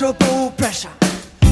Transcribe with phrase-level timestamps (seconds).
[0.00, 0.90] pleasurable pressure.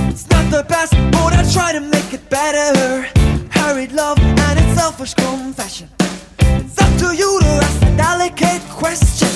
[0.09, 3.03] It's not the best, but I try to make it better.
[3.51, 5.91] Hurried love and its selfish confession.
[6.39, 9.29] It's up to you to ask the delicate question.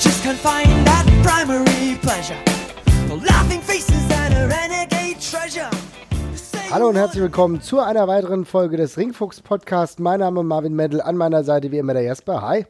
[0.00, 2.38] Just can't find that primary pleasure.
[3.08, 5.68] The laughing faces and a renegade treasure.
[6.70, 10.00] Hallo und herzlich willkommen zu einer weiteren Folge des Ringfuchs Podcast.
[10.00, 12.40] Mein Name ist Marvin Mendel, an meiner Seite wie immer der Jasper.
[12.40, 12.64] Hi.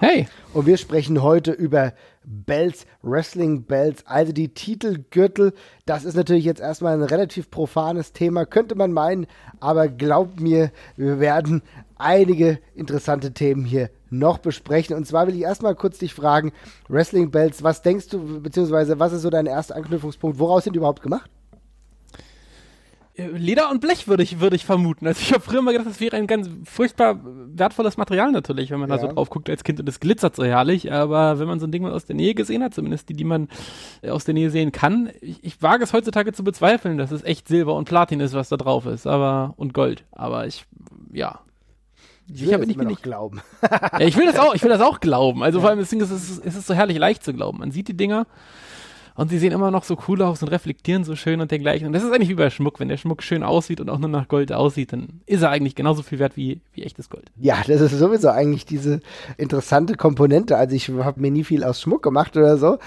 [0.00, 0.28] Hey.
[0.54, 1.92] Und wir sprechen heute über
[2.24, 5.52] Bells, Wrestling Bells, also die Titelgürtel.
[5.86, 9.26] Das ist natürlich jetzt erstmal ein relativ profanes Thema, könnte man meinen,
[9.58, 11.62] aber glaubt mir, wir werden
[11.96, 14.96] einige interessante Themen hier noch besprechen.
[14.96, 16.52] Und zwar will ich erstmal kurz dich fragen,
[16.88, 20.38] Wrestling Bells, was denkst du, beziehungsweise was ist so dein erster Anknüpfungspunkt?
[20.38, 21.30] Woraus sind die überhaupt gemacht?
[23.28, 25.06] Leder und Blech würde ich, würde ich vermuten.
[25.06, 28.80] Also ich habe früher mal gedacht, das wäre ein ganz furchtbar wertvolles Material natürlich, wenn
[28.80, 28.96] man ja.
[28.96, 30.92] da so drauf guckt als Kind und es glitzert so herrlich.
[30.92, 33.24] Aber wenn man so ein Ding mal aus der Nähe gesehen hat, zumindest die, die
[33.24, 33.48] man
[34.02, 37.22] äh, aus der Nähe sehen kann, ich, ich wage es heutzutage zu bezweifeln, dass es
[37.24, 40.04] echt Silber und Platin ist, was da drauf ist, aber und Gold.
[40.12, 40.64] Aber ich,
[41.12, 41.40] ja,
[42.32, 43.40] ich will das nicht glauben.
[43.62, 45.42] ja, ich will das auch, ich will das auch glauben.
[45.42, 45.62] Also ja.
[45.62, 47.58] vor allem das Ding ist, es ist, es ist so herrlich leicht zu glauben.
[47.58, 48.26] Man sieht die Dinger
[49.20, 51.86] und sie sehen immer noch so cool aus und reflektieren so schön und dergleichen.
[51.86, 52.80] Und das ist eigentlich wie bei Schmuck.
[52.80, 55.74] Wenn der Schmuck schön aussieht und auch nur nach Gold aussieht, dann ist er eigentlich
[55.74, 57.26] genauso viel wert wie, wie echtes Gold.
[57.38, 59.00] Ja, das ist sowieso eigentlich diese
[59.36, 60.56] interessante Komponente.
[60.56, 62.78] Also ich habe mir nie viel aus Schmuck gemacht oder so.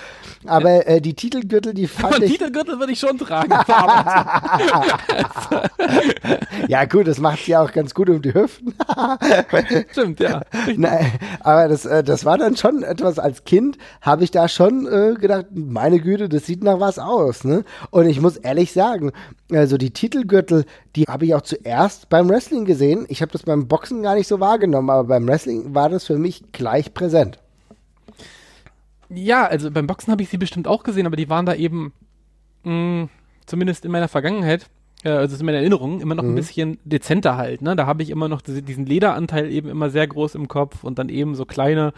[0.48, 0.96] Aber ja.
[0.96, 2.32] äh, die Titelgürtel, die fand ich...
[2.32, 3.52] Titelgürtel würde ich schon tragen.
[6.68, 8.74] ja gut, das macht sie auch ganz gut um die Hüften.
[9.92, 10.42] Stimmt, ja.
[10.76, 11.12] Nein,
[11.42, 15.14] aber das, äh, das war dann schon etwas als Kind, habe ich da schon äh,
[15.14, 17.64] gedacht, meine Güte, Güte, das sieht nach was aus, ne?
[17.92, 19.12] Und ich muss ehrlich sagen,
[19.52, 23.06] also die Titelgürtel, die habe ich auch zuerst beim Wrestling gesehen.
[23.10, 26.18] Ich habe das beim Boxen gar nicht so wahrgenommen, aber beim Wrestling war das für
[26.18, 27.40] mich gleich präsent.
[29.10, 31.94] Ja, also beim Boxen habe ich sie bestimmt auch gesehen, aber die waren da eben,
[32.64, 33.10] mh, mm,
[33.46, 34.68] zumindest in meiner Vergangenheit,
[35.04, 36.32] äh, also in meiner Erinnerung, immer noch mhm.
[36.32, 37.62] ein bisschen dezenter halt.
[37.62, 37.76] Ne?
[37.76, 41.10] Da habe ich immer noch diesen Lederanteil eben immer sehr groß im Kopf und dann
[41.10, 41.94] eben so kleine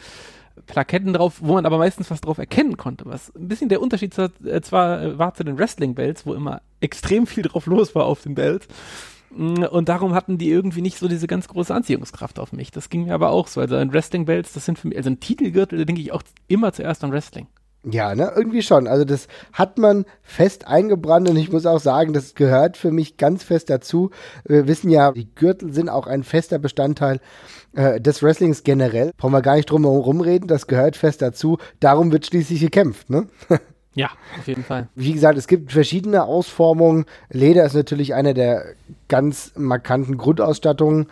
[0.65, 3.05] Plaketten drauf, wo man aber meistens was drauf erkennen konnte.
[3.05, 6.61] Was ein bisschen der Unterschied zwar, äh, zwar äh, war zu den Wrestling-Bells, wo immer
[6.79, 8.67] extrem viel drauf los war auf den Bells.
[9.31, 12.71] Mm, und darum hatten die irgendwie nicht so diese ganz große Anziehungskraft auf mich.
[12.71, 13.61] Das ging mir aber auch so.
[13.61, 16.71] Also ein Wrestling-Bells, das sind für mich, also ein Titelgürtel, da denke ich auch immer
[16.73, 17.47] zuerst an Wrestling.
[17.89, 18.87] Ja, ne, irgendwie schon.
[18.87, 23.17] Also das hat man fest eingebrannt und ich muss auch sagen, das gehört für mich
[23.17, 24.09] ganz fest dazu.
[24.43, 27.19] Wir wissen ja, die Gürtel sind auch ein fester Bestandteil
[27.75, 29.11] äh, des Wrestlings generell.
[29.17, 31.59] Brauchen wir gar nicht drum herum reden, das gehört fest dazu.
[31.79, 33.27] Darum wird schließlich gekämpft, ne?
[33.97, 34.89] Ja, auf jeden Fall.
[34.95, 37.05] Wie gesagt, es gibt verschiedene Ausformungen.
[37.29, 38.73] Leder ist natürlich eine der
[39.07, 41.07] ganz markanten Grundausstattungen.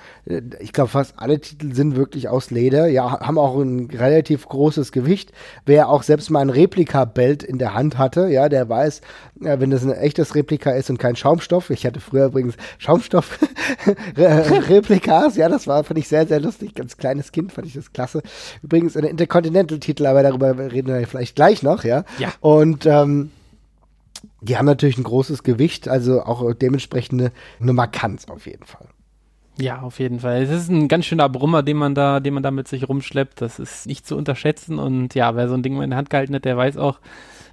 [0.60, 2.88] Ich glaube, fast alle Titel sind wirklich aus Leder.
[2.88, 5.32] Ja, haben auch ein relativ großes Gewicht.
[5.66, 9.00] Wer auch selbst mal ein Replika-Belt in der Hand hatte, ja, der weiß,
[9.42, 11.70] ja, wenn das ein echtes Replika ist und kein Schaumstoff.
[11.70, 15.36] Ich hatte früher übrigens Schaumstoff-Replikas.
[15.38, 16.74] ja, das war, fand ich sehr, sehr lustig.
[16.76, 18.24] Ganz kleines Kind fand ich das klasse.
[18.64, 22.06] Übrigens ein Intercontinental-Titel, aber darüber reden wir vielleicht gleich noch, ja.
[22.18, 22.34] Ja.
[22.40, 23.32] Und ähm,
[24.44, 28.88] die haben natürlich ein großes Gewicht, also auch dementsprechend eine, eine Markanz auf jeden Fall.
[29.60, 30.42] Ja, auf jeden Fall.
[30.42, 33.40] Es ist ein ganz schöner Brummer, den man da, den man da mit sich rumschleppt.
[33.40, 34.80] Das ist nicht zu unterschätzen.
[34.80, 37.00] Und ja, wer so ein Ding mal in der Hand gehalten hat, der weiß auch,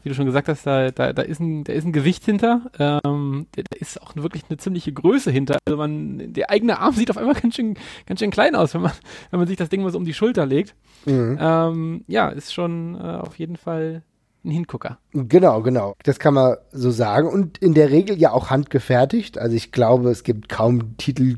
[0.03, 2.71] wie du schon gesagt hast, da, da, da, ist, ein, da ist ein Gewicht hinter.
[2.79, 5.59] Ähm, da ist auch wirklich eine ziemliche Größe hinter.
[5.67, 7.75] Also man, der eigene Arm sieht auf einmal ganz schön,
[8.07, 8.93] ganz schön klein aus, wenn man,
[9.31, 10.75] wenn man sich das Ding mal so um die Schulter legt.
[11.05, 11.37] Mhm.
[11.39, 14.03] Ähm, ja, ist schon äh, auf jeden Fall
[14.45, 14.99] ein Hingucker.
[15.13, 15.95] Genau, genau.
[16.03, 17.29] Das kann man so sagen.
[17.29, 19.39] Und in der Regel ja auch handgefertigt.
[19.39, 21.37] Also ich glaube, es gibt kaum Titel,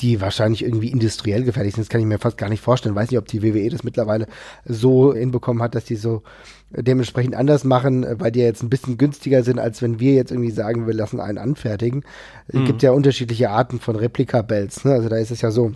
[0.00, 1.84] die wahrscheinlich irgendwie industriell gefertigt sind.
[1.84, 2.94] Das kann ich mir fast gar nicht vorstellen.
[2.94, 4.26] Weiß nicht, ob die WWE das mittlerweile
[4.64, 6.22] so hinbekommen hat, dass die so
[6.70, 10.30] dementsprechend anders machen, weil die ja jetzt ein bisschen günstiger sind, als wenn wir jetzt
[10.30, 12.04] irgendwie sagen, wir lassen einen anfertigen.
[12.48, 12.64] Es mhm.
[12.64, 14.84] gibt ja unterschiedliche Arten von Replika-Bells.
[14.84, 14.92] Ne?
[14.92, 15.72] Also da ist es ja so,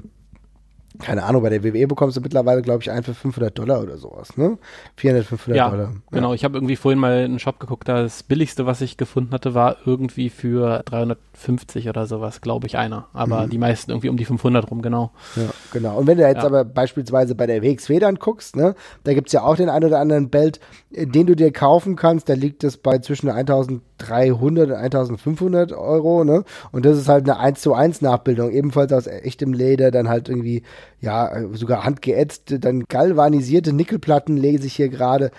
[1.01, 3.99] keine Ahnung, bei der WWE bekommst du mittlerweile, glaube ich, einen für 500 Dollar oder
[3.99, 4.59] sowas, ne?
[4.97, 5.91] 400, 500 ja, Dollar.
[5.91, 6.35] Ja, genau.
[6.35, 9.55] Ich habe irgendwie vorhin mal in einen Shop geguckt, das billigste, was ich gefunden hatte,
[9.55, 13.09] war irgendwie für 350 oder sowas, glaube ich, einer.
[13.13, 13.51] Aber mhm.
[13.51, 15.11] die meisten irgendwie um die 500 rum, genau.
[15.35, 15.43] Ja,
[15.73, 15.99] genau.
[15.99, 16.45] Und wenn du jetzt ja.
[16.45, 18.77] aber beispielsweise bei der WXW dann guckst, ne?
[19.03, 20.61] Da gibt's ja auch den einen oder anderen Belt,
[20.93, 26.23] äh, den du dir kaufen kannst, da liegt es bei zwischen 1300 und 1500 Euro,
[26.23, 26.45] ne?
[26.71, 30.29] Und das ist halt eine 1 zu 1 Nachbildung, ebenfalls aus echtem Leder, dann halt
[30.29, 30.63] irgendwie
[31.01, 35.31] ja, sogar handgeätzte, dann galvanisierte Nickelplatten lese ich hier gerade.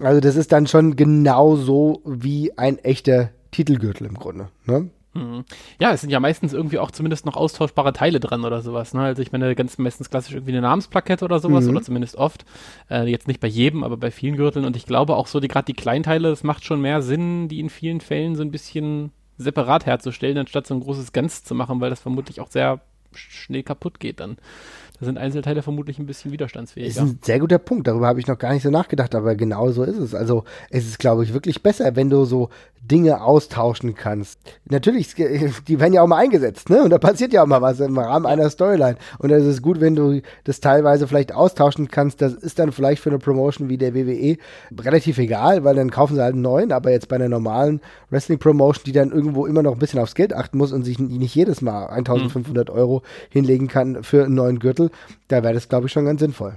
[0.00, 4.48] Also das ist dann schon genauso wie ein echter Titelgürtel im Grunde.
[4.66, 4.90] Ne?
[5.14, 5.44] Mhm.
[5.78, 8.94] Ja, es sind ja meistens irgendwie auch zumindest noch austauschbare Teile dran oder sowas.
[8.94, 9.02] Ne?
[9.02, 11.70] Also ich meine, ganz meistens klassisch irgendwie eine Namensplakette oder sowas, mhm.
[11.70, 12.44] oder zumindest oft.
[12.90, 14.64] Äh, jetzt nicht bei jedem, aber bei vielen Gürteln.
[14.64, 17.60] Und ich glaube auch so, die gerade die Kleinteile, es macht schon mehr Sinn, die
[17.60, 21.80] in vielen Fällen so ein bisschen separat herzustellen, anstatt so ein großes Ganz zu machen,
[21.80, 22.80] weil das vermutlich auch sehr
[23.12, 24.36] schnell kaputt geht dann.
[25.00, 26.88] Da sind Einzelteile vermutlich ein bisschen widerstandsfähiger.
[26.88, 27.88] Das ist ein sehr guter Punkt.
[27.88, 30.14] Darüber habe ich noch gar nicht so nachgedacht, aber genau so ist es.
[30.14, 32.50] Also es ist, glaube ich, wirklich besser, wenn du so
[32.90, 34.38] Dinge austauschen kannst.
[34.68, 35.14] Natürlich,
[35.68, 36.82] die werden ja auch mal eingesetzt, ne?
[36.82, 38.96] Und da passiert ja auch mal was im Rahmen einer Storyline.
[39.18, 42.20] Und es ist gut, wenn du das teilweise vielleicht austauschen kannst.
[42.20, 44.36] Das ist dann vielleicht für eine Promotion wie der WWE
[44.78, 46.72] relativ egal, weil dann kaufen sie halt einen neuen.
[46.72, 47.80] Aber jetzt bei einer normalen
[48.10, 51.34] Wrestling-Promotion, die dann irgendwo immer noch ein bisschen aufs Geld achten muss und sich nicht
[51.34, 52.74] jedes Mal 1500 mhm.
[52.74, 54.83] Euro hinlegen kann für einen neuen Gürtel,
[55.28, 56.56] da wäre das, glaube ich, schon ganz sinnvoll.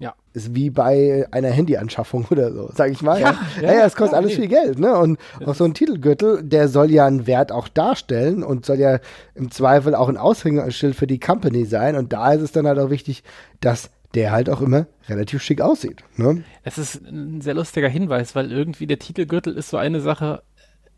[0.00, 0.14] Ja.
[0.32, 3.20] Ist wie bei einer Handyanschaffung oder so, sag ich mal.
[3.20, 4.42] Ja, ja, ja, es kostet ja, alles nee.
[4.42, 4.96] viel Geld, ne?
[4.96, 9.00] Und auch so ein Titelgürtel, der soll ja einen Wert auch darstellen und soll ja
[9.34, 11.96] im Zweifel auch ein Aushängeschild für die Company sein.
[11.96, 13.24] Und da ist es dann halt auch wichtig,
[13.60, 16.02] dass der halt auch immer relativ schick aussieht.
[16.16, 16.44] Ne?
[16.62, 20.42] Es ist ein sehr lustiger Hinweis, weil irgendwie der Titelgürtel ist so eine Sache,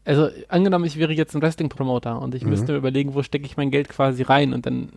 [0.05, 2.50] also angenommen, ich wäre jetzt ein Wrestling-Promoter und ich mhm.
[2.50, 4.90] müsste überlegen, wo stecke ich mein Geld quasi rein und dann,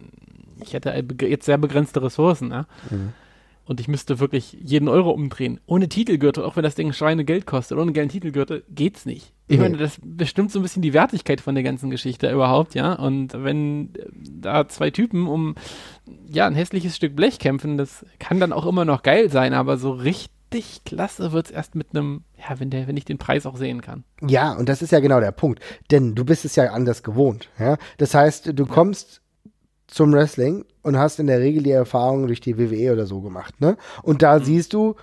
[0.63, 2.65] ich hätte jetzt sehr begrenzte Ressourcen, ja?
[2.89, 3.13] Mhm
[3.65, 5.59] und ich müsste wirklich jeden Euro umdrehen.
[5.65, 9.33] Ohne Titelgürtel, auch wenn das Ding Schweine Geld kostet, ohne geilen Titelgürtel geht's nicht.
[9.47, 12.93] Ich meine, das bestimmt so ein bisschen die Wertigkeit von der ganzen Geschichte überhaupt, ja.
[12.93, 15.55] Und wenn da zwei Typen um
[16.27, 19.77] ja ein hässliches Stück Blech kämpfen, das kann dann auch immer noch geil sein, aber
[19.77, 23.57] so richtig klasse wird's erst mit einem, ja, wenn der, wenn ich den Preis auch
[23.57, 24.03] sehen kann.
[24.21, 25.61] Ja, und das ist ja genau der Punkt.
[25.91, 27.77] Denn du bist es ja anders gewohnt, ja.
[27.97, 29.22] Das heißt, du kommst
[29.93, 33.61] zum Wrestling und hast in der Regel die Erfahrung durch die WWE oder so gemacht,
[33.61, 33.77] ne?
[34.01, 34.43] Und da mhm.
[34.43, 34.95] siehst du,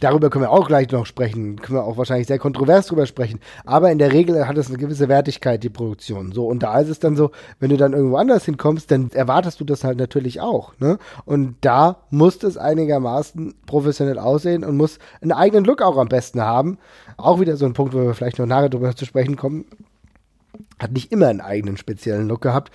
[0.00, 3.40] darüber können wir auch gleich noch sprechen, können wir auch wahrscheinlich sehr kontrovers drüber sprechen,
[3.64, 6.46] aber in der Regel hat es eine gewisse Wertigkeit, die Produktion, so.
[6.46, 9.64] Und da ist es dann so, wenn du dann irgendwo anders hinkommst, dann erwartest du
[9.64, 10.98] das halt natürlich auch, ne?
[11.24, 16.40] Und da muss es einigermaßen professionell aussehen und muss einen eigenen Look auch am besten
[16.40, 16.78] haben.
[17.16, 19.66] Auch wieder so ein Punkt, wo wir vielleicht noch nachher drüber zu sprechen kommen
[20.78, 22.70] hat nicht immer einen eigenen speziellen Look gehabt,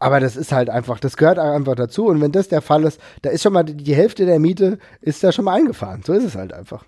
[0.00, 2.06] aber das ist halt einfach, das gehört einfach dazu.
[2.06, 5.22] Und wenn das der Fall ist, da ist schon mal die Hälfte der Miete ist
[5.22, 6.02] da schon mal eingefahren.
[6.04, 6.84] So ist es halt einfach.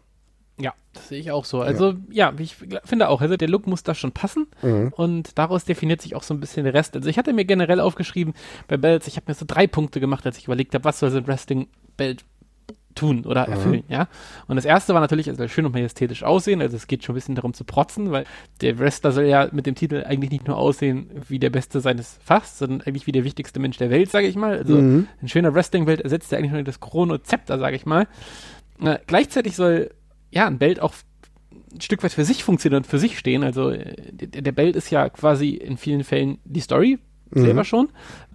[0.58, 1.60] Ja, das sehe ich auch so.
[1.60, 4.92] Also ja, ja ich finde auch, also der Look muss da schon passen mhm.
[4.96, 6.96] und daraus definiert sich auch so ein bisschen der Rest.
[6.96, 8.34] Also ich hatte mir generell aufgeschrieben
[8.66, 11.10] bei Belts, ich habe mir so drei Punkte gemacht, als ich überlegt habe, was soll
[11.10, 12.24] so ein Wrestling-Belt
[12.94, 13.52] tun oder mhm.
[13.52, 13.92] erfüllen, mhm.
[13.92, 14.08] ja.
[14.46, 17.16] Und das erste war natürlich, also schön und majestätisch aussehen, also es geht schon ein
[17.16, 18.24] bisschen darum zu protzen, weil
[18.60, 22.18] der Wrestler soll ja mit dem Titel eigentlich nicht nur aussehen wie der Beste seines
[22.24, 24.58] Fachs, sondern eigentlich wie der wichtigste Mensch der Welt, sage ich mal.
[24.58, 25.08] Also mhm.
[25.20, 28.06] ein schöner Wrestling-Welt ersetzt ja eigentlich nur das Chrono-Zepter, sage ich mal.
[28.80, 29.90] Äh, gleichzeitig soll
[30.30, 30.94] ja ein Belt auch
[31.72, 33.44] ein Stück weit für sich funktionieren und für sich stehen.
[33.44, 36.98] Also äh, der, der Belt ist ja quasi in vielen Fällen die Story,
[37.34, 37.64] selber mhm.
[37.64, 37.88] schon.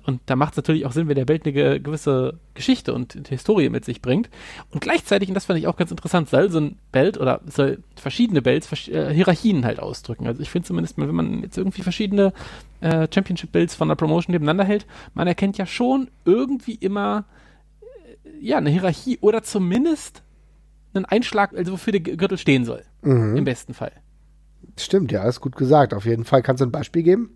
[0.08, 3.68] Und da macht es natürlich auch Sinn, wenn der Belt eine gewisse Geschichte und Historie
[3.68, 4.30] mit sich bringt.
[4.72, 7.84] Und gleichzeitig, und das fand ich auch ganz interessant, soll so ein Belt oder soll
[7.98, 10.26] verschiedene Belts äh, Hierarchien halt ausdrücken.
[10.26, 12.32] Also ich finde zumindest, wenn man jetzt irgendwie verschiedene
[12.80, 17.26] äh, Championship-Belts von der Promotion nebeneinander hält, man erkennt ja schon irgendwie immer
[17.82, 20.24] äh, ja, eine Hierarchie oder zumindest
[20.94, 22.84] einen Einschlag, also wofür der Gürtel stehen soll.
[23.02, 23.36] Mhm.
[23.36, 23.92] Im besten Fall.
[24.80, 25.94] Stimmt, ja, ist gut gesagt.
[25.94, 26.44] Auf jeden Fall.
[26.44, 27.32] Kannst du ein Beispiel geben?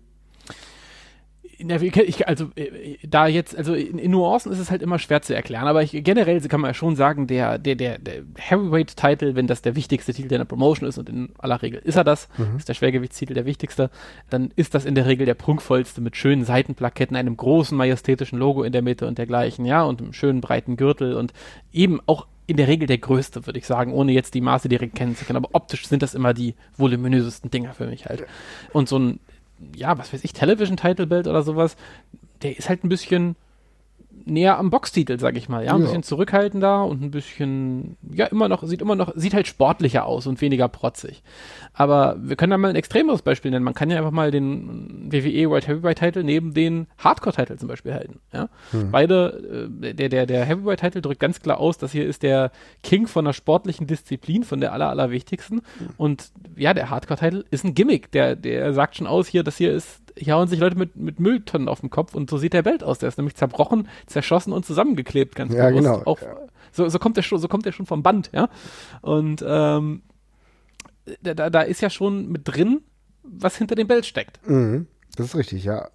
[1.70, 5.34] Ich, also äh, da jetzt, also in, in, Nuancen ist es halt immer schwer zu
[5.34, 9.46] erklären, aber ich, generell kann man ja schon sagen, der, der, der, der Heavyweight-Title, wenn
[9.46, 12.56] das der wichtigste Titel der Promotion ist, und in aller Regel ist er das, mhm.
[12.56, 13.90] ist der Schwergewichtstitel der wichtigste,
[14.30, 18.62] dann ist das in der Regel der prunkvollste mit schönen Seitenplaketten, einem großen majestätischen Logo
[18.62, 21.32] in der Mitte und dergleichen, ja, und einem schönen breiten Gürtel und
[21.72, 24.94] eben auch in der Regel der größte, würde ich sagen, ohne jetzt die Maße direkt
[24.94, 25.36] kennen zu können.
[25.36, 28.26] Aber optisch sind das immer die voluminösesten Dinger für mich halt.
[28.72, 29.20] Und so ein
[29.76, 31.76] ja, was weiß ich, Television Title Belt oder sowas,
[32.42, 33.36] der ist halt ein bisschen
[34.24, 35.86] näher am Boxtitel, sag ich mal, ja, ein ja.
[35.86, 40.26] bisschen zurückhaltender und ein bisschen, ja, immer noch, sieht immer noch, sieht halt sportlicher aus
[40.26, 41.22] und weniger protzig.
[41.72, 43.64] Aber wir können da mal ein extremeres Beispiel nennen.
[43.64, 47.68] Man kann ja einfach mal den WWE World Heavyweight Title neben den Hardcore Title zum
[47.68, 48.48] Beispiel halten, ja.
[48.70, 48.90] Hm.
[48.90, 52.50] Beide, äh, der, der, der Heavyweight Title drückt ganz klar aus, das hier ist der
[52.82, 55.62] King von der sportlichen Disziplin, von der aller, allerwichtigsten.
[55.78, 55.88] Hm.
[55.96, 59.56] Und ja, der Hardcore Title ist ein Gimmick, der, der sagt schon aus hier, das
[59.56, 62.52] hier ist hier hauen sich Leute mit, mit Mülltonnen auf den Kopf und so sieht
[62.52, 62.98] der Belt aus.
[62.98, 65.84] Der ist nämlich zerbrochen, zerschossen und zusammengeklebt, ganz ja, bewusst.
[65.84, 66.02] Genau.
[66.04, 66.18] Auch,
[66.72, 68.48] so, so kommt der schon, so kommt der schon vom Band, ja.
[69.00, 70.02] Und ähm,
[71.22, 72.82] da, da ist ja schon mit drin,
[73.22, 74.46] was hinter dem Belt steckt.
[74.48, 74.86] Mhm.
[75.16, 75.90] Das ist richtig, ja.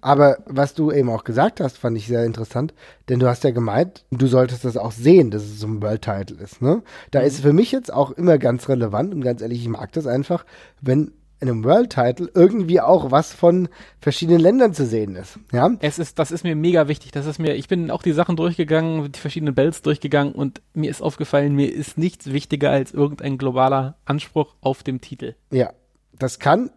[0.00, 2.72] Aber was du eben auch gesagt hast, fand ich sehr interessant,
[3.08, 6.02] denn du hast ja gemeint, du solltest das auch sehen, dass es so ein World
[6.02, 6.82] Title ist, ne?
[7.10, 7.26] Da mhm.
[7.26, 10.46] ist für mich jetzt auch immer ganz relevant und ganz ehrlich, ich mag das einfach,
[10.80, 13.68] wenn einem World Title irgendwie auch was von
[14.00, 15.38] verschiedenen Ländern zu sehen ist.
[15.52, 15.70] Ja.
[15.80, 17.12] Es ist, das ist mir mega wichtig.
[17.12, 20.90] Das ist mir, ich bin auch die Sachen durchgegangen, die verschiedenen Bells durchgegangen und mir
[20.90, 25.34] ist aufgefallen, mir ist nichts wichtiger als irgendein globaler Anspruch auf dem Titel.
[25.50, 25.72] Ja.
[26.18, 26.70] Das kann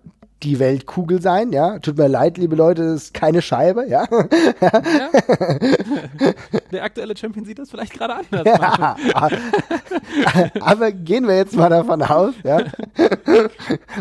[0.46, 1.80] die Weltkugel sein, ja.
[1.80, 4.06] Tut mir leid, liebe Leute, das ist keine Scheibe, ja.
[4.62, 5.10] Ja.
[6.72, 8.46] Der aktuelle Champion sieht das vielleicht gerade anders.
[8.46, 8.96] Ja,
[10.62, 12.60] aber gehen wir jetzt mal davon aus, ja.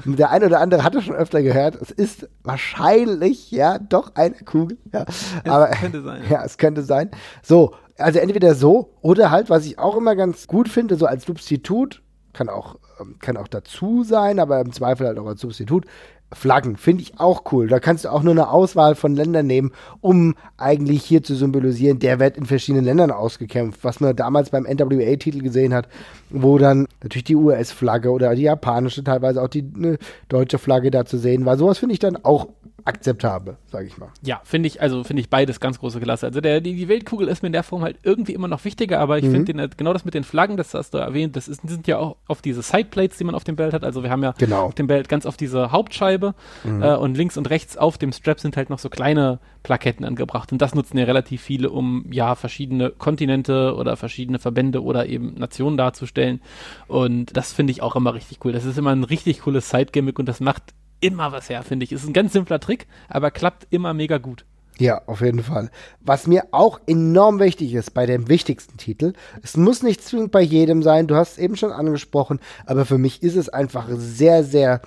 [0.04, 4.78] Der eine oder andere hatte schon öfter gehört, es ist wahrscheinlich, ja, doch eine Kugel,
[4.92, 5.04] ja.
[5.48, 6.22] Aber, es könnte sein.
[6.30, 7.10] Ja, es könnte sein.
[7.42, 11.24] So, also entweder so oder halt, was ich auch immer ganz gut finde, so als
[11.24, 15.86] Substitut, kann auch, ähm, kann auch dazu sein, aber im Zweifel halt auch als Substitut,
[16.32, 17.68] Flaggen, finde ich auch cool.
[17.68, 21.98] Da kannst du auch nur eine Auswahl von Ländern nehmen, um eigentlich hier zu symbolisieren,
[21.98, 25.88] der wird in verschiedenen Ländern ausgekämpft, was man damals beim NWA-Titel gesehen hat,
[26.30, 31.04] wo dann natürlich die US-Flagge oder die japanische, teilweise auch die ne, deutsche Flagge da
[31.04, 31.56] zu sehen war.
[31.56, 32.48] Sowas finde ich dann auch
[32.84, 34.10] akzeptabel, sage ich mal.
[34.22, 36.26] Ja, finde ich, also finde ich beides ganz große Klasse.
[36.26, 39.00] Also der, die, die Weltkugel ist mir in der Form halt irgendwie immer noch wichtiger,
[39.00, 39.46] aber ich mhm.
[39.46, 42.16] finde genau das mit den Flaggen, das hast du erwähnt, das ist, sind ja auch
[42.26, 43.84] auf diese Sideplates, die man auf dem Belt hat.
[43.84, 44.64] Also wir haben ja genau.
[44.64, 46.82] auf dem Belt ganz auf diese Hauptscheibe mhm.
[46.82, 50.52] äh, und links und rechts auf dem Strap sind halt noch so kleine Plaketten angebracht.
[50.52, 55.34] Und das nutzen ja relativ viele, um ja verschiedene Kontinente oder verschiedene Verbände oder eben
[55.34, 56.42] Nationen darzustellen.
[56.86, 58.52] Und das finde ich auch immer richtig cool.
[58.52, 61.92] Das ist immer ein richtig cooles Side-Gimmick und das macht immer was her, finde ich.
[61.92, 64.44] Ist ein ganz simpler Trick, aber klappt immer mega gut.
[64.78, 65.70] Ja, auf jeden Fall.
[66.00, 70.40] Was mir auch enorm wichtig ist bei dem wichtigsten Titel, es muss nicht zwingend bei
[70.40, 74.42] jedem sein, du hast es eben schon angesprochen, aber für mich ist es einfach sehr,
[74.42, 74.82] sehr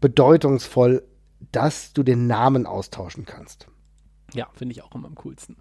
[0.00, 1.02] bedeutungsvoll,
[1.52, 3.66] dass du den Namen austauschen kannst.
[4.34, 5.56] Ja, finde ich auch immer am coolsten.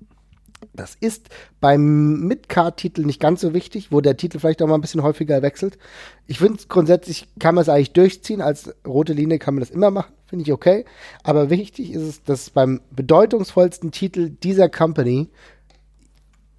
[0.79, 1.27] Das ist
[1.59, 5.41] beim Midcard-Titel nicht ganz so wichtig, wo der Titel vielleicht auch mal ein bisschen häufiger
[5.41, 5.77] wechselt.
[6.25, 8.41] Ich finde grundsätzlich kann man es eigentlich durchziehen.
[8.41, 10.86] Als rote Linie kann man das immer machen, finde ich okay.
[11.24, 15.29] Aber wichtig ist es, dass beim bedeutungsvollsten Titel dieser Company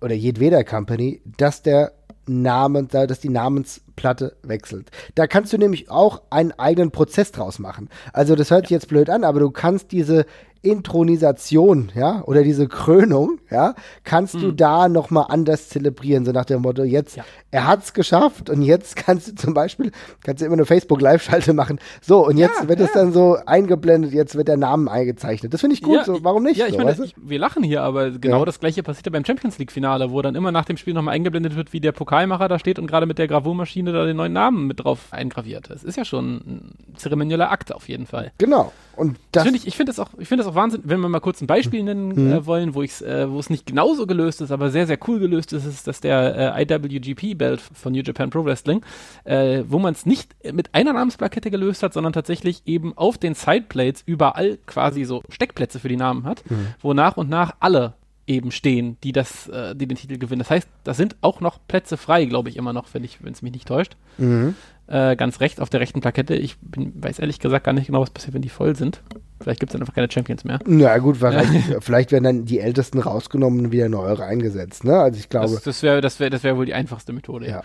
[0.03, 1.93] oder jedweder Company, dass der
[2.27, 4.91] Namen, dass die Namensplatte wechselt.
[5.15, 7.89] Da kannst du nämlich auch einen eigenen Prozess draus machen.
[8.12, 10.27] Also das hört sich jetzt blöd an, aber du kannst diese
[10.62, 13.75] Intronisation, ja, oder diese Krönung, ja,
[14.05, 14.40] kannst hm.
[14.40, 17.25] du da nochmal anders zelebrieren, so nach dem Motto, jetzt, ja.
[17.50, 19.90] er hat's geschafft und jetzt kannst du zum Beispiel,
[20.23, 22.87] kannst du immer eine Facebook-Live-Schalte machen, so, und jetzt ja, wird ja.
[22.87, 25.55] es dann so eingeblendet, jetzt wird der Name eingezeichnet.
[25.55, 26.59] Das finde ich gut, so, warum nicht?
[26.59, 29.25] Ja, ich so, meine, ich, wir lachen hier, aber genau das gleiche passiert ja beim
[29.25, 32.59] Champions League-Finale, wo dann immer nach dem Spiel nochmal eingeblendet wird, wie der Pokalmacher da
[32.59, 35.71] steht und gerade mit der Gravurmaschine da den neuen Namen mit drauf eingraviert.
[35.71, 38.33] Das ist ja schon ein zeremonieller Akt auf jeden Fall.
[38.38, 38.73] Genau.
[38.97, 41.00] Und das, das finde ich, ich finde das auch, ich finde das auch Wahnsinn, wenn
[41.00, 42.33] wir mal kurz ein Beispiel nennen mhm.
[42.33, 45.19] äh, wollen, wo ich äh, wo es nicht genauso gelöst ist, aber sehr, sehr cool
[45.19, 48.83] gelöst ist, ist, dass der äh, IWGP-Belt von New Japan Pro Wrestling,
[49.25, 53.35] äh, wo man es nicht mit einer Namensplakette gelöst hat, sondern tatsächlich eben auf den
[53.35, 56.69] Sideplates überall quasi so Steckplätze für die Namen hat, mhm.
[56.80, 57.95] wo nach und nach alle
[58.31, 60.39] eben stehen, die das, äh, die den Titel gewinnen.
[60.39, 63.33] Das heißt, da sind auch noch Plätze frei, glaube ich immer noch, wenn ich, wenn
[63.33, 63.97] es mich nicht täuscht.
[64.19, 64.55] Mhm.
[64.87, 66.35] Äh, ganz rechts auf der rechten Plakette.
[66.35, 69.03] Ich bin, weiß ehrlich gesagt gar nicht genau, was passiert, wenn die voll sind.
[69.41, 70.61] Vielleicht gibt es dann einfach keine Champions mehr.
[70.67, 74.85] Ja gut, vielleicht, vielleicht werden dann die Ältesten rausgenommen und wieder neue reingesetzt.
[74.85, 74.97] Ne?
[74.97, 75.55] Also ich glaube.
[75.55, 77.49] Das, das wäre das wär, das wär wohl die einfachste Methode.
[77.49, 77.63] Ja.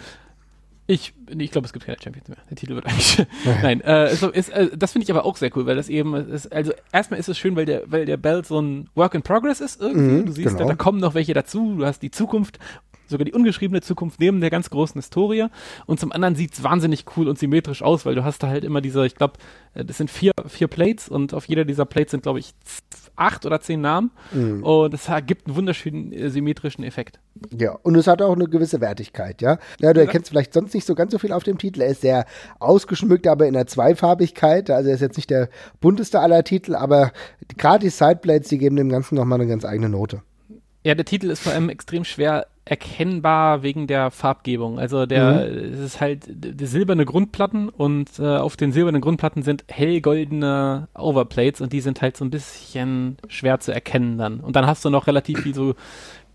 [0.88, 2.38] Ich, ich glaube, es gibt keine Champions mehr.
[2.50, 3.26] Der Titel wird eigentlich.
[3.64, 6.14] Nein, äh, ist, ist, äh, das finde ich aber auch sehr cool, weil das eben
[6.14, 9.24] ist, also erstmal ist es schön, weil der, weil der Belt so ein Work in
[9.24, 10.22] Progress ist irgendwie.
[10.22, 10.60] Mhm, du siehst, genau.
[10.60, 12.60] da, da kommen noch welche dazu, du hast die Zukunft
[13.08, 15.48] sogar die ungeschriebene Zukunft neben der ganz großen Historie.
[15.86, 18.64] Und zum anderen sieht es wahnsinnig cool und symmetrisch aus, weil du hast da halt
[18.64, 19.34] immer diese, ich glaube,
[19.74, 22.54] äh, das sind vier, vier Plates und auf jeder dieser Plates sind, glaube ich,
[23.16, 24.12] acht oder zehn Namen.
[24.32, 24.64] Mhm.
[24.64, 27.20] Und es gibt einen wunderschönen äh, symmetrischen Effekt.
[27.58, 29.58] Ja, und es hat auch eine gewisse Wertigkeit, ja.
[29.80, 31.82] Ja, du erkennst vielleicht sonst nicht so ganz so viel auf dem Titel.
[31.82, 32.26] Er ist sehr
[32.60, 34.70] ausgeschmückt, aber in der Zweifarbigkeit.
[34.70, 35.50] Also er ist jetzt nicht der
[35.82, 37.12] bunteste aller Titel, aber
[37.58, 40.22] gerade die Sideplates, die geben dem Ganzen nochmal eine ganz eigene Note.
[40.84, 44.80] Ja, der Titel ist vor allem extrem schwer erkennbar wegen der Farbgebung.
[44.80, 45.74] Also der mhm.
[45.74, 51.62] es ist halt die silberne Grundplatten und äh, auf den silbernen Grundplatten sind hellgoldene Overplates
[51.62, 54.40] und die sind halt so ein bisschen schwer zu erkennen dann.
[54.40, 55.76] Und dann hast du noch relativ viel so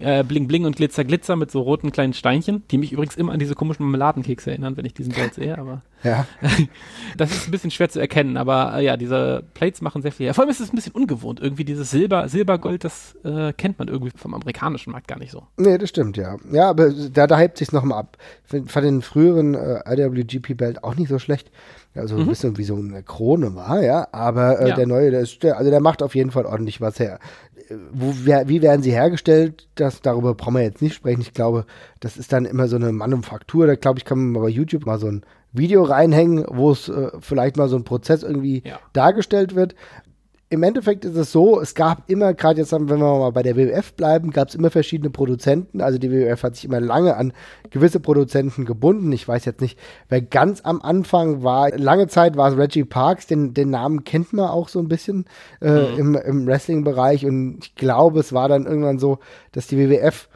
[0.00, 3.32] äh, Bling Bling und Glitzer Glitzer mit so roten kleinen Steinchen, die mich übrigens immer
[3.32, 6.26] an diese komischen Marmeladenkekse erinnern, wenn ich diesen Bild sehe, aber ja.
[7.16, 10.26] das ist ein bisschen schwer zu erkennen, aber äh, ja, diese Plates machen sehr viel.
[10.26, 13.78] Ja, vor allem ist es ein bisschen ungewohnt, irgendwie dieses Silber, Silbergold, das äh, kennt
[13.78, 15.44] man irgendwie vom amerikanischen Markt gar nicht so.
[15.56, 16.36] Nee, das stimmt, ja.
[16.50, 18.16] Ja, aber da, da hypt sich's nochmal ab.
[18.52, 21.50] Ich fand den früheren äh, IWGP-Belt auch nicht so schlecht
[21.94, 22.22] also mhm.
[22.22, 24.06] ein bisschen wie so eine Krone war, ja.
[24.12, 24.76] Aber äh, ja.
[24.76, 27.18] der neue, der ist, der, also der macht auf jeden Fall ordentlich was her
[27.92, 29.68] wo, wie werden sie hergestellt?
[29.74, 31.20] Das, darüber brauchen wir jetzt nicht sprechen.
[31.20, 31.66] Ich glaube,
[32.00, 33.66] das ist dann immer so eine Manufaktur.
[33.66, 35.22] Da glaube ich, kann man bei YouTube mal so ein
[35.52, 38.78] Video reinhängen, wo es äh, vielleicht mal so ein Prozess irgendwie Ja.
[38.92, 39.74] dargestellt wird.
[40.52, 43.44] Im Endeffekt ist es so, es gab immer, gerade jetzt, haben- wenn wir mal bei
[43.44, 45.80] der WWF bleiben, gab es immer verschiedene Produzenten.
[45.80, 47.32] Also die WWF hat sich immer lange an
[47.70, 49.12] gewisse Produzenten gebunden.
[49.12, 49.78] Ich weiß jetzt nicht,
[50.08, 51.70] wer ganz am Anfang war.
[51.78, 55.24] Lange Zeit war es Reggie Parks, den, den Namen kennt man auch so ein bisschen
[55.62, 57.24] äh, im, im Wrestling-Bereich.
[57.26, 59.20] Und ich glaube, es war dann irgendwann so,
[59.52, 60.28] dass die WWF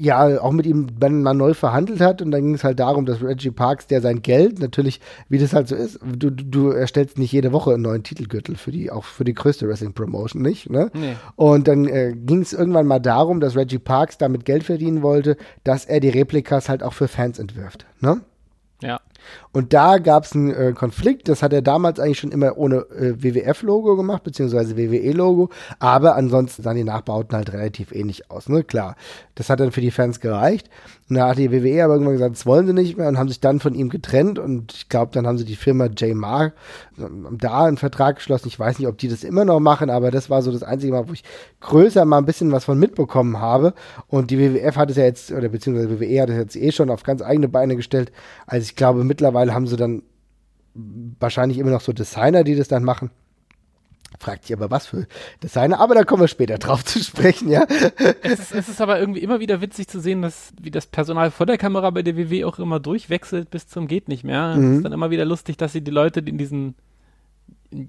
[0.00, 3.06] ja auch mit ihm dann mal neu verhandelt hat und dann ging es halt darum,
[3.06, 6.70] dass Reggie Parks, der sein Geld natürlich, wie das halt so ist, du, du, du
[6.70, 10.42] erstellst nicht jede Woche einen neuen Titelgürtel für die, auch für die größte Wrestling Promotion
[10.42, 10.90] nicht, ne?
[10.94, 11.16] Nee.
[11.36, 15.36] Und dann äh, ging es irgendwann mal darum, dass Reggie Parks damit Geld verdienen wollte,
[15.64, 18.22] dass er die Replikas halt auch für Fans entwirft, ne?
[18.82, 19.00] Ja.
[19.52, 22.86] Und da gab es einen äh, Konflikt, das hat er damals eigentlich schon immer ohne
[22.90, 28.62] äh, WWF-Logo gemacht, beziehungsweise WWE-Logo, aber ansonsten sahen die Nachbauten halt relativ ähnlich aus, ne?
[28.62, 28.96] Klar,
[29.34, 30.68] das hat dann für die Fans gereicht.
[31.08, 33.28] Und da hat die WWE aber irgendwann gesagt, das wollen sie nicht mehr und haben
[33.28, 36.14] sich dann von ihm getrennt und ich glaube, dann haben sie die Firma J.
[36.14, 36.52] Mar
[36.98, 38.46] ähm, da einen Vertrag geschlossen.
[38.46, 40.92] Ich weiß nicht, ob die das immer noch machen, aber das war so das einzige
[40.92, 41.24] Mal, wo ich
[41.58, 43.74] größer mal ein bisschen was von mitbekommen habe.
[44.06, 46.90] Und die WWF hat es ja jetzt, oder beziehungsweise WWE hat es jetzt eh schon
[46.90, 48.12] auf ganz eigene Beine gestellt.
[48.46, 50.02] Also ich glaube, mittlerweile haben sie dann
[50.74, 53.10] wahrscheinlich immer noch so Designer, die das dann machen.
[54.18, 55.06] Fragt sich aber was für
[55.42, 57.64] Designer, aber da kommen wir später drauf zu sprechen, ja.
[58.22, 61.30] Es ist, es ist aber irgendwie immer wieder witzig zu sehen, dass wie das Personal
[61.30, 64.56] vor der Kamera bei der WW auch immer durchwechselt bis zum geht nicht mehr.
[64.56, 66.74] Es ist dann immer wieder lustig, dass sie die Leute die in diesen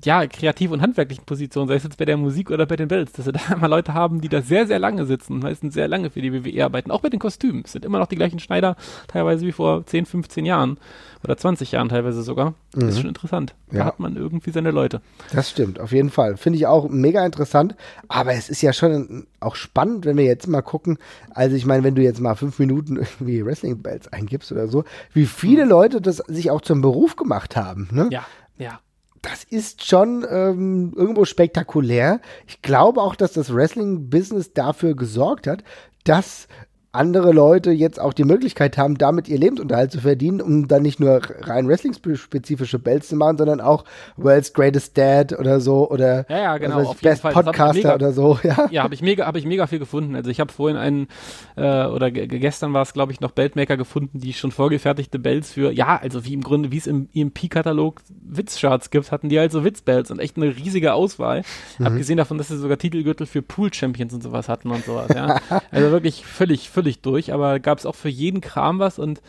[0.04, 3.14] ja, kreativ und handwerklichen Positionen, sei es jetzt bei der Musik oder bei den Bells,
[3.14, 6.10] dass sie da immer Leute haben, die da sehr, sehr lange sitzen, meistens sehr lange
[6.12, 6.92] für die WWE arbeiten.
[6.92, 7.64] Auch bei den Kostümen.
[7.66, 8.76] Es sind immer noch die gleichen Schneider,
[9.08, 10.78] teilweise wie vor 10, 15 Jahren
[11.24, 12.54] oder 20 Jahren teilweise sogar.
[12.74, 13.56] Das ist schon interessant.
[13.72, 13.86] Da Ja.
[13.86, 15.02] hat man irgendwie seine Leute.
[15.34, 16.38] Das stimmt, auf jeden Fall.
[16.38, 17.76] Finde ich auch mega interessant.
[18.08, 20.98] Aber es ist ja schon auch spannend, wenn wir jetzt mal gucken.
[21.32, 24.84] Also ich meine, wenn du jetzt mal fünf Minuten irgendwie Wrestling Bells eingibst oder so,
[25.14, 27.88] wie viele Leute das sich auch zum Beruf gemacht haben.
[27.92, 28.08] Ne?
[28.12, 28.26] Ja,
[28.58, 28.80] ja.
[29.22, 32.22] Das ist schon ähm, irgendwo spektakulär.
[32.48, 35.64] Ich glaube auch, dass das Wrestling-Business dafür gesorgt hat,
[36.04, 36.48] dass
[36.94, 41.00] andere Leute jetzt auch die Möglichkeit haben, damit ihr Lebensunterhalt zu verdienen, um dann nicht
[41.00, 43.86] nur rein Wrestling-spezifische Bells zu machen, sondern auch
[44.18, 47.34] World's Greatest Dad oder so oder Ja, ja, genau, jeden Best Fall.
[47.34, 48.68] Podcaster mega- oder so, ja.
[48.72, 50.16] Ja, habe ich mega, habe ich mega viel gefunden.
[50.16, 51.08] Also ich habe vorhin einen
[51.56, 55.52] äh, oder ge- gestern war es, glaube ich, noch Beltmaker gefunden, die schon vorgefertigte Bells
[55.54, 59.52] für, ja, also wie im Grunde, wie es im EMP-Katalog Witzcharts gibt, hatten die halt
[59.52, 61.44] so Witzbells und echt eine riesige Auswahl.
[61.82, 65.40] Abgesehen davon, dass sie sogar Titelgürtel für Pool-Champions und sowas hatten und sowas, ja.
[65.72, 69.22] Also wirklich völlig, völlig durch, aber gab es auch für jeden Kram was und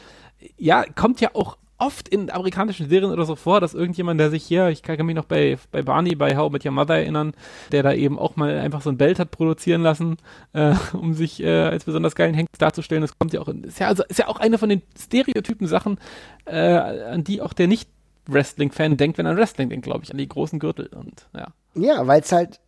[0.56, 4.42] ja, kommt ja auch oft in amerikanischen Serien oder so vor, dass irgendjemand, der sich
[4.42, 7.34] hier, ich kann mich noch bei, bei Barney, bei How Met Your Mother erinnern,
[7.72, 10.16] der da eben auch mal einfach so ein Belt hat produzieren lassen,
[10.54, 13.02] äh, um sich äh, als besonders geilen Hengst darzustellen.
[13.02, 15.66] Das kommt ja auch, in, ist ja, also, ist ja auch eine von den Stereotypen
[15.66, 15.98] Sachen,
[16.46, 20.18] äh, an die auch der Nicht-Wrestling-Fan denkt, wenn er an Wrestling denkt, glaube ich, an
[20.18, 21.48] die großen Gürtel und ja.
[21.74, 22.60] Ja, weil es halt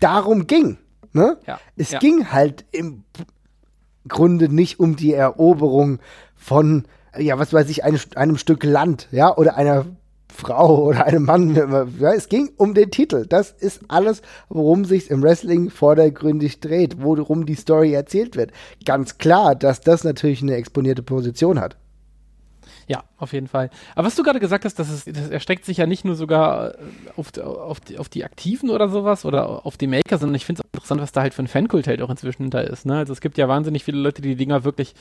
[0.00, 0.78] darum ging.
[1.12, 1.38] Ne?
[1.46, 1.98] Ja, Es ja.
[1.98, 3.04] ging halt im
[4.06, 5.98] Grunde nicht um die Eroberung
[6.34, 6.84] von,
[7.16, 9.86] ja, was weiß ich, einem, einem Stück Land, ja, oder einer
[10.32, 11.54] Frau oder einem Mann.
[11.98, 13.26] Ja, es ging um den Titel.
[13.26, 18.52] Das ist alles, worum sich im Wrestling vordergründig dreht, worum die Story erzählt wird.
[18.84, 21.76] Ganz klar, dass das natürlich eine exponierte Position hat.
[22.88, 23.68] Ja, auf jeden Fall.
[23.94, 26.74] Aber was du gerade gesagt hast, dass es, das erstreckt sich ja nicht nur sogar
[26.74, 26.78] äh,
[27.16, 30.46] auf, die- auf, die, auf die Aktiven oder sowas oder auf die Maker, sondern ich
[30.46, 32.86] finde es auch interessant, was da halt für ein Fankult halt auch inzwischen da ist.
[32.86, 32.96] Ne?
[32.96, 34.94] Also es gibt ja wahnsinnig viele Leute, die die Dinger wirklich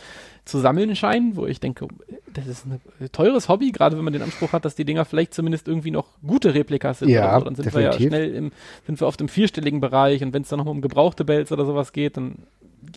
[0.44, 1.88] zu sammeln scheinen, wo ich denke,
[2.34, 2.82] das ist ein
[3.14, 6.08] teures Hobby, gerade wenn man den Anspruch hat, dass die Dinger vielleicht zumindest irgendwie noch
[6.26, 7.10] gute Replikas sind.
[7.10, 7.46] Ja, so.
[7.46, 8.10] Dann sind wir ja definitiv.
[8.18, 8.52] schnell im,
[8.86, 11.66] sind wir oft im vierstelligen Bereich und wenn es dann nochmal um gebrauchte Bells oder
[11.66, 12.44] sowas geht, dann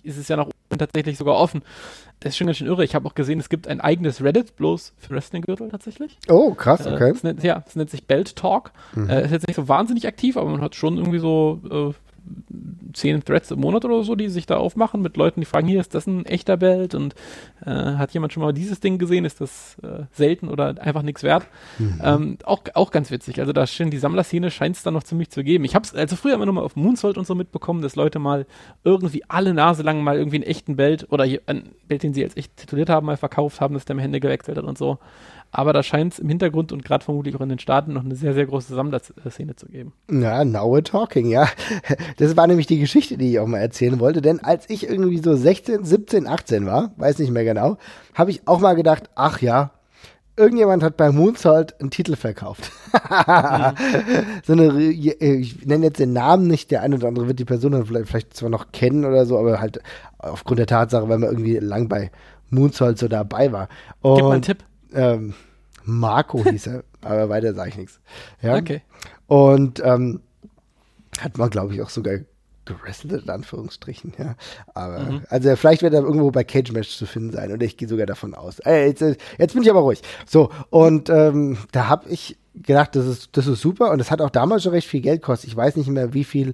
[0.02, 0.50] ist es ja oben
[0.80, 1.62] tatsächlich sogar offen.
[2.20, 2.84] Das ist schon ganz schön irre.
[2.84, 6.18] Ich habe auch gesehen, es gibt ein eigenes Reddit bloß für Wrestling-Gürtel tatsächlich.
[6.28, 7.10] Oh, krass, Äh, okay.
[7.10, 8.72] es nennt, ja, es nennt sich Belt Talk.
[8.96, 11.60] Äh, ist jetzt nicht so wahnsinnig aktiv, aber man hat schon irgendwie so
[11.94, 11.94] äh,
[12.92, 15.80] zehn Threads im Monat oder so, die sich da aufmachen mit Leuten, die fragen, hier,
[15.80, 16.94] ist das ein echter Belt?
[16.94, 17.14] Und
[17.64, 19.24] äh, hat jemand schon mal dieses Ding gesehen?
[19.24, 21.46] Ist das äh, selten oder einfach nichts wert?
[22.02, 23.40] Ähm, auch, auch ganz witzig.
[23.40, 25.64] Also da schon die Sammlerszene scheint es da noch ziemlich zu geben.
[25.64, 28.18] Ich habe es also früher immer nur mal auf Moonsault und so mitbekommen, dass Leute
[28.18, 28.46] mal
[28.84, 32.36] irgendwie alle Nase lang mal irgendwie einen echten Belt oder einen Belt, den sie als
[32.36, 34.98] echt tituliert haben, mal verkauft haben, dass der im Hände gewechselt hat und so.
[35.52, 38.14] Aber da scheint es im Hintergrund und gerade vermutlich auch in den Staaten noch eine
[38.14, 39.92] sehr, sehr große Sammlerszene zu geben.
[40.10, 41.48] Ja, now we're talking, ja.
[42.18, 44.22] Das war nämlich die Geschichte, die ich auch mal erzählen wollte.
[44.22, 47.78] Denn als ich irgendwie so 16, 17, 18 war, weiß nicht mehr genau,
[48.14, 49.72] habe ich auch mal gedacht, ach ja,
[50.36, 52.70] irgendjemand hat bei Moonsault einen Titel verkauft.
[54.44, 57.72] so eine, ich nenne jetzt den Namen nicht, der eine oder andere wird die Person
[57.72, 59.80] dann vielleicht, vielleicht zwar noch kennen oder so, aber halt
[60.18, 62.10] aufgrund der Tatsache, weil man irgendwie lang bei
[62.50, 63.68] Moonsault so dabei war.
[64.02, 64.64] Gib mal einen Und- Tipp.
[64.92, 65.34] Ähm,
[65.84, 68.00] Marco hieß er, aber weiter sage ich nichts.
[68.42, 68.56] Ja?
[68.56, 68.82] Okay.
[69.26, 70.20] Und ähm,
[71.20, 72.18] hat man, glaube ich, auch sogar
[72.66, 74.36] gewrestelt, in Anführungsstrichen, ja.
[74.74, 75.22] Aber, Mhm.
[75.28, 78.06] also vielleicht wird er irgendwo bei Cage Match zu finden sein und ich gehe sogar
[78.06, 78.60] davon aus.
[78.60, 80.02] Äh, jetzt, äh, jetzt bin ich aber ruhig.
[80.26, 84.20] So, und ähm, da habe ich gedacht, das ist, das ist super und es hat
[84.20, 85.48] auch damals schon recht viel Geld gekostet.
[85.50, 86.52] Ich weiß nicht mehr, wie viel,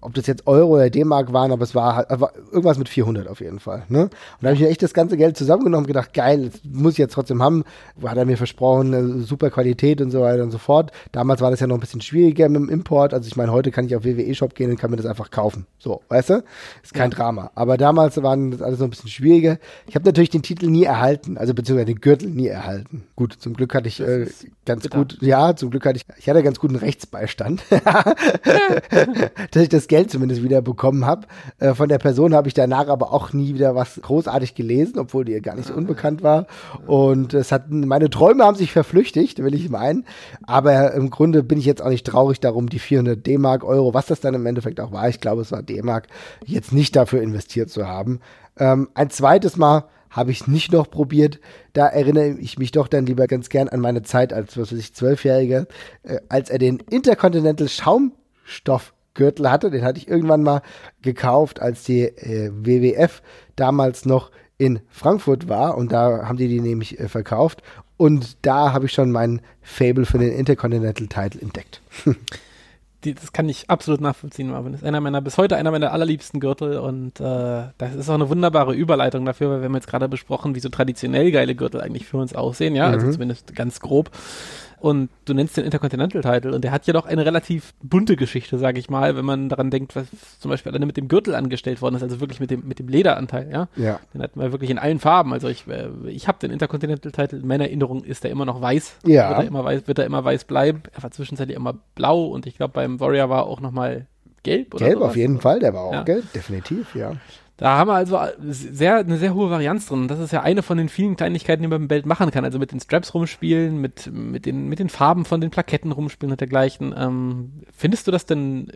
[0.00, 3.28] ob das jetzt Euro oder D-Mark waren, aber es war, halt- war irgendwas mit 400
[3.28, 3.84] auf jeden Fall.
[3.88, 4.04] Ne?
[4.04, 6.92] Und da habe ich mir echt das ganze Geld zusammengenommen und gedacht, geil, das muss
[6.92, 7.64] ich jetzt trotzdem haben.
[8.04, 10.90] Hat er mir versprochen, äh, super Qualität und so weiter und so fort.
[11.12, 13.14] Damals war das ja noch ein bisschen schwieriger mit dem Import.
[13.14, 15.66] Also ich meine, heute kann ich auf WWE-Shop gehen und kann mir das einfach kaufen.
[15.78, 16.42] So, weißt du?
[16.82, 17.50] Ist kein Drama.
[17.54, 19.58] Aber damals waren das alles noch ein bisschen schwieriger.
[19.86, 23.04] Ich habe natürlich den Titel nie erhalten, also beziehungsweise den Gürtel nie erhalten.
[23.16, 24.26] Gut, zum Glück hatte ich äh,
[24.64, 24.98] ganz bitter.
[24.98, 27.62] gut, ja, zum Glück hatte ich, ich hatte ganz guten Rechtsbeistand.
[29.60, 31.26] dass ich das Geld zumindest wieder bekommen habe.
[31.58, 35.24] Äh, von der Person habe ich danach aber auch nie wieder was großartig gelesen, obwohl
[35.24, 36.46] die gar nicht so unbekannt war.
[36.86, 40.06] Und es hat, meine Träume haben sich verflüchtigt, will ich meinen.
[40.42, 44.06] Aber im Grunde bin ich jetzt auch nicht traurig darum, die 400 D-Mark, Euro, was
[44.06, 46.08] das dann im Endeffekt auch war, ich glaube, es war D-Mark,
[46.46, 48.20] jetzt nicht dafür investiert zu haben.
[48.58, 51.38] Ähm, ein zweites Mal habe ich nicht noch probiert.
[51.74, 54.78] Da erinnere ich mich doch dann lieber ganz gern an meine Zeit als, was weiß
[54.78, 55.66] ich, Zwölfjähriger,
[56.02, 57.68] äh, als er den Intercontinental
[59.20, 59.70] Schaumstoffgürtel hatte.
[59.70, 60.62] Den hatte ich irgendwann mal
[61.02, 63.22] gekauft, als die äh, WWF
[63.56, 65.76] damals noch in Frankfurt war.
[65.76, 67.62] Und da haben die die nämlich äh, verkauft.
[67.96, 71.82] Und da habe ich schon meinen Fable für den Intercontinental Title entdeckt.
[73.02, 74.72] Die, das kann ich absolut nachvollziehen, Marvin.
[74.72, 78.14] Das ist einer meiner, bis heute einer meiner allerliebsten Gürtel und äh, das ist auch
[78.14, 81.80] eine wunderbare Überleitung dafür, weil wir haben jetzt gerade besprochen, wie so traditionell geile Gürtel
[81.80, 84.10] eigentlich für uns aussehen, ja, also zumindest ganz grob.
[84.80, 88.56] Und du nennst den Intercontinental Title und der hat ja doch eine relativ bunte Geschichte,
[88.58, 90.06] sage ich mal, wenn man daran denkt, was
[90.40, 92.88] zum Beispiel alleine mit dem Gürtel angestellt worden ist, also wirklich mit dem, mit dem
[92.88, 93.68] Lederanteil, ja.
[93.76, 94.00] Ja.
[94.14, 95.32] Den hatten wir wirklich in allen Farben.
[95.34, 98.60] Also ich, äh, ich habe den Intercontinental Title, in meiner Erinnerung ist er immer noch
[98.62, 98.96] weiß.
[99.04, 99.28] Ja.
[99.30, 100.82] Wird er immer weiß, wird er immer weiß bleiben.
[100.96, 104.06] Er war zwischenzeitlich immer blau und ich glaube beim Warrior war auch nochmal
[104.42, 105.10] gelb oder Gelb sowas.
[105.10, 106.02] auf jeden Fall, der war auch Ja.
[106.04, 107.12] gelb, definitiv, ja.
[107.60, 110.08] Da haben wir also sehr, eine sehr hohe Varianz drin.
[110.08, 112.42] Das ist ja eine von den vielen Kleinigkeiten, die man im Belt machen kann.
[112.42, 116.32] Also mit den Straps rumspielen, mit, mit, den, mit den Farben von den Plaketten rumspielen
[116.32, 116.94] und dergleichen.
[116.96, 118.72] Ähm, findest du das denn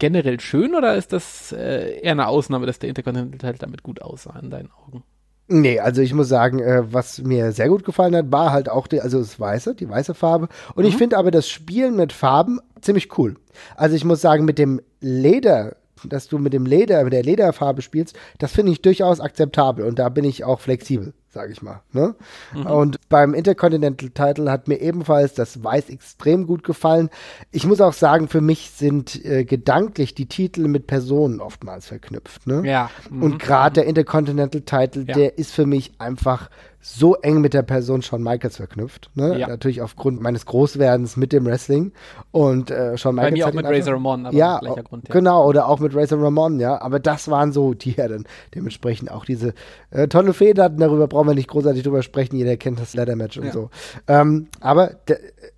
[0.00, 4.36] generell schön oder ist das äh, eher eine Ausnahme, dass der Intercontinental damit gut aussah
[4.40, 5.04] in deinen Augen?
[5.46, 8.88] Nee, also ich muss sagen, äh, was mir sehr gut gefallen hat, war halt auch
[8.88, 10.48] die, also das Weiße, die weiße Farbe.
[10.74, 13.36] Und ich finde aber das Spielen mit Farben ziemlich cool.
[13.76, 15.76] Also ich muss sagen, mit dem Leder,
[16.08, 19.98] dass du mit dem Leder, mit der Lederfarbe spielst, das finde ich durchaus akzeptabel und
[19.98, 21.82] da bin ich auch flexibel, sage ich mal.
[21.92, 22.14] Ne?
[22.64, 27.10] Und beim Intercontinental Title hat mir ebenfalls das Weiß extrem gut gefallen.
[27.50, 32.46] Ich muss auch sagen, für mich sind äh, gedanklich die Titel mit Personen oftmals verknüpft.
[32.46, 32.62] Ne?
[32.64, 32.90] Ja.
[33.10, 35.14] Und gerade der Intercontinental Title, Ja.
[35.14, 36.50] der ist für mich einfach
[36.86, 39.08] so eng mit der Person Shawn Michaels verknüpft.
[39.14, 39.38] Ne?
[39.38, 39.48] Ja.
[39.48, 41.92] Natürlich aufgrund meines Großwerdens mit dem Wrestling.
[42.30, 43.38] Und äh, Shawn Bei Michaels.
[43.38, 45.08] mir auch hat mit Razor Ramon, aber ja, gleicher Grund.
[45.08, 45.14] Ja.
[45.14, 46.78] genau, oder auch mit Razor Ramon, ja.
[46.82, 49.54] Aber das waren so die ja dann dementsprechend auch diese
[49.92, 50.78] äh, tolle Fehde hatten.
[50.78, 52.36] Darüber brauchen wir nicht großartig drüber sprechen.
[52.36, 53.52] Jeder kennt das Ladder Match und Ja.
[53.52, 53.70] so.
[54.06, 54.90] Ähm, aber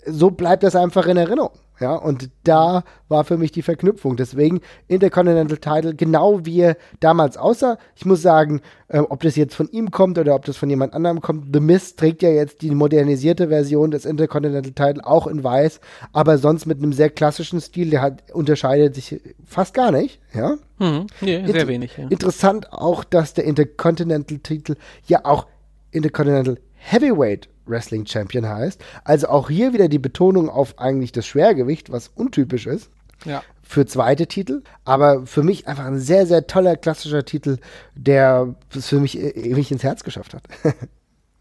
[0.07, 1.51] so bleibt das einfach in Erinnerung.
[1.79, 4.17] Ja, und da war für mich die Verknüpfung.
[4.17, 7.77] Deswegen Intercontinental Title, genau wie er damals aussah.
[7.95, 10.95] Ich muss sagen, äh, ob das jetzt von ihm kommt oder ob das von jemand
[10.95, 11.53] anderem kommt.
[11.53, 15.81] The Mist trägt ja jetzt die modernisierte Version des Intercontinental Title auch in weiß,
[16.13, 17.91] aber sonst mit einem sehr klassischen Stil.
[17.91, 20.19] Der hat, unterscheidet sich fast gar nicht.
[20.33, 20.57] Ja.
[20.79, 21.07] Mhm.
[21.21, 21.97] Nee, sehr Inter- wenig.
[21.97, 22.07] Ja.
[22.09, 25.47] Interessant auch, dass der Intercontinental-Titel ja auch
[25.91, 28.83] Intercontinental Heavyweight Wrestling Champion heißt.
[29.05, 32.91] Also auch hier wieder die Betonung auf eigentlich das Schwergewicht, was untypisch ist
[33.25, 33.43] ja.
[33.63, 34.63] für zweite Titel.
[34.85, 37.59] Aber für mich einfach ein sehr, sehr toller klassischer Titel,
[37.95, 40.45] der es für mich e- ewig ins Herz geschafft hat.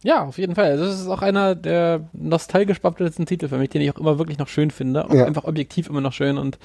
[0.06, 0.66] Ja, auf jeden Fall.
[0.70, 4.20] Also das ist auch einer der nostalgisch behaftetsten Titel für mich, den ich auch immer
[4.20, 5.04] wirklich noch schön finde.
[5.12, 5.26] Ja.
[5.26, 6.60] einfach objektiv immer noch schön und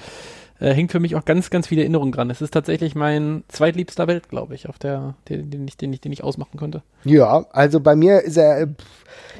[0.61, 2.29] äh, hängt für mich auch ganz, ganz viele Erinnerungen dran.
[2.29, 5.99] Es ist tatsächlich mein zweitliebster Welt, glaube ich, auf der, den, den, ich, den, ich,
[5.99, 6.83] den ich ausmachen könnte.
[7.03, 8.67] ja, also bei mir ist er, äh,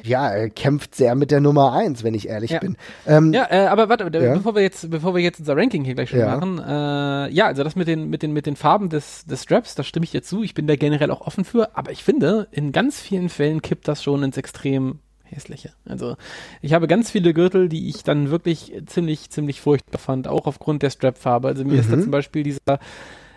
[0.02, 2.58] ja, er kämpft sehr mit der Nummer eins, wenn ich ehrlich Ja.
[2.58, 2.76] bin.
[3.06, 4.34] Ähm, Ja, äh, aber warte, Ja.
[4.34, 6.36] bevor wir jetzt, bevor wir jetzt unser Ranking hier gleich schon Ja.
[6.36, 9.74] machen, äh, ja, also das mit den, mit den, mit den Farben des, des Straps,
[9.76, 10.42] da stimme ich dir zu.
[10.42, 13.86] Ich bin da generell auch offen für, aber ich finde, in ganz vielen Fällen kippt
[13.88, 14.98] das schon ins Extrem
[15.32, 15.72] hässliche.
[15.84, 16.16] Also
[16.60, 20.82] ich habe ganz viele Gürtel, die ich dann wirklich ziemlich, ziemlich furchtbar fand, auch aufgrund
[20.82, 21.48] der Strap-Farbe.
[21.48, 22.78] Also mir ist da zum Beispiel dieser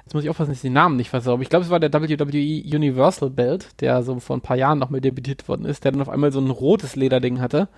[0.05, 1.33] Jetzt muss ich aufpassen, dass ich den Namen nicht versaue.
[1.33, 4.77] aber Ich glaube, es war der WWE Universal Belt, der so vor ein paar Jahren
[4.77, 7.69] noch mal debütiert worden ist, der dann auf einmal so ein rotes Lederding hatte.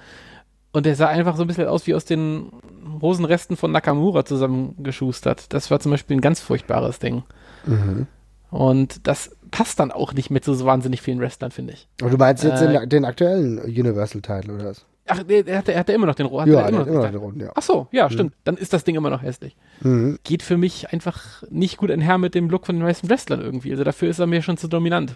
[0.74, 2.52] Und der sah einfach so ein bisschen aus wie aus den
[3.02, 5.54] Hosenresten von Nakamura zusammengeschustert.
[5.54, 7.24] Das war zum Beispiel ein ganz furchtbares Ding.
[8.50, 11.88] Und das passt dann auch nicht mit so, so wahnsinnig vielen Wrestlern, finde ich.
[12.02, 14.86] Und du meinst jetzt Äh, den, den aktuellen Universal-Title oder was?
[15.10, 16.46] Ach, nee, er hat, er hat ja immer noch den Rohr.
[16.46, 17.52] Ja, der hat immer noch den roten, ja.
[17.56, 18.34] Ach so, ja, stimmt.
[18.44, 19.56] Dann ist das Ding immer noch hässlich.
[19.80, 20.20] Mhm.
[20.24, 23.72] Geht für mich einfach nicht gut einher mit dem Look von den meisten Wrestlern irgendwie.
[23.72, 25.16] Also dafür ist er mir schon zu dominant.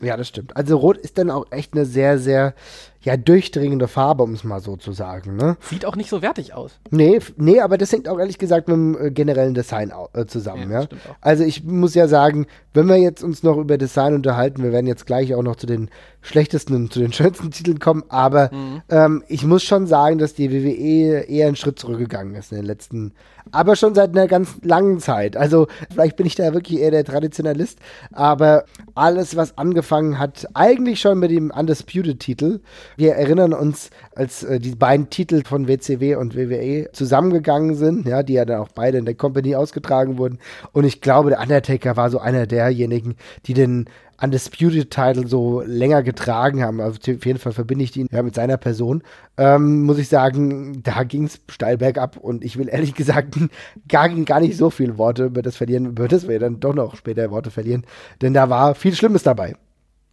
[0.00, 0.56] Ja, das stimmt.
[0.56, 2.54] Also Rot ist dann auch echt eine sehr, sehr,
[3.02, 5.56] ja, durchdringende Farbe, um es mal so zu sagen, ne?
[5.60, 6.78] Sieht auch nicht so wertig aus.
[6.90, 10.70] Nee, nee, aber das hängt auch ehrlich gesagt mit dem äh, generellen Design äh, zusammen,
[10.70, 10.88] Ja, ja.
[11.20, 14.86] Also ich muss ja sagen, wenn wir jetzt uns noch über Design unterhalten, wir werden
[14.86, 18.82] jetzt gleich auch noch zu den schlechtesten und zu den schönsten Titeln kommen, aber Mhm.
[18.90, 22.66] ähm, ich muss schon sagen, dass die WWE eher einen Schritt zurückgegangen ist in den
[22.66, 23.12] letzten,
[23.50, 25.36] aber schon seit einer ganz langen Zeit.
[25.36, 27.78] Also vielleicht bin ich da wirklich eher der Traditionalist,
[28.12, 32.60] aber alles, was angefangen hat, eigentlich schon mit dem Undisputed-Titel.
[32.96, 38.22] Wir erinnern uns, als äh, die beiden Titel von WCW und WWE zusammengegangen sind, ja,
[38.22, 40.38] die ja dann auch beide in der Company ausgetragen wurden.
[40.72, 43.86] Und ich glaube, der Undertaker war so einer derjenigen, die den
[44.22, 46.80] Undisputed-Title so länger getragen haben.
[46.80, 49.02] Also auf jeden Fall verbinde ich ihn ja mit seiner Person.
[49.36, 53.36] Ähm, muss ich sagen, da ging es steil bergab und ich will ehrlich gesagt
[53.88, 56.96] gar, gar nicht so viele Worte über das verlieren, über das wir dann doch noch
[56.96, 57.84] später Worte verlieren,
[58.20, 59.54] denn da war viel Schlimmes dabei.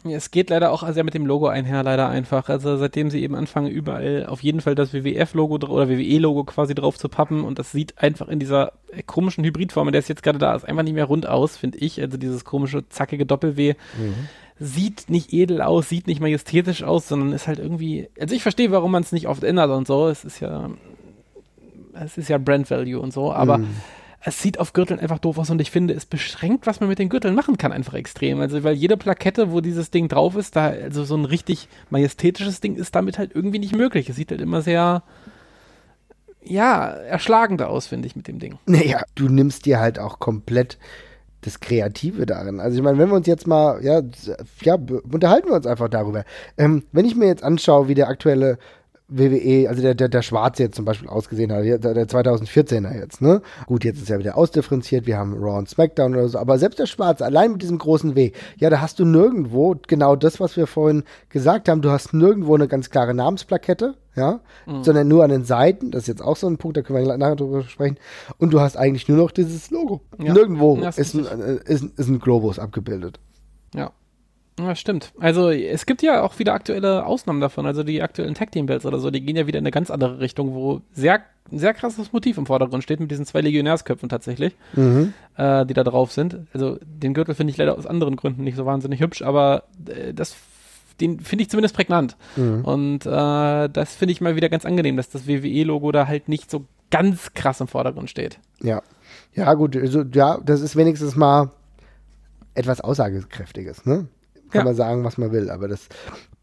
[0.05, 2.47] Es geht leider auch sehr mit dem Logo einher, leider einfach.
[2.47, 6.97] Also seitdem sie eben anfangen, überall auf jeden Fall das WWF-Logo oder WWE-Logo quasi drauf
[6.97, 10.23] zu pappen und das sieht einfach in dieser äh, komischen Hybridform, in der es jetzt
[10.23, 11.99] gerade da ist, einfach nicht mehr rund aus, finde ich.
[11.99, 13.75] Also dieses komische, zackige Doppel-W.
[14.61, 18.09] Sieht nicht edel aus, sieht nicht majestätisch aus, sondern ist halt irgendwie.
[18.19, 20.07] Also ich verstehe, warum man es nicht oft ändert und so.
[20.07, 20.69] Es ist ja.
[21.93, 23.59] Es ist ja Brand Value und so, aber
[24.21, 26.99] es sieht auf Gürteln einfach doof aus und ich finde, es beschränkt, was man mit
[26.99, 28.41] den Gürteln machen kann, einfach extrem.
[28.41, 32.59] Also, weil jede Plakette, wo dieses Ding drauf ist, da, also so ein richtig majestätisches
[32.59, 34.09] Ding ist damit halt irgendwie nicht möglich.
[34.09, 35.03] Es sieht halt immer sehr,
[36.43, 38.59] ja, erschlagend aus, finde ich, mit dem Ding.
[38.65, 40.77] Naja, du nimmst dir halt auch komplett
[41.41, 42.59] das Kreative darin.
[42.59, 44.01] Also ich meine, wenn wir uns jetzt mal, ja,
[44.63, 46.25] ja, unterhalten wir uns einfach darüber.
[46.57, 48.57] Ähm, wenn ich mir jetzt anschaue, wie der aktuelle
[49.09, 53.21] WWE, also der, der, der Schwarze jetzt zum Beispiel ausgesehen hat, der, der 2014er jetzt,
[53.21, 53.41] ne?
[53.65, 56.79] Gut, jetzt ist er wieder ausdifferenziert, wir haben Raw und SmackDown oder so, aber selbst
[56.79, 60.55] der Schwarze, allein mit diesem großen W, ja, da hast du nirgendwo genau das, was
[60.57, 64.41] wir vorhin gesagt haben, du hast nirgendwo eine ganz klare Namensplakette, ja,
[64.81, 67.17] sondern nur an den Seiten, das ist jetzt auch so ein Punkt, da können wir
[67.17, 67.97] nachher drüber sprechen,
[68.37, 70.01] und du hast eigentlich nur noch dieses Logo.
[70.17, 70.33] Ja.
[70.33, 73.19] Nirgendwo ist ein, äh, ist, ist ein Globus abgebildet.
[73.73, 73.91] Ja.
[74.59, 75.13] Ja, stimmt.
[75.19, 77.65] Also es gibt ja auch wieder aktuelle Ausnahmen davon.
[77.65, 79.89] Also die aktuellen Tag Team Belts oder so, die gehen ja wieder in eine ganz
[79.89, 84.09] andere Richtung, wo sehr, ein sehr krasses Motiv im Vordergrund steht mit diesen zwei Legionärsköpfen
[84.09, 84.55] tatsächlich,
[85.37, 86.39] äh, die da drauf sind.
[86.53, 90.13] Also den Gürtel finde ich leider aus anderen Gründen nicht so wahnsinnig hübsch, aber äh,
[90.13, 90.35] das
[90.99, 92.17] den finde ich zumindest prägnant.
[92.63, 96.51] Und äh, das finde ich mal wieder ganz angenehm, dass das WWE-Logo da halt nicht
[96.51, 98.39] so ganz krass im Vordergrund steht.
[98.61, 98.81] Ja.
[99.33, 101.51] Ja, gut, also, ja, das ist wenigstens mal
[102.53, 104.07] etwas Aussagekräftiges, ne?
[104.51, 104.65] Kann Ja.
[104.65, 105.87] man sagen, was man will, aber das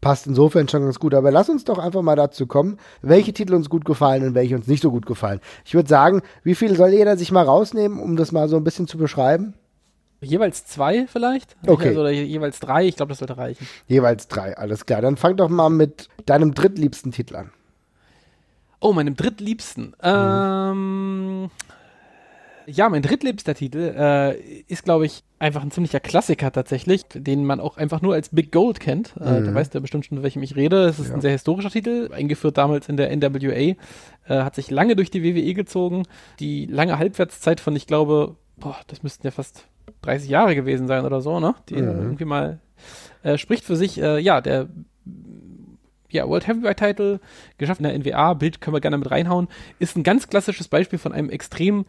[0.01, 1.13] passt insofern schon ganz gut.
[1.13, 4.55] Aber lass uns doch einfach mal dazu kommen, welche Titel uns gut gefallen und welche
[4.55, 5.39] uns nicht so gut gefallen.
[5.65, 8.63] Ich würde sagen, wie viel soll jeder sich mal rausnehmen, um das mal so ein
[8.63, 9.53] bisschen zu beschreiben?
[10.21, 11.55] Jeweils zwei vielleicht?
[11.67, 11.89] Okay.
[11.89, 13.67] Also, oder je- jeweils drei, ich glaube, das sollte reichen.
[13.87, 15.01] Jeweils drei, alles klar.
[15.01, 17.51] Dann fang doch mal mit deinem drittliebsten Titel an.
[18.79, 19.95] Oh, meinem drittliebsten.
[20.03, 21.49] Ähm,
[22.67, 27.61] ja, mein drittliebster Titel äh, ist, glaube ich, einfach ein ziemlicher Klassiker tatsächlich, den man
[27.61, 29.15] auch einfach nur als Big Gold kennt.
[29.17, 30.83] Äh, da weißt du ja bestimmt schon, von welchem ich rede.
[30.83, 33.75] Es ist ein sehr historischer Titel, eingeführt damals in der NWA, äh,
[34.27, 36.03] hat sich lange durch die WWE gezogen.
[36.41, 39.65] Die lange Halbwertszeit von, ich glaube, boah, das müssten ja fast
[40.01, 41.55] 30 Jahre gewesen sein oder so, ne?
[41.69, 42.59] Die irgendwie mal
[43.23, 44.67] äh, spricht für sich, äh, ja, der
[46.09, 47.19] ja, World Heavyweight Title,
[47.57, 49.47] geschafft in der NWA, Bild können wir gerne mit reinhauen,
[49.79, 51.85] ist ein ganz klassisches Beispiel von einem extrem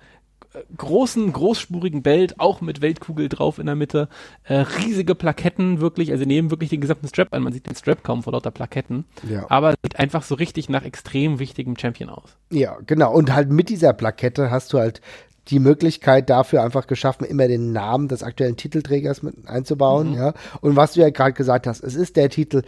[0.77, 4.09] großen, großspurigen Belt, auch mit Weltkugel drauf in der Mitte,
[4.45, 8.03] äh, riesige Plaketten wirklich, also nehmen wirklich den gesamten Strap an, man sieht den Strap
[8.03, 9.47] kaum vor lauter Plaketten, Ja.
[9.49, 12.37] aber sieht einfach so richtig nach extrem wichtigem Champion aus.
[12.51, 13.13] Ja, genau.
[13.13, 15.01] Und halt mit dieser Plakette hast du halt
[15.49, 20.35] die Möglichkeit dafür einfach geschaffen, immer den Namen des aktuellen Titelträgers mit einzubauen, ja.
[20.61, 22.63] Und was du ja gerade gesagt hast, es ist der Titel,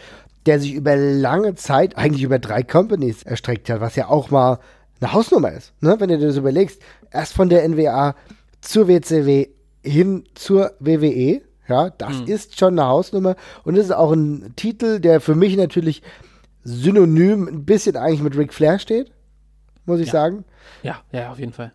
[0.46, 4.58] der sich über lange Zeit, eigentlich über drei Companies erstreckt hat, was ja auch mal
[5.00, 5.96] eine Hausnummer ist, ne?
[5.98, 8.14] Wenn du dir das überlegst, erst von der NWA
[8.60, 9.48] zur WCW
[9.82, 15.00] hin zur WWE, ja, das ist schon eine Hausnummer und es ist auch ein Titel,
[15.00, 16.02] der für mich natürlich
[16.64, 19.12] synonym ein bisschen eigentlich mit Ric Flair steht,
[19.86, 20.12] muss ich Ja.
[20.12, 20.44] sagen.
[20.82, 21.72] Ja, ja, auf jeden Fall.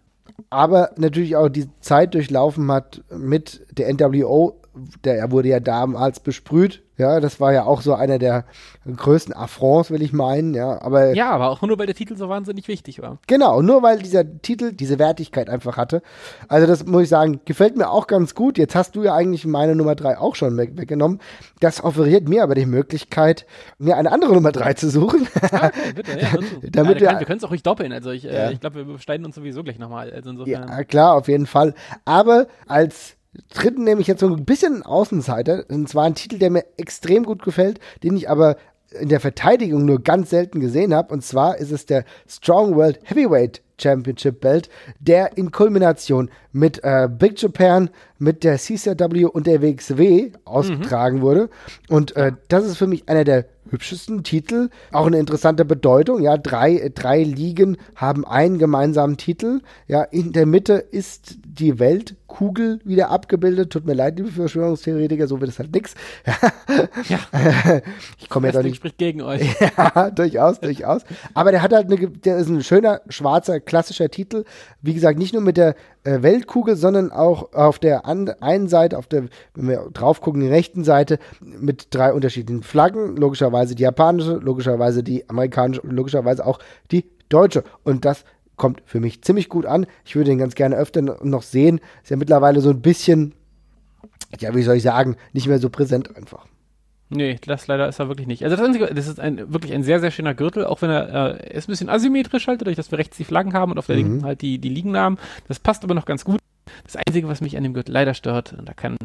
[0.50, 4.62] Aber natürlich auch die Zeit durchlaufen hat mit der NWO,
[5.04, 8.46] der wurde ja damals besprüht Ja, das war ja auch so einer der
[8.86, 10.82] größten Affronts, will ich meinen, ja.
[10.82, 13.18] Aber Ja, aber auch nur, weil der Titel so wahnsinnig wichtig war.
[13.28, 16.02] Genau, nur weil dieser Titel diese Wertigkeit einfach hatte.
[16.48, 18.58] Also das muss ich sagen, gefällt mir auch ganz gut.
[18.58, 21.20] Jetzt hast du ja eigentlich meine Nummer drei auch schon weg, weggenommen.
[21.60, 23.46] Das offeriert mir aber die Möglichkeit,
[23.78, 25.28] mir eine andere Nummer drei zu suchen.
[25.52, 26.70] Ah, okay, bitte, ja, zu.
[26.72, 27.92] Damit ja, wir- wir können es auch ruhig doppeln.
[27.92, 28.32] Also ich, Ja.
[28.32, 30.12] äh, ich glaube, wir schneiden uns sowieso gleich nochmal.
[30.14, 30.68] Also insofern.
[30.70, 31.74] ja, klar, auf jeden Fall.
[32.06, 33.16] Aber als
[33.54, 35.66] dritten nehme ich jetzt so ein bisschen Außenseiter.
[35.70, 38.58] Und zwar ein Titel, der mir extrem gut gefällt, den ich aber
[39.00, 41.14] in der Verteidigung nur ganz selten gesehen habe.
[41.14, 44.70] Und zwar ist es der Strong World Heavyweight Championship Belt,
[45.00, 51.50] der in Kulmination mit äh, Big Japan, mit der CCW und der WXW ausgetragen wurde.
[51.90, 54.70] Und äh, das ist für mich einer der hübschesten Titel.
[54.92, 56.22] Auch eine interessante Bedeutung.
[56.22, 59.62] Ja, drei, drei Ligen haben einen gemeinsamen Titel.
[59.88, 63.72] Ja, in der Mitte ist die Weltkugel wieder abgebildet.
[63.72, 65.96] Tut mir leid, liebe Verschwörungstheoretiker, so wird es halt nix.
[67.10, 67.20] Ja,
[68.20, 69.42] Ich komme ja doch nicht spricht gegen euch.
[69.78, 71.04] ja, durchaus, durchaus.
[71.34, 74.44] Aber der hat halt eine, der ist ein schöner, schwarzer, klassischer Titel.
[74.82, 78.98] Wie gesagt, nicht nur mit der äh, Weltkugel, sondern auch auf der an, einen Seite,
[78.98, 83.16] auf der, wenn wir drauf gucken, die rechten Seite, mit drei unterschiedlichen Flaggen.
[83.16, 86.60] Logischerweise die japanische, logischerweise die amerikanische und logischerweise auch
[86.92, 87.64] die deutsche.
[87.84, 89.86] Und das kommt für mich ziemlich gut an.
[90.06, 91.80] Ich würde den ganz gerne öfter noch sehen.
[92.04, 93.34] Ist ja mittlerweile so ein bisschen,
[94.40, 96.46] ja, wie soll ich sagen, nicht mehr so präsent einfach.
[97.10, 98.44] Nee, das leider ist er wirklich nicht.
[98.44, 101.40] Also das Einzige, das ist ein, wirklich ein sehr, sehr schöner Gürtel, auch wenn er,
[101.40, 103.86] äh, ist ein bisschen asymmetrisch halt, dadurch, dass wir rechts die Flaggen haben und auf
[103.86, 105.20] der linken halt die, die Liegennamen.
[105.48, 106.40] Das passt aber noch ganz gut.
[106.84, 108.98] Das Einzige, was mich an dem Gürtel leider stört, und da kann,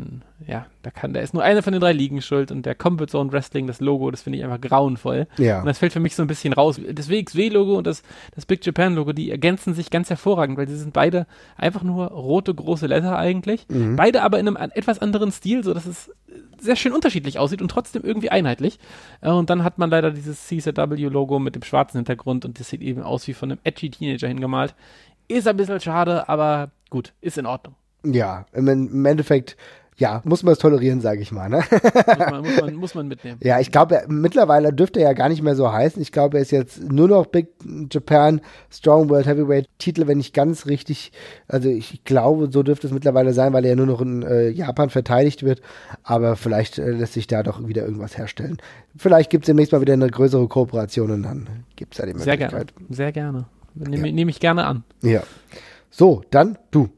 [0.47, 3.11] ja, da kann, da ist nur eine von den drei Ligen schuld und der Combat
[3.11, 5.27] Zone Wrestling, das Logo, das finde ich einfach grauenvoll.
[5.39, 5.61] Ja.
[5.61, 6.81] Und das fällt für mich so ein bisschen raus.
[6.93, 8.03] Das WXW-Logo und das,
[8.35, 12.55] das Big Japan-Logo, die ergänzen sich ganz hervorragend, weil sie sind beide einfach nur rote,
[12.55, 13.67] große Letter eigentlich.
[13.97, 16.11] Beide aber in einem etwas anderen Stil, so dass es
[16.61, 18.79] sehr schön unterschiedlich aussieht und trotzdem irgendwie einheitlich.
[19.21, 22.83] Äh, Und dann hat man leider dieses CZW-Logo mit dem schwarzen Hintergrund und das sieht
[22.83, 24.75] eben aus wie von einem edgy Teenager hingemalt.
[25.31, 27.77] Ist ein bisschen schade, aber gut, ist in Ordnung.
[28.05, 29.57] Ja, im, im Endeffekt,
[29.97, 31.49] ja, muss man es tolerieren, sage ich mal.
[31.49, 31.59] Ne?
[31.61, 33.39] Muss man, muss man, muss man mitnehmen.
[33.45, 36.03] ja, ich glaube, mittlerweile dürfte er ja gar nicht mehr so heißen.
[36.03, 37.49] Ich glaube, er ist jetzt nur noch Big
[37.93, 38.41] Japan
[38.73, 41.13] Strong World Heavyweight Titel, wenn ich ganz richtig,
[41.47, 44.49] also ich glaube, so dürfte es mittlerweile sein, weil er ja nur noch in äh,
[44.49, 45.61] Japan verteidigt wird.
[46.03, 48.59] Aber vielleicht äh, lässt sich da doch wieder irgendwas herstellen.
[48.97, 52.19] Vielleicht gibt es demnächst mal wieder eine größere Kooperation und dann gibt es da die
[52.19, 52.75] Sehr Möglichkeit.
[52.75, 52.89] gerne.
[52.89, 53.47] Sehr gerne.
[53.75, 54.85] Nehme nehm ich gerne an.
[55.03, 55.23] Ja.
[55.91, 56.89] So, dann du.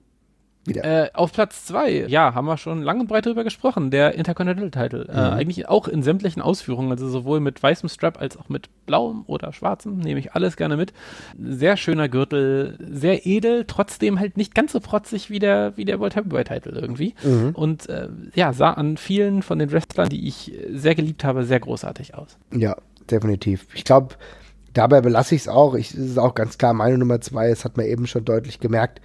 [0.64, 0.85] Wieder.
[0.85, 5.08] Äh, auf Platz zwei, ja, haben wir schon lang und breit drüber gesprochen, der Intercontinental-Title.
[5.08, 5.37] Äh, Mhm.
[5.37, 9.52] eigentlich auch in sämtlichen Ausführungen, also sowohl mit weißem Strap als auch mit blauem oder
[9.52, 10.92] schwarzem, nehme ich alles gerne mit.
[11.37, 15.98] Sehr schöner Gürtel, sehr edel, trotzdem halt nicht ganz so protzig wie der, wie der
[15.98, 17.14] World Heavyweight-Title irgendwie.
[17.24, 17.50] Mhm.
[17.54, 21.42] Und äh, ja, sah an vielen von den Wrestlern, die ich äh, sehr geliebt habe,
[21.42, 22.38] sehr großartig aus.
[22.54, 22.76] Ja,
[23.11, 23.66] definitiv.
[23.74, 24.14] Ich glaube,
[24.72, 25.74] dabei belasse ich es auch.
[25.74, 27.48] Ich, es ist auch ganz klar meine Nummer zwei.
[27.48, 29.00] Das hat man eben schon deutlich gemerkt.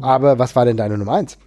[0.00, 1.38] Aber was war denn deine Nummer eins?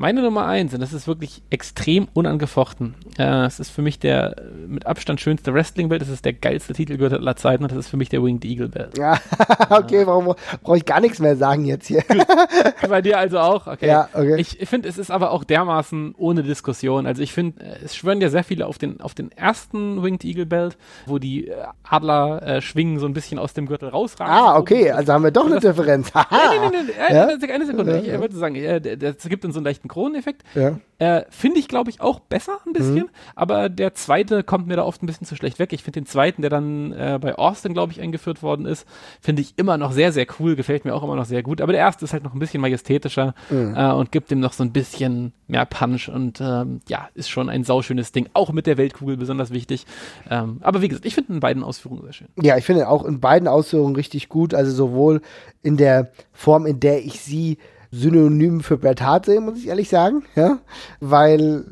[0.00, 2.94] Meine Nummer eins, und das ist wirklich extrem unangefochten.
[3.18, 6.00] Äh, es ist für mich der äh, mit Abstand schönste Wrestling-Belt.
[6.00, 8.70] Es ist der geilste Titelgürtel aller Zeiten und das ist für mich der Winged Eagle
[8.70, 8.96] Belt.
[8.96, 9.18] Ja,
[9.68, 12.02] okay, warum brauche ich gar nichts mehr sagen jetzt hier?
[12.88, 13.66] Bei dir also auch?
[13.66, 13.88] Okay.
[13.88, 14.36] Ja, okay.
[14.38, 17.04] Ich finde, es ist aber auch dermaßen ohne Diskussion.
[17.04, 20.24] Also ich finde, äh, es schwören ja sehr viele auf den, auf den ersten Winged
[20.24, 24.32] Eagle Belt, wo die äh, Adler äh, schwingen so ein bisschen aus dem Gürtel rausragen.
[24.32, 26.10] ah, okay, also haben wir doch eine Differenz.
[26.14, 27.98] Nein, nein, nein, eine, Sekunde.
[27.98, 28.56] Ich wollte sagen,
[28.98, 30.42] das gibt dann so einen leichten Kroneneffekt.
[30.54, 30.78] Ja.
[30.98, 33.08] Äh, finde ich, glaube ich, auch besser ein bisschen, Mhm.
[33.34, 35.72] aber der zweite kommt mir da oft ein bisschen zu schlecht weg.
[35.72, 38.86] Ich finde den zweiten, der dann äh, bei Austin, glaube ich, eingeführt worden ist,
[39.22, 41.62] finde ich immer noch sehr, sehr cool, gefällt mir auch immer noch sehr gut.
[41.62, 43.74] Aber der erste ist halt noch ein bisschen majestätischer Mhm.
[43.76, 47.48] äh, und gibt ihm noch so ein bisschen mehr Punch und ähm, ja, ist schon
[47.48, 48.28] ein sauschönes Ding.
[48.34, 49.86] Auch mit der Weltkugel besonders wichtig.
[50.28, 52.28] Ähm, aber wie gesagt, ich finde in beiden Ausführungen sehr schön.
[52.42, 54.52] Ja, ich finde auch in beiden Ausführungen richtig gut.
[54.52, 55.22] Also sowohl
[55.62, 57.56] in der Form, in der ich sie
[57.92, 60.22] synonym für Bret Hart sehe, muss ich ehrlich sagen.
[60.36, 60.58] Ja,
[61.00, 61.64] weil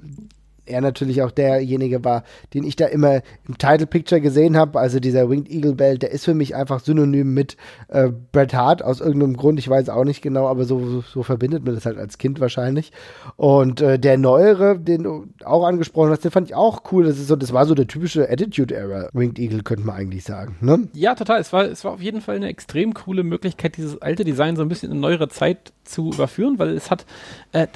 [0.69, 4.79] er natürlich auch derjenige war, den ich da immer im Title Picture gesehen habe.
[4.79, 7.57] Also dieser Winged Eagle Belt, der ist für mich einfach synonym mit
[7.89, 9.59] äh, Bret Hart aus irgendeinem Grund.
[9.59, 12.93] Ich weiß auch nicht genau, aber so, so verbindet man das halt als Kind wahrscheinlich.
[13.37, 17.05] Und äh, der neuere, den du auch angesprochen hast, den fand ich auch cool.
[17.05, 20.25] Das ist so, das war so der typische Attitude Era Winged Eagle, könnte man eigentlich
[20.25, 20.57] sagen.
[20.61, 20.89] Ne?
[20.93, 21.41] Ja, total.
[21.41, 24.63] Es war, es war auf jeden Fall eine extrem coole Möglichkeit, dieses alte Design so
[24.63, 27.07] ein bisschen in neuere Zeit zu überführen, weil es hat,
[27.53, 27.67] äh,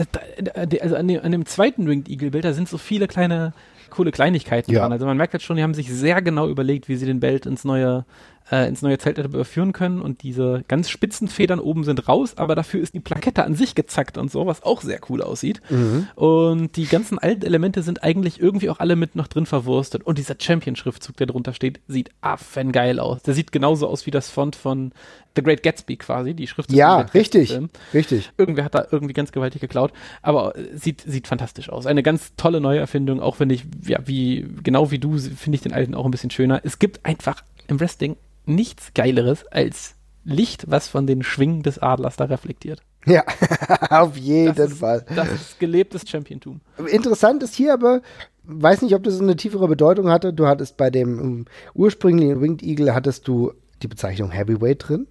[0.54, 3.52] äh, also an dem, an dem zweiten Winged Eagle Bild, da sind so viele kleine
[3.90, 4.80] coole Kleinigkeiten Ja.
[4.80, 4.92] dran.
[4.92, 7.44] Also man merkt jetzt schon, die haben sich sehr genau überlegt, wie sie den Belt
[7.44, 8.06] ins neue
[8.50, 12.54] äh, ins neue Zeitalter überführen können und diese ganz spitzen Federn oben sind raus, aber
[12.54, 15.60] dafür ist die Plakette an sich gezackt und so, was auch sehr cool aussieht.
[15.70, 16.08] Mhm.
[16.14, 20.04] Und die ganzen alten Elemente sind eigentlich irgendwie auch alle mit noch drin verwurstet.
[20.04, 23.22] Und dieser Champion-Schriftzug, der drunter steht, sieht affengeil aus.
[23.22, 24.92] Der sieht genauso aus wie das Font von
[25.36, 26.76] The Great Gatsby quasi, die Schriftzug.
[26.76, 27.58] Ja, richtig.
[27.94, 28.32] Richtig.
[28.36, 31.86] Irgendwer hat da irgendwie ganz gewaltig geklaut, aber äh, sieht, sieht fantastisch aus.
[31.86, 35.62] Eine ganz tolle neue Erfindung, auch wenn ich, ja, wie, genau wie du, finde ich
[35.62, 36.60] den alten auch ein bisschen schöner.
[36.64, 38.16] Es gibt einfach im Wrestling
[38.46, 42.80] nichts Geileres als Licht, was von den Schwingen des Adlers da reflektiert.
[43.06, 43.24] Ja,
[43.90, 45.04] auf jeden Das ist, Fall.
[45.14, 46.60] das ist gelebtes Championtum.
[46.86, 48.02] Interessant ist hier aber,
[48.44, 50.32] weiß nicht, ob das eine tiefere Bedeutung hatte.
[50.32, 55.08] Du hattest bei dem um, ursprünglichen Winged Eagle hattest du die Bezeichnung Heavyweight drin.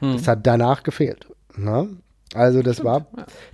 [0.00, 0.12] Hm.
[0.18, 1.26] Das hat danach gefehlt.
[1.56, 1.96] Ne?
[2.34, 3.06] Also das war,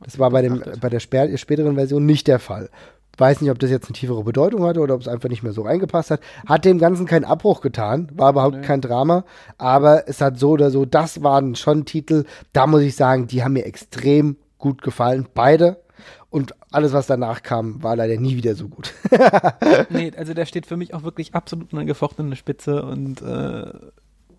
[0.03, 2.71] das war bei dem bei der spä späteren Version nicht der Fall.
[3.19, 5.53] Weiß nicht, ob das jetzt eine tiefere Bedeutung hatte oder ob es einfach nicht mehr
[5.53, 6.21] so reingepasst hat.
[6.47, 9.25] Hat dem Ganzen keinen Abbruch getan, war überhaupt kein Drama.
[9.59, 13.43] Aber es hat so oder so, das waren schon Titel, da muss ich sagen, die
[13.43, 15.27] haben mir extrem gut gefallen.
[15.35, 15.83] Beide.
[16.31, 18.95] Und alles, was danach kam, war leider nie wieder so gut.
[19.91, 23.73] Nee, also der steht für mich auch wirklich absolut unangefochten an der Spitze und äh,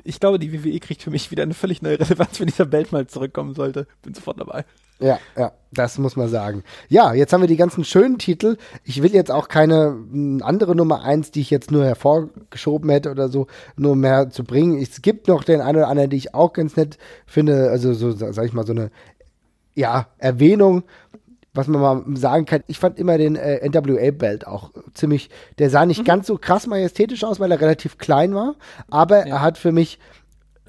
[0.04, 2.91] ich glaube, die WWE kriegt für mich wieder eine völlig neue Relevanz, wenn dieser Belt
[2.91, 3.88] mal zurückkommen sollte.
[4.02, 4.66] Bin sofort dabei.
[5.00, 6.64] Ja, ja, das muss man sagen.
[6.89, 8.58] Ja, jetzt haben wir die ganzen schönen Titel.
[8.84, 9.97] Ich will jetzt auch keine
[10.41, 13.47] andere Nummer eins, die ich jetzt nur hervorgeschoben hätte oder so,
[13.78, 14.82] nur mehr zu bringen.
[14.82, 18.12] Es gibt noch den einen oder anderen, die ich auch ganz nett finde, also so,
[18.12, 18.91] sag ich mal, so eine,
[19.74, 20.84] ja, Erwähnung,
[21.60, 22.64] was man mal sagen kann.
[22.68, 27.24] Ich fand immer den äh, NWA-Belt auch ziemlich, der sah nicht ganz so krass majestätisch
[27.24, 28.55] aus, weil er relativ klein war,
[28.89, 29.99] aber er hat für mich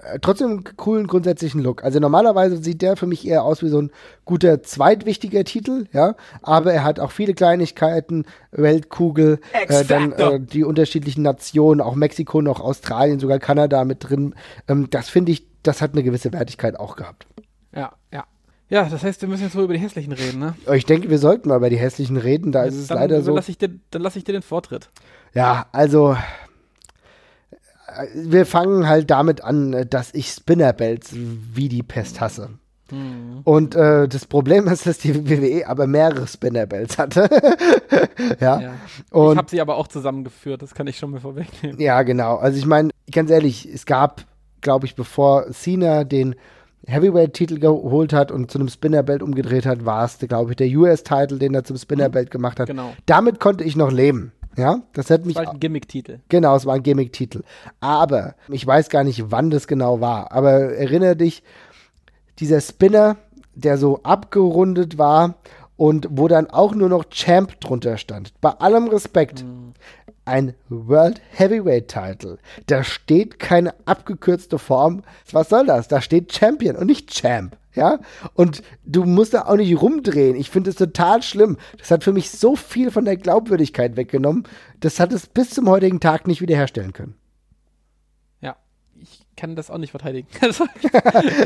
[0.02, 1.84] äh, trotzdem einen coolen grundsätzlichen Look.
[1.84, 3.90] Also normalerweise sieht der für mich eher aus wie so ein
[4.24, 10.64] guter zweitwichtiger Titel, ja, aber er hat auch viele Kleinigkeiten, Weltkugel, äh, dann äh, die
[10.64, 14.34] unterschiedlichen Nationen, auch Mexiko, noch Australien, sogar Kanada mit drin.
[14.66, 17.26] Ähm, das finde ich, das hat eine gewisse Wertigkeit auch gehabt.
[18.70, 18.84] Ja, ja.
[18.84, 20.54] Ja, das heißt, wir müssen jetzt wohl über die hässlichen reden, ne?
[20.64, 23.16] Aber Ich denke, wir sollten mal über die hässlichen reden, da ist es dann, leider
[23.16, 23.34] dann so.
[23.34, 24.88] Lass ich dir, dann lasse ich dir den Vortritt.
[25.34, 26.16] Ja, also
[27.86, 32.50] äh, wir fangen halt damit an, äh, dass ich Spinnerbelts wie die Pest hasse.
[33.44, 37.28] Und äh, das Problem ist, dass die WWE aber mehrere Spinnerbelts hatte.
[38.40, 38.60] ja.
[38.60, 38.72] Ja.
[39.10, 41.78] Und ich habe sie aber auch zusammengeführt, das kann ich schon mal vorwegnehmen.
[41.80, 42.36] ja, genau.
[42.36, 44.24] Also ich meine, ganz ehrlich, es gab,
[44.60, 46.34] glaube ich, bevor Cena den
[46.90, 51.38] Heavyweight-Titel geholt hat und zu einem Spinnerbelt umgedreht hat, war es, glaube ich, der US-Titel,
[51.38, 52.66] den er zum Spinnerbelt gemacht hat.
[52.66, 52.92] Genau.
[53.06, 54.32] Damit konnte ich noch leben.
[54.56, 56.18] Ja, das hätte mich Das war halt ein Gimmick-Titel.
[56.28, 57.42] Genau, es war ein Gimmick-Titel.
[57.80, 60.32] Aber ich weiß gar nicht, wann das genau war.
[60.32, 61.42] Aber erinnere dich,
[62.40, 63.16] dieser Spinner,
[63.54, 65.36] der so abgerundet war
[65.76, 68.34] und wo dann auch nur noch Champ drunter stand.
[68.40, 69.44] Bei allem Respekt.
[70.24, 72.38] Ein World Heavyweight Title.
[72.66, 75.02] Da steht keine abgekürzte Form.
[75.32, 75.88] Was soll das?
[75.88, 77.56] Da steht Champion und nicht Champ.
[77.74, 78.00] Ja?
[78.34, 80.36] Und du musst da auch nicht rumdrehen.
[80.36, 81.56] Ich finde es total schlimm.
[81.78, 84.44] Das hat für mich so viel von der Glaubwürdigkeit weggenommen.
[84.80, 87.19] Das hat es bis zum heutigen Tag nicht wiederherstellen können.
[89.36, 90.28] Kann das auch nicht verteidigen.
[90.42, 90.66] Also,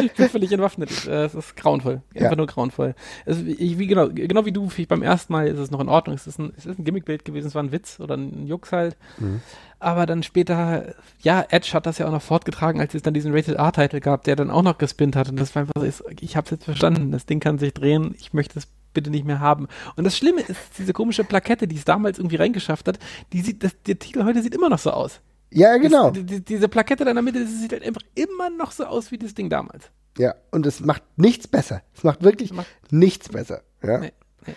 [0.02, 1.06] ich bin völlig entwaffnet.
[1.06, 2.02] Äh, Es ist grauenvoll.
[2.14, 2.36] Einfach Ja.
[2.36, 2.94] nur grauenvoll.
[3.26, 6.16] Also, ich, wie, genau, genau wie du, beim ersten Mal ist es noch in Ordnung.
[6.16, 8.72] Es ist ein, es ist ein Gimmickbild gewesen, es war ein Witz oder ein Jux
[8.72, 8.96] halt.
[9.18, 9.40] Mhm.
[9.78, 13.32] Aber dann später, ja, Edge hat das ja auch noch fortgetragen, als es dann diesen
[13.34, 15.28] Rated R-Titel gab, der dann auch noch gespinnt hat.
[15.28, 17.12] Und das war einfach so, ich- ich hab's jetzt verstanden.
[17.12, 18.14] Das Ding kann sich drehen.
[18.18, 19.68] Ich möchte es bitte nicht mehr haben.
[19.96, 22.98] Und das Schlimme ist, diese komische Plakette, die es damals irgendwie reingeschafft hat,
[23.32, 25.20] die sieht, das, der Titel heute sieht immer noch so aus.
[25.54, 26.10] Ja, genau.
[26.10, 28.84] Das, die, diese Plakette da in der Mitte, das sieht halt einfach immer noch so
[28.84, 29.84] aus wie das Ding damals.
[30.18, 31.82] Ja, und es macht nichts besser.
[31.94, 33.62] Es macht wirklich Macht- nichts besser.
[33.82, 33.98] Ja.
[33.98, 34.12] Nee,
[34.46, 34.54] nee.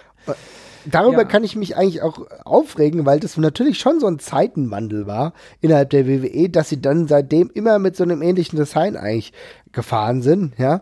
[0.90, 1.24] Darüber Ja.
[1.26, 5.90] kann ich mich eigentlich auch aufregen, weil das natürlich schon so ein Zeitenwandel war innerhalb
[5.90, 9.34] der WWE, dass sie dann seitdem immer mit so einem ähnlichen Design eigentlich
[9.74, 10.82] gefahren sind, ja.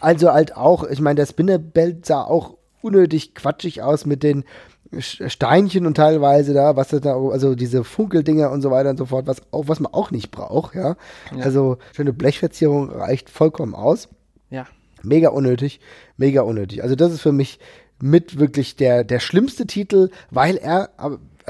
[0.00, 4.44] Also halt auch, ich meine, der Spinnerbelt sah auch unnötig quatschig aus mit den
[4.98, 9.06] Steinchen und teilweise da, was das da, also diese Funkeldinger und so weiter und so
[9.06, 10.96] fort, was auch, was man auch nicht braucht, ja.
[11.36, 11.44] Ja.
[11.44, 14.08] Also schöne Blechverzierung reicht vollkommen aus.
[14.50, 14.66] Ja.
[15.02, 15.80] Mega unnötig,
[16.16, 16.82] mega unnötig.
[16.82, 17.58] Also das ist für mich
[18.00, 20.90] mit wirklich der, der schlimmste Titel, weil er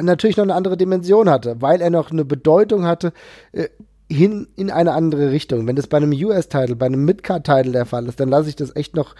[0.01, 3.13] natürlich noch eine andere Dimension hatte, weil er noch eine Bedeutung hatte
[3.53, 3.69] äh,
[4.09, 5.67] hin in eine andere Richtung.
[5.67, 8.75] Wenn das bei einem US-Title, bei einem Midcard-Title der Fall ist, dann lasse ich das
[8.77, 9.15] echt noch,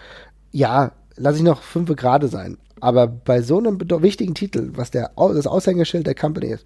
[0.51, 2.57] ja, lasse ich noch fünf Grade sein.
[2.81, 6.65] Aber bei so einem wichtigen Titel, was der, das Aushängeschild der Company ist,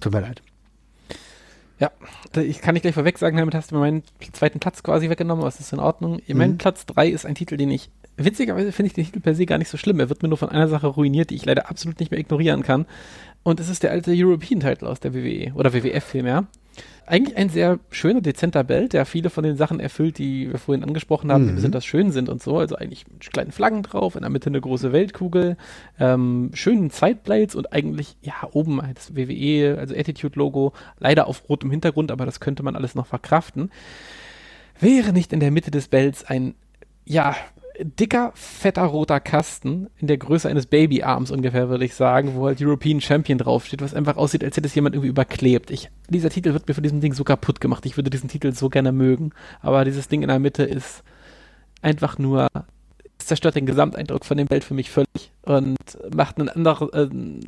[0.00, 0.42] tut mir leid.
[1.80, 1.92] Ja,
[2.42, 5.42] ich kann nicht gleich vorweg sagen, damit hast du mir meinen zweiten Platz quasi weggenommen,
[5.42, 6.20] aber es ist in Ordnung.
[6.26, 9.46] Mein Platz 3 ist ein Titel, den ich, witzigerweise finde ich den Titel per se
[9.46, 10.00] gar nicht so schlimm.
[10.00, 12.64] Er wird mir nur von einer Sache ruiniert, die ich leider absolut nicht mehr ignorieren
[12.64, 12.86] kann.
[13.44, 16.46] Und es ist der alte European Title aus der WWE oder WWF vielmehr.
[17.06, 20.84] Eigentlich ein sehr schöner, dezenter Belt, der viele von den Sachen erfüllt, die wir vorhin
[20.84, 21.56] angesprochen haben, die Mhm.
[21.56, 22.58] besonders schön sind und so.
[22.58, 25.56] Also eigentlich mit kleinen Flaggen drauf, in der Mitte eine große Weltkugel,
[25.98, 31.70] ähm, schönen Sideblades und eigentlich, ja, oben halt das WWE, also Attitude-Logo, leider auf rotem
[31.70, 33.70] Hintergrund, aber das könnte man alles noch verkraften.
[34.78, 36.54] Wäre nicht in der Mitte des Bells ein,
[37.06, 37.34] ja,
[37.80, 42.60] dicker, fetter roter Kasten in der Größe eines Babyarms ungefähr, würde ich sagen, wo halt
[42.60, 45.70] European Champion draufsteht, was einfach aussieht, als hätte es jemand irgendwie überklebt.
[45.70, 47.86] Ich, dieser Titel wird mir von diesem Ding so kaputt gemacht.
[47.86, 51.02] Ich würde diesen Titel so gerne mögen, aber dieses Ding in der Mitte ist
[51.82, 52.48] einfach nur,
[53.18, 55.76] zerstört den Gesamteindruck von dem Bild für mich völlig und
[56.14, 56.88] macht einen anderen,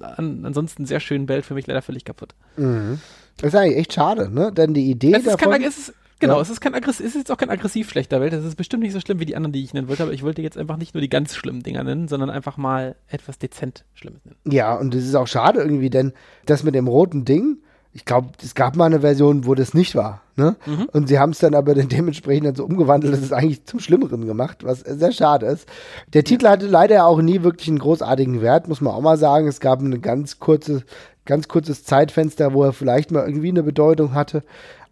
[0.00, 2.34] äh, an, ansonsten sehr schönen Bild für mich leider völlig kaputt.
[2.56, 3.00] Mhm.
[3.38, 4.52] Das ist eigentlich echt schade, ne?
[4.52, 5.50] Denn die Idee Es davon.
[5.52, 6.40] kein, es ist, genau, Ja.
[6.42, 8.32] es ist kein aggressiv, es ist jetzt auch kein aggressiv schlechter Welt.
[8.32, 10.22] Es ist bestimmt nicht so schlimm wie die anderen, die ich nennen wollte, aber ich
[10.22, 13.84] wollte jetzt einfach nicht nur die ganz schlimmen Dinger nennen, sondern einfach mal etwas dezent
[13.94, 14.36] Schlimmes nennen.
[14.44, 16.12] Ja, und es ist auch schade irgendwie, denn
[16.46, 17.58] das mit dem roten Ding,
[17.92, 20.22] ich glaube, es gab mal eine Version, wo das nicht war.
[20.36, 20.54] Ne?
[20.64, 20.88] Mhm.
[20.92, 24.26] Und sie haben es dann aber dementsprechend dann so umgewandelt, dass es eigentlich zum Schlimmeren
[24.26, 25.66] gemacht, was sehr schade ist.
[26.12, 29.48] Der Titel hatte leider auch nie wirklich einen großartigen Wert, muss man auch mal sagen.
[29.48, 30.84] Es gab ein ganz kurze,
[31.24, 34.44] ganz kurzes Zeitfenster, wo er vielleicht mal irgendwie eine Bedeutung hatte,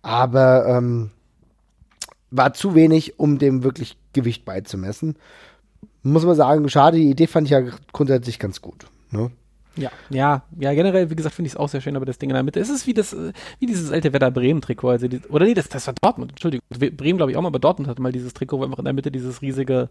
[0.02, 1.10] aber ähm,
[2.30, 5.16] war zu wenig, um dem wirklich Gewicht beizumessen.
[6.02, 7.62] Muss man sagen, schade, die Idee fand ich ja
[7.92, 8.86] grundsätzlich ganz gut.
[9.10, 9.30] Ne?
[9.76, 12.30] Ja, ja, ja, generell, wie gesagt, finde ich es auch sehr schön, aber das Ding
[12.30, 13.16] in der Mitte, es ist wie das,
[13.60, 17.16] wie dieses alte Werder Bremen-Trikot, also die, oder nee, das, das war Dortmund, Entschuldigung, Bremen
[17.16, 19.12] glaube ich auch mal, aber Dortmund hatte mal dieses Trikot, wo einfach in der Mitte
[19.12, 19.88] dieses riesige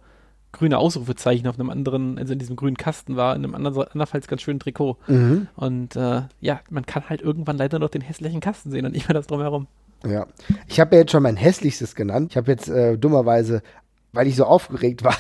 [0.52, 4.28] grüne Ausrufezeichen auf einem anderen, also in diesem grünen Kasten war, in einem anderen, andernfalls
[4.28, 4.98] ganz schönen Trikot.
[5.08, 5.48] Mhm.
[5.56, 9.08] Und äh, ja, man kann halt irgendwann leider noch den hässlichen Kasten sehen und nicht
[9.08, 9.68] mehr das drumherum.
[10.06, 10.28] Ja.
[10.68, 12.32] Ich habe ja jetzt schon mein hässlichstes genannt.
[12.32, 13.62] Ich habe jetzt äh, dummerweise,
[14.14, 15.16] weil ich so aufgeregt war,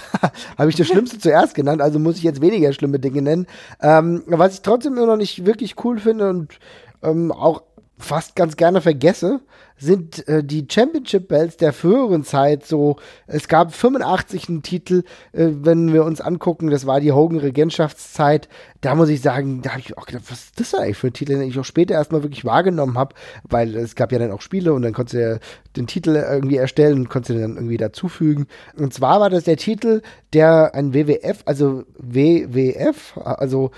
[0.57, 3.47] habe ich das Schlimmste zuerst genannt, also muss ich jetzt weniger schlimme Dinge nennen.
[3.82, 6.59] Ähm, was ich trotzdem immer noch nicht wirklich cool finde und
[7.03, 7.63] ähm, auch
[7.97, 9.41] fast ganz gerne vergesse,
[9.78, 12.97] sind äh, die Championship Belts der früheren Zeit so,
[13.28, 15.03] es gab 85 einen Titel,
[15.34, 18.49] äh, wenn wir uns angucken, das war die Hogan Regentschaftszeit,
[18.82, 21.13] da muss ich sagen, da habe ich auch gedacht, was ist das eigentlich für ein
[21.13, 24.41] Titel, den ich auch später erstmal wirklich wahrgenommen habe, weil es gab ja dann auch
[24.41, 25.38] Spiele und dann konntest du ja
[25.75, 28.47] den Titel irgendwie erstellen und konntest du dann irgendwie dazufügen.
[28.78, 30.01] Und zwar war das der Titel,
[30.34, 33.71] der ein WWF, also WWF, also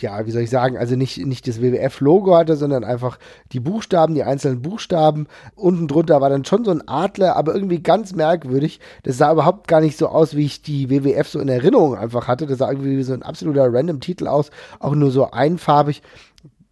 [0.00, 3.18] ja, wie soll ich sagen, also nicht, nicht das WWF-Logo hatte, sondern einfach
[3.52, 5.26] die Buchstaben, die einzelnen Buchstaben.
[5.54, 8.80] Unten drunter war dann schon so ein Adler, aber irgendwie ganz merkwürdig.
[9.02, 12.28] Das sah überhaupt gar nicht so aus, wie ich die WWF so in Erinnerung einfach
[12.28, 12.46] hatte.
[12.46, 14.50] Das sah irgendwie wie so ein absoluter random Titel aus,
[14.80, 16.02] auch nur so einfarbig.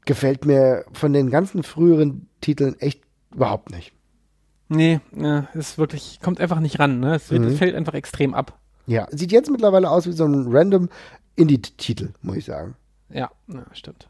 [0.04, 3.02] Gefällt mir von den ganzen früheren Titeln echt
[3.34, 3.92] überhaupt nicht.
[4.68, 7.14] Nee, ja, ist wirklich, kommt einfach nicht ran, ne?
[7.16, 7.48] Es, wird, Mhm.
[7.48, 8.58] es fällt einfach extrem ab.
[8.86, 10.88] Ja, sieht jetzt mittlerweile aus wie so ein random
[11.36, 12.76] Indie-Titel, muss ich sagen.
[13.10, 14.08] Ja, ja, stimmt.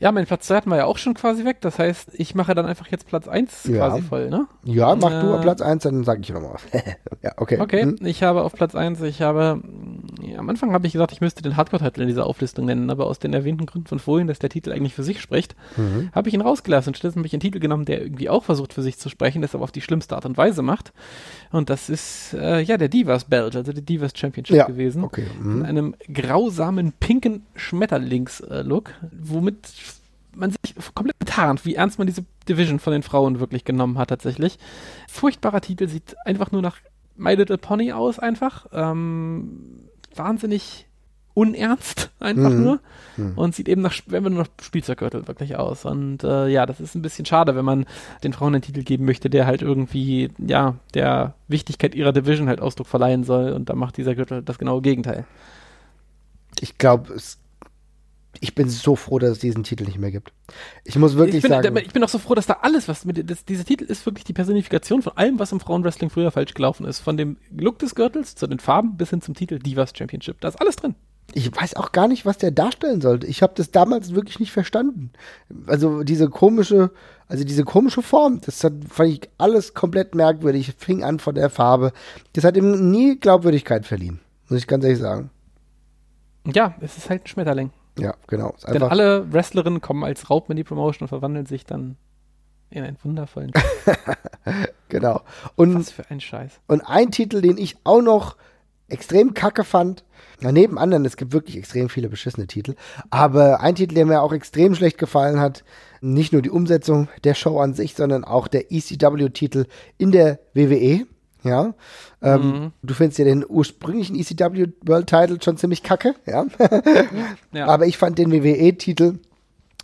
[0.00, 1.58] Ja, mein Platz 2 hatten wir ja auch schon quasi weg.
[1.60, 3.86] Das heißt, ich mache dann einfach jetzt Platz 1 Ja.
[3.88, 4.46] quasi voll, ne?
[4.64, 6.62] Ja, mach du Äh, auf Platz 1, dann sag ich noch mal was.
[7.22, 7.58] ja, okay.
[7.60, 7.96] Okay, Hm?
[8.02, 9.60] ich habe auf Platz 1, ich habe,
[10.22, 13.04] ja, am Anfang habe ich gesagt, ich müsste den Hardcore-Titel in dieser Auflistung nennen, aber
[13.06, 16.08] aus den erwähnten Gründen von vorhin, dass der Titel eigentlich für sich spricht, Mhm.
[16.14, 18.72] habe ich ihn rausgelassen und stattdessen habe ich einen Titel genommen, der irgendwie auch versucht
[18.72, 20.94] für sich zu sprechen, das aber auf die schlimmste Art und Weise macht.
[21.52, 25.04] Und das ist, äh, ja, der Divas Belt, also der Divas Championship Ja, gewesen.
[25.04, 25.26] okay.
[25.42, 25.62] In Mhm.
[25.66, 29.58] einem grausamen pinken Schmetterlings-Look, womit
[30.34, 34.08] man sich komplett tarnt, wie ernst man diese Division von den Frauen wirklich genommen hat
[34.10, 34.58] tatsächlich.
[35.08, 36.76] Furchtbarer Titel, sieht einfach nur nach
[37.16, 38.66] My Little Pony aus einfach.
[38.72, 40.86] Ähm, wahnsinnig
[41.34, 42.62] unernst einfach Mhm.
[42.64, 42.80] nur
[43.16, 43.38] Mhm.
[43.38, 45.84] und sieht eben nach, wenn wir nur noch Spielzeuggürtel wirklich aus.
[45.84, 47.86] Und äh, ja, das ist ein bisschen schade, wenn man
[48.24, 52.60] den Frauen einen Titel geben möchte, der halt irgendwie, ja, der Wichtigkeit ihrer Division halt
[52.60, 53.52] Ausdruck verleihen soll.
[53.52, 55.24] Und da macht dieser Gürtel das genaue Gegenteil.
[56.58, 57.14] Ich glaube,
[58.40, 60.32] ich bin so froh, dass es diesen Titel nicht mehr gibt.
[60.84, 61.76] Ich muss wirklich ich, bin, sagen.
[61.76, 64.24] ich bin auch so froh, dass da alles, was mit das, dieser Titel ist wirklich
[64.24, 67.00] die Personifikation von allem, was im Frauenwrestling früher falsch gelaufen ist.
[67.00, 70.40] Von dem Look des Gürtels zu den Farben bis hin zum Titel Divas Championship.
[70.40, 70.94] Da ist alles drin.
[71.32, 73.26] Ich weiß auch gar nicht, was der darstellen sollte.
[73.26, 75.12] Ich habe das damals wirklich nicht verstanden.
[75.66, 76.90] Also diese komische,
[77.28, 80.74] also diese komische Form, das hat, fand ich alles komplett merkwürdig.
[80.78, 81.92] Fing an von der Farbe.
[82.32, 84.18] Das hat ihm nie Glaubwürdigkeit verliehen,
[84.48, 85.30] muss ich ganz ehrlich sagen.
[86.46, 87.70] Ja, es ist halt ein Schmetterling.
[87.98, 88.54] Ja, genau.
[88.66, 91.96] Denn alle Wrestlerinnen kommen als Raub in die Promotion und verwandeln sich dann
[92.70, 93.52] in einen wundervollen.
[94.88, 95.22] genau.
[95.56, 96.60] Und Was für ein Scheiß.
[96.66, 98.36] Und ein Titel, den ich auch noch
[98.88, 100.04] extrem kacke fand,
[100.40, 102.74] na, neben anderen, es gibt wirklich extrem viele beschissene Titel,
[103.10, 105.64] aber ein Titel, der mir auch extrem schlecht gefallen hat,
[106.00, 109.66] nicht nur die Umsetzung der Show an sich, sondern auch der ECW-Titel
[109.98, 111.06] in der WWE.
[111.42, 111.72] Ja,
[112.22, 112.72] ähm, Mhm.
[112.82, 116.44] du findest ja den ursprünglichen ECW World Title schon ziemlich kacke, ja.
[117.52, 117.66] Ja.
[117.66, 119.14] Aber ich fand den WWE-Titel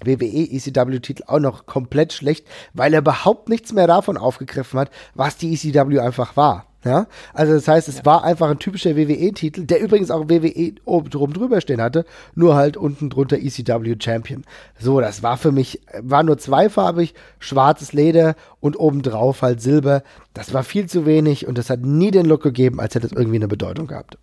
[0.04, 5.38] WWE ECW-Titel auch noch komplett schlecht, weil er überhaupt nichts mehr davon aufgegriffen hat, was
[5.38, 6.66] die ECW einfach war.
[6.86, 8.04] Ja, also das heißt, es ja.
[8.04, 12.04] war einfach ein typischer WWE-Titel, der übrigens auch WWE oben drum drüber stehen hatte,
[12.36, 14.44] nur halt unten drunter ECW Champion.
[14.78, 20.04] So, das war für mich, war nur zweifarbig, schwarzes Leder und obendrauf halt Silber.
[20.32, 23.12] Das war viel zu wenig und das hat nie den Look gegeben, als hätte es
[23.12, 24.16] irgendwie eine Bedeutung gehabt.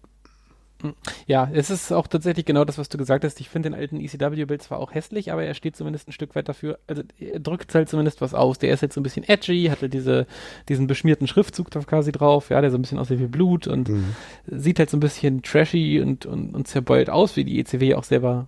[1.27, 3.39] Ja, es ist auch tatsächlich genau das, was du gesagt hast.
[3.39, 6.49] Ich finde den alten ECW-Bild zwar auch hässlich, aber er steht zumindest ein Stück weit
[6.49, 8.59] dafür, also er drückt halt zumindest was aus.
[8.59, 10.27] Der ist jetzt so ein bisschen edgy, hat halt diese,
[10.69, 13.89] diesen beschmierten Schriftzug da quasi drauf, ja, der so ein bisschen aussieht wie Blut und
[13.89, 14.15] mhm.
[14.47, 18.03] sieht halt so ein bisschen trashy und, und, und zerbeult aus, wie die ECW auch
[18.03, 18.47] selber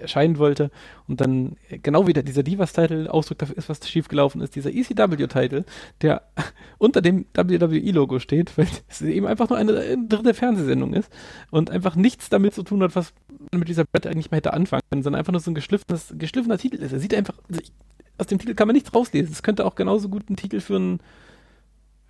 [0.00, 0.70] erscheinen wollte
[1.08, 5.64] und dann genau wieder dieser Divas-Title Ausdruck dafür ist, was schiefgelaufen ist, dieser ECW-Title,
[6.02, 6.22] der
[6.78, 11.10] unter dem WWE-Logo steht, weil es eben einfach nur eine, eine dritte Fernsehsendung ist
[11.50, 13.12] und einfach nichts damit zu tun hat, was
[13.50, 16.14] man mit dieser Brett eigentlich mal hätte anfangen können, sondern einfach nur so ein geschliffenes,
[16.16, 16.92] geschliffener Titel ist.
[16.92, 17.72] Er sieht einfach, also ich,
[18.18, 19.32] aus dem Titel kann man nichts rauslesen.
[19.32, 21.00] Es könnte auch genauso gut ein Titel für einen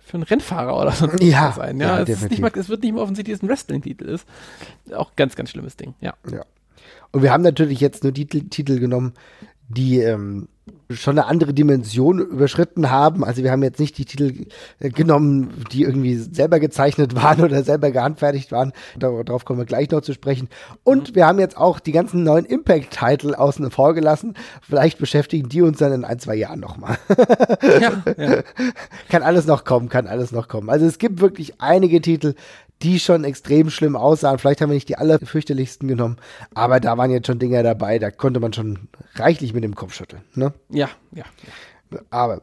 [0.03, 1.79] für einen Rennfahrer oder so ja, sein.
[1.79, 4.27] Ja, ja es, mal, es, wird nicht mehr offensichtlich, dass es ein Wrestling-Titel ist.
[4.93, 6.15] Auch ganz, ganz schlimmes Ding, ja.
[6.29, 6.43] Ja.
[7.11, 9.13] Und wir haben natürlich jetzt nur die Titel genommen,
[9.67, 10.47] die ähm,
[10.89, 13.23] schon eine andere Dimension überschritten haben.
[13.23, 14.45] Also wir haben jetzt nicht die Titel
[14.79, 18.73] äh, genommen, die irgendwie selber gezeichnet waren oder selber gehandfertigt waren.
[18.97, 20.49] Darauf kommen wir gleich noch zu sprechen.
[20.83, 21.15] Und mhm.
[21.15, 24.35] wir haben jetzt auch die ganzen neuen Impact-Titel außen vor gelassen.
[24.61, 26.97] Vielleicht beschäftigen die uns dann in ein, zwei Jahren nochmal.
[27.61, 28.43] ja, ja.
[29.09, 30.69] Kann alles noch kommen, kann alles noch kommen.
[30.69, 32.35] Also es gibt wirklich einige Titel,
[32.83, 34.39] die schon extrem schlimm aussahen.
[34.39, 36.17] Vielleicht haben wir nicht die allerfürchterlichsten genommen,
[36.53, 39.93] aber da waren jetzt schon Dinge dabei, da konnte man schon reichlich mit dem Kopf
[39.93, 40.23] schütteln.
[40.35, 40.53] Ne?
[40.69, 41.23] Ja, ja.
[42.09, 42.39] Aber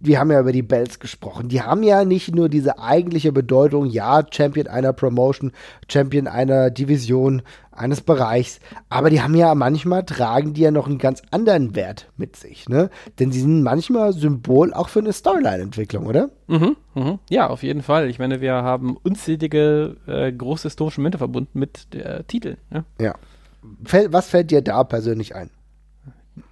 [0.00, 1.48] wir haben ja über die Bells gesprochen.
[1.48, 5.52] Die haben ja nicht nur diese eigentliche Bedeutung, ja, Champion einer Promotion,
[5.88, 7.42] Champion einer Division,
[7.76, 12.10] eines Bereichs, aber die haben ja manchmal, tragen die ja noch einen ganz anderen Wert
[12.16, 12.90] mit sich, ne?
[13.18, 16.30] Denn sie sind manchmal Symbol auch für eine Storyline-Entwicklung, oder?
[16.46, 17.18] Mhm, mhm.
[17.28, 18.08] Ja, auf jeden Fall.
[18.08, 22.56] Ich meine, wir haben unzählige äh, große historische Momente verbunden mit äh, Titeln.
[22.72, 22.84] Ja.
[23.00, 23.14] ja.
[24.10, 25.50] Was fällt dir da persönlich ein?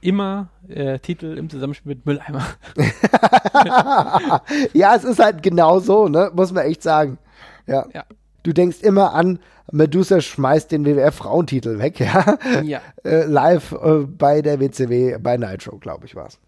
[0.01, 2.45] Immer äh, Titel im Zusammenspiel mit Mülleimer.
[4.73, 6.31] ja, es ist halt genau so, ne?
[6.35, 7.19] Muss man echt sagen.
[7.67, 7.87] Ja.
[7.93, 8.05] ja.
[8.43, 9.39] Du denkst immer an,
[9.73, 12.37] Medusa schmeißt den WWF-Frauentitel weg, ja?
[12.63, 12.81] Ja.
[13.05, 16.39] Äh, live äh, bei der WCW, bei Nitro, glaube ich, war es.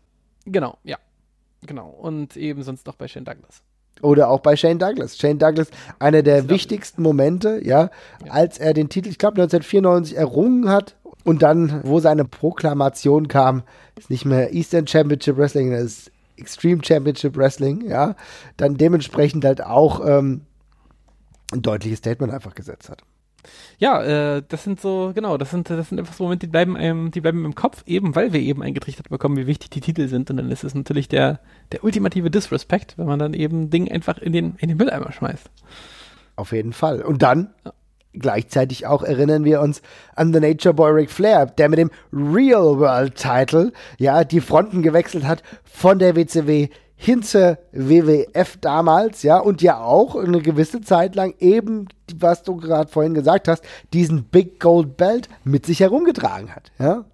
[0.47, 0.97] Genau, ja.
[1.67, 1.89] Genau.
[1.89, 3.63] Und eben sonst noch bei Shane Douglas.
[4.01, 5.17] Oder auch bei Shane Douglas.
[5.19, 5.69] Shane Douglas,
[5.99, 7.91] einer der wichtigsten Momente, ja,
[8.25, 10.97] ja, als er den Titel, ich glaube 1994 errungen hat
[11.27, 13.65] und dann, wo seine Proklamation kam,
[13.99, 18.15] ist nicht mehr Eastern Championship Wrestling, das ist Extreme Championship Wrestling, ja,
[18.57, 20.43] dann dementsprechend halt auch ähm,
[21.53, 23.03] ein deutliches Statement einfach gesetzt hat.
[23.79, 24.03] Ja,
[24.37, 27.11] äh, das sind so, genau, das sind, das sind einfach so Momente, die bleiben einem,
[27.11, 30.31] die bleiben im Kopf, eben weil wir eben eingetrichtert bekommen, wie wichtig die Titel sind.
[30.31, 31.41] Und dann ist es natürlich der,
[31.73, 35.51] der ultimative Disrespect, wenn man dann eben Ding einfach in den, in den Mülleimer schmeißt.
[36.37, 37.03] Auf jeden Fall.
[37.03, 37.73] Und dann ja.
[38.19, 39.83] Gleichzeitig auch erinnern wir uns
[40.15, 44.83] an The Nature Boy Ric Flair, der mit dem Real World Title ja die Fronten
[44.83, 50.81] gewechselt hat von der WCW hin zur WWF damals, ja, und ja auch eine gewisse
[50.81, 51.89] Zeit lang eben,
[52.19, 53.63] was du gerade vorhin gesagt hast,
[53.93, 57.05] diesen Big Gold Belt mit sich herumgetragen hat, ja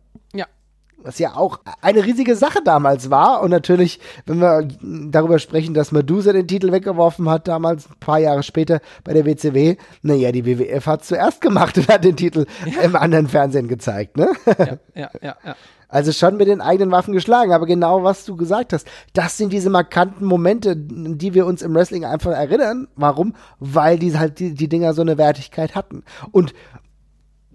[1.05, 3.43] was ja auch eine riesige Sache damals war.
[3.43, 8.19] Und natürlich, wenn wir darüber sprechen, dass Medusa den Titel weggeworfen hat, damals ein paar
[8.19, 12.47] Jahre später bei der WCW, naja, die WWF hat zuerst gemacht und hat den Titel
[12.67, 12.83] ja.
[12.83, 14.31] im anderen Fernsehen gezeigt, ne?
[14.47, 15.57] Ja, ja, ja, ja.
[15.93, 19.53] Also schon mit den eigenen Waffen geschlagen, aber genau was du gesagt hast, das sind
[19.53, 22.89] diese markanten Momente, die wir uns im Wrestling einfach erinnern.
[22.97, 23.35] Warum?
[23.59, 26.03] Weil die halt die, die Dinger so eine Wertigkeit hatten.
[26.31, 26.55] Und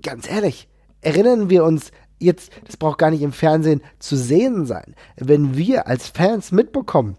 [0.04, 0.70] ganz ehrlich,
[1.02, 4.95] erinnern wir uns jetzt, das braucht gar nicht im Fernsehen zu sehen sein.
[5.15, 7.18] Wenn wir als Fans mitbekommen,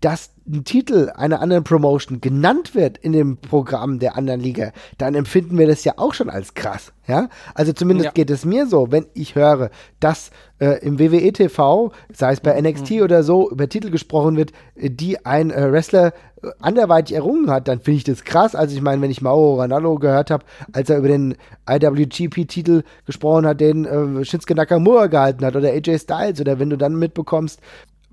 [0.00, 5.14] dass ein Titel einer anderen Promotion genannt wird in dem Programm der anderen Liga, dann
[5.14, 6.92] empfinden wir das ja auch schon als krass.
[7.06, 8.12] Ja, also zumindest ja.
[8.12, 9.70] geht es mir so, wenn ich höre,
[10.00, 13.02] dass äh, im WWE TV, sei es bei NXT mhm.
[13.02, 17.80] oder so, über Titel gesprochen wird, die ein äh, Wrestler äh, anderweitig errungen hat, dann
[17.80, 18.54] finde ich das krass.
[18.54, 21.36] Also ich meine, wenn ich Mauro Ranallo gehört habe, als er über den
[21.68, 26.76] IWGP-Titel gesprochen hat, den äh, Shinsuke Nakamura gehalten hat oder AJ Styles oder wenn du
[26.76, 27.60] dann mitbekommst,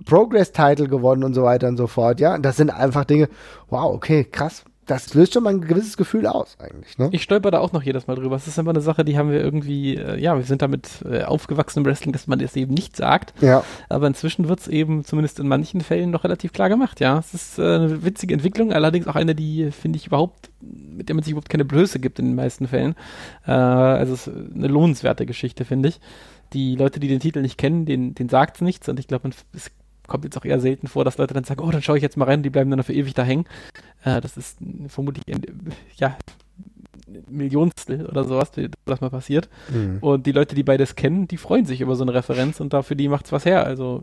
[0.06, 2.36] Progress-Title gewonnen und so weiter und so fort, ja.
[2.36, 3.30] Und das sind einfach Dinge,
[3.70, 4.64] wow, okay, krass.
[4.86, 6.98] Das löst schon mal ein gewisses Gefühl aus, eigentlich.
[6.98, 7.08] Ne?
[7.14, 8.36] Ich stolper da auch noch jedes Mal drüber.
[8.36, 11.24] Es ist einfach eine Sache, die haben wir irgendwie, äh, ja, wir sind damit äh,
[11.24, 13.34] aufgewachsen im Wrestling, dass man das eben nicht sagt.
[13.41, 13.64] Ja.
[13.88, 17.18] Aber inzwischen wird es eben, zumindest in manchen Fällen, noch relativ klar gemacht, ja.
[17.18, 21.16] Es ist äh, eine witzige Entwicklung, allerdings auch eine, die, finde ich, überhaupt, mit der
[21.16, 22.96] man sich überhaupt keine Blöße gibt in den meisten Fällen.
[23.48, 26.02] Äh, also es ist eine lohnenswerte Geschichte, finde ich
[26.54, 29.30] die Leute, die den Titel nicht kennen, den, den sagt es nichts und ich glaube,
[29.54, 29.72] es
[30.08, 32.18] kommt jetzt auch eher selten vor, dass Leute dann sagen, oh, dann schaue ich jetzt
[32.18, 33.45] mal rein, die bleiben dann für ewig da hängen.
[34.04, 35.24] Äh, das ist vermutlich,
[35.95, 36.18] ja,
[37.30, 38.51] Millionstel oder sowas,
[38.86, 39.49] das mal passiert.
[39.72, 39.99] Mhm.
[40.01, 42.95] Und die Leute, die beides kennen, die freuen sich über so eine Referenz und dafür
[42.95, 43.66] die macht's was her.
[43.66, 44.01] Also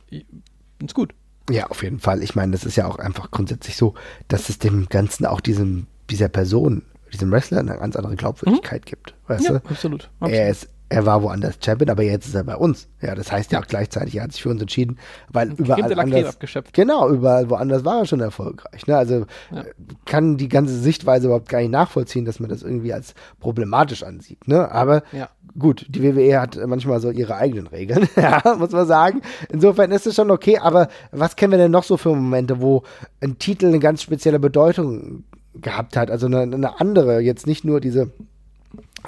[0.82, 1.14] ist gut.
[1.50, 2.22] Ja, auf jeden Fall.
[2.22, 3.94] Ich meine, das ist ja auch einfach grundsätzlich so,
[4.28, 6.82] dass es dem Ganzen auch diesem, dieser Person,
[7.12, 8.88] diesem Wrestler eine ganz andere Glaubwürdigkeit mhm.
[8.88, 9.14] gibt.
[9.26, 9.56] Weißt ja, du?
[9.68, 10.38] Absolut, absolut.
[10.38, 12.88] Er ist er war woanders Champion, aber jetzt ist er bei uns.
[13.00, 14.98] Ja, das heißt ja auch gleichzeitig, er hat sich für uns entschieden,
[15.32, 16.36] weil überall anders,
[16.72, 18.88] genau, überall woanders war er schon erfolgreich.
[18.88, 18.96] Ne?
[18.96, 19.64] Also ja.
[20.04, 24.48] kann die ganze Sichtweise überhaupt gar nicht nachvollziehen, dass man das irgendwie als problematisch ansieht.
[24.48, 24.70] Ne?
[24.70, 25.28] Aber ja.
[25.56, 29.22] gut, die WWE hat manchmal so ihre eigenen Regeln, ja, muss man sagen.
[29.48, 32.82] Insofern ist es schon okay, aber was kennen wir denn noch so für Momente, wo
[33.20, 35.22] ein Titel eine ganz spezielle Bedeutung
[35.54, 38.10] gehabt hat, also eine, eine andere, jetzt nicht nur diese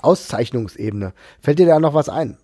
[0.00, 1.12] Auszeichnungsebene.
[1.40, 2.38] Fällt dir da noch was ein?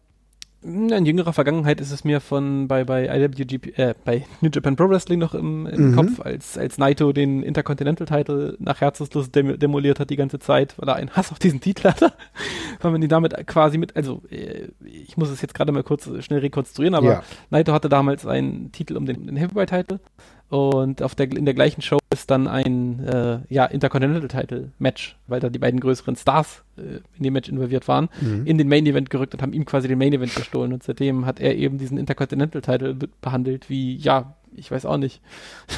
[0.61, 4.89] In jüngerer Vergangenheit ist es mir von bei, bei IWGP, äh, bei New Japan Pro
[4.89, 5.95] Wrestling noch im, im mhm.
[5.95, 10.89] Kopf, als, als Naito den Intercontinental-Title nach Herzenslust dem, demoliert hat die ganze Zeit, weil
[10.89, 12.13] er einen Hass auf diesen Titel hatte.
[12.81, 16.11] weil man ihn damit quasi mit, also äh, ich muss es jetzt gerade mal kurz
[16.25, 17.23] schnell rekonstruieren, aber ja.
[17.51, 20.01] Naito hatte damals einen Titel um den, den Heavyweight-Title
[20.49, 25.51] und auf der, in der gleichen Show ist dann ein äh, ja, Intercontinental-Title-Match, weil da
[25.51, 28.47] die beiden größeren Stars äh, in dem Match involviert waren, mhm.
[28.47, 30.73] in den Main-Event gerückt und haben ihm quasi den Main-Event gestohlen.
[30.73, 35.21] Und seitdem hat er eben diesen Intercontinental-Title behandelt wie, ja, ich weiß auch nicht.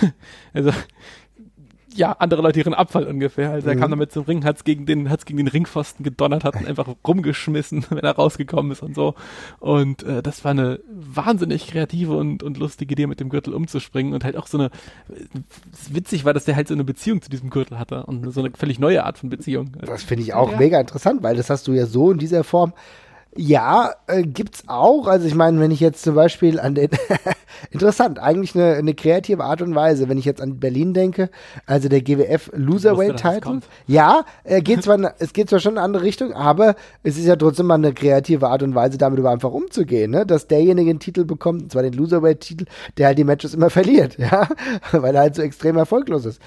[0.52, 0.70] also
[1.94, 3.50] ja, andere Leute ihren Abfall ungefähr.
[3.50, 3.92] Also er kam mhm.
[3.92, 7.86] damit zum Ring, hat's gegen den, hat's gegen den Ringpfosten gedonnert, hat ihn einfach rumgeschmissen,
[7.90, 9.14] wenn er rausgekommen ist und so.
[9.58, 14.14] Und äh, das war eine wahnsinnig kreative und, und lustige Idee, mit dem Gürtel umzuspringen
[14.14, 14.70] und halt auch so eine,
[15.90, 18.50] witzig war, dass der halt so eine Beziehung zu diesem Gürtel hatte und so eine
[18.52, 19.72] völlig neue Art von Beziehung.
[19.80, 20.58] Das finde ich auch ja.
[20.58, 22.72] mega interessant, weil das hast du ja so in dieser Form
[23.36, 25.06] ja, äh, gibt's auch.
[25.06, 26.90] Also ich meine, wenn ich jetzt zum Beispiel an den
[27.70, 31.30] interessant, eigentlich eine, eine kreative Art und Weise, wenn ich jetzt an Berlin denke,
[31.64, 33.60] also der GWF Loserweight Title.
[33.86, 36.74] Ja, äh, geht zwar, es geht zwar schon in eine andere Richtung, aber
[37.04, 40.26] es ist ja trotzdem mal eine kreative Art und Weise, damit über einfach umzugehen, ne?
[40.26, 42.64] Dass derjenige einen Titel bekommt, und zwar den Loserweight Titel,
[42.98, 44.48] der halt die Matches immer verliert, ja,
[44.90, 46.40] weil er halt so extrem erfolglos ist.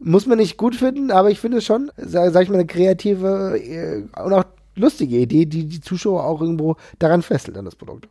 [0.00, 2.66] Muss man nicht gut finden, aber ich finde es schon, sag, sag ich mal, eine
[2.66, 4.44] kreative äh, und auch
[4.76, 8.08] lustige Idee, die die Zuschauer auch irgendwo daran fesselt, an das Produkt.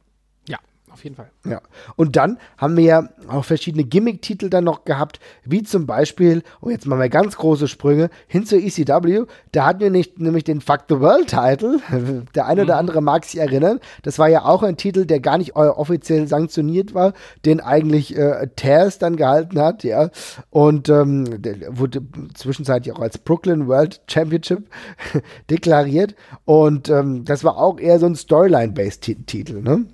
[0.93, 1.31] Auf jeden Fall.
[1.43, 1.59] Ja.
[1.95, 6.67] Und dann haben wir ja auch verschiedene Gimmick-Titel dann noch gehabt, wie zum Beispiel, und
[6.67, 9.25] oh, jetzt machen wir ganz große Sprünge, hin zur ECW.
[9.51, 11.79] Da hatten wir nicht, nämlich den Fuck the World-Titel.
[12.35, 12.67] Der eine mhm.
[12.67, 13.79] oder andere mag sich erinnern.
[14.03, 17.13] Das war ja auch ein Titel, der gar nicht offiziell sanktioniert war,
[17.43, 20.11] den eigentlich äh, Taz dann gehalten hat, ja.
[20.51, 22.03] Und ähm, der wurde
[22.35, 24.69] zwischenzeitlich auch als Brooklyn World Championship
[25.49, 26.13] deklariert.
[26.45, 29.87] Und ähm, das war auch eher so ein Storyline-based Titel, ne?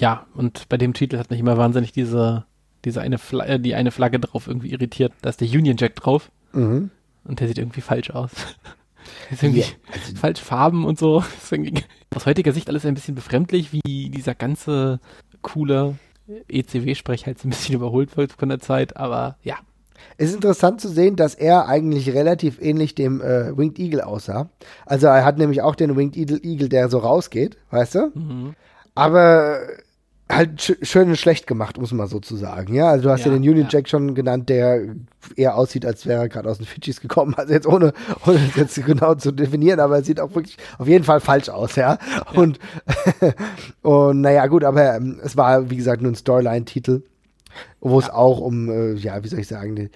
[0.00, 2.46] Ja, und bei dem Titel hat mich immer wahnsinnig diese,
[2.86, 5.12] diese eine Flagge, äh, die eine Flagge drauf irgendwie irritiert.
[5.20, 6.30] Da ist der Union Jack drauf.
[6.52, 6.90] Mhm.
[7.24, 8.30] Und der sieht irgendwie falsch aus.
[9.30, 11.22] ist irgendwie ja, also falsch Farben und so.
[12.14, 15.00] aus heutiger Sicht alles ein bisschen befremdlich, wie dieser ganze
[15.42, 15.96] coole
[16.48, 19.56] ECW-Sprech halt so ein bisschen überholt wird von der Zeit, aber ja.
[20.16, 24.48] Es ist interessant zu sehen, dass er eigentlich relativ ähnlich dem äh, Winged Eagle aussah.
[24.86, 28.10] Also er hat nämlich auch den Winged Eagle, der so rausgeht, weißt du?
[28.14, 28.54] Mhm.
[28.94, 29.60] Aber
[30.30, 32.74] halt sch schön und schlecht gemacht, muss man so zu sagen.
[32.74, 33.68] Ja, also du hast ja, ja den Union ja.
[33.70, 34.94] Jack schon genannt, der
[35.36, 37.34] eher aussieht, als wäre er gerade aus den Fidschis gekommen.
[37.40, 37.92] Also jetzt ohne,
[38.26, 41.48] ohne das jetzt genau zu definieren, aber er sieht auch wirklich auf jeden Fall falsch
[41.48, 41.98] aus, ja.
[41.98, 42.40] ja.
[42.40, 42.58] Und,
[43.82, 47.02] und naja, gut, aber ähm, es war, wie gesagt, nur ein Storyline-Titel,
[47.80, 49.90] wo es auch um, äh, ja, wie soll ich sagen, die,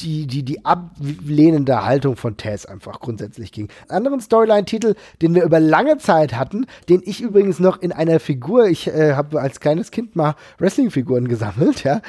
[0.00, 3.68] die, die, die ablehnende Haltung von Taz einfach grundsätzlich ging.
[3.88, 8.66] Anderen Storyline-Titel, den wir über lange Zeit hatten, den ich übrigens noch in einer Figur,
[8.66, 12.00] ich äh, habe als kleines Kind mal Wrestling-Figuren gesammelt, ja.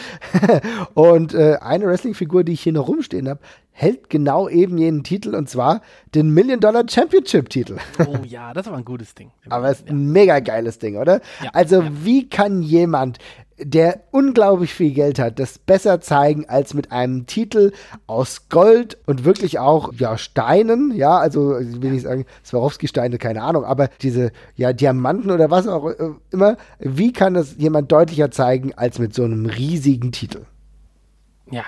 [0.94, 3.40] und äh, eine Wrestling-Figur, die ich hier noch rumstehen habe,
[3.80, 5.82] hält genau eben jenen Titel und zwar
[6.14, 7.78] den Million Dollar Championship Titel.
[8.06, 9.32] Oh ja, das war ein gutes Ding.
[9.48, 11.22] Aber es ist ein mega geiles Ding, oder?
[11.42, 11.92] Ja, also ja.
[12.04, 13.20] wie kann jemand
[13.62, 17.72] der unglaublich viel Geld hat, das besser zeigen als mit einem Titel
[18.08, 23.66] aus Gold und wirklich auch, ja, Steinen, ja, also, will ich sagen, Swarovski-Steine, keine Ahnung,
[23.66, 28.74] aber diese, ja, Diamanten oder was auch äh, immer, wie kann das jemand deutlicher zeigen
[28.76, 30.46] als mit so einem riesigen Titel?
[31.52, 31.64] Ja,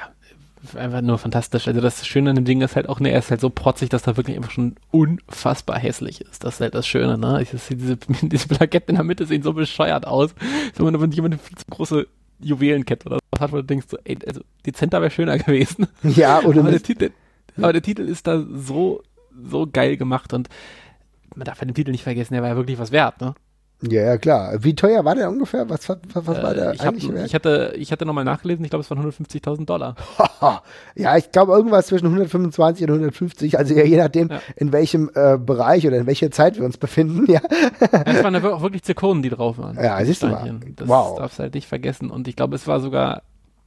[0.76, 1.68] einfach nur fantastisch.
[1.68, 3.90] Also das Schöne an dem Ding ist halt auch, ne, er ist halt so protzig,
[3.90, 6.44] dass er wirklich einfach schon unfassbar hässlich ist.
[6.44, 7.42] Das ist halt das Schöne, ne?
[7.42, 10.34] Ich, diese, diese Plaketten in der Mitte sehen so bescheuert aus.
[10.76, 12.08] Wenn man jemand eine viel zu große
[12.40, 15.88] Juwelenkette oder was hat, wo du denkst, so, ey, also dezenter wäre schöner gewesen.
[16.04, 17.12] Ja, oder aber, der Titel,
[17.58, 19.04] aber der Titel ist da so,
[19.44, 20.50] so geil gemacht und
[21.36, 23.36] man darf halt den Titel nicht vergessen, der war ja wirklich was wert, ne?
[23.90, 24.54] Ja, ja, klar.
[24.64, 25.68] Wie teuer war der ungefähr?
[25.70, 27.26] Was, was, was war der Äh, ich, hab, eigentliche Wert?
[27.26, 29.96] ich hatte, ich hatte nochmal nachgelesen, ich glaube, es waren 150.000 Dollar.
[30.96, 34.42] ja, ich glaube irgendwas zwischen 125 und 150, also ja, je nachdem, Ja.
[34.56, 37.42] in welchem äh, Bereich oder in welcher Zeit wir uns befinden, ja.
[38.06, 39.76] Es waren aber auch wirklich Zirkonen, die drauf waren.
[39.78, 40.60] Ja, siehst du mal.
[40.76, 41.18] Das Wow.
[41.18, 42.12] darfst du halt nicht vergessen.
[42.12, 43.24] Und ich glaube, es war sogar,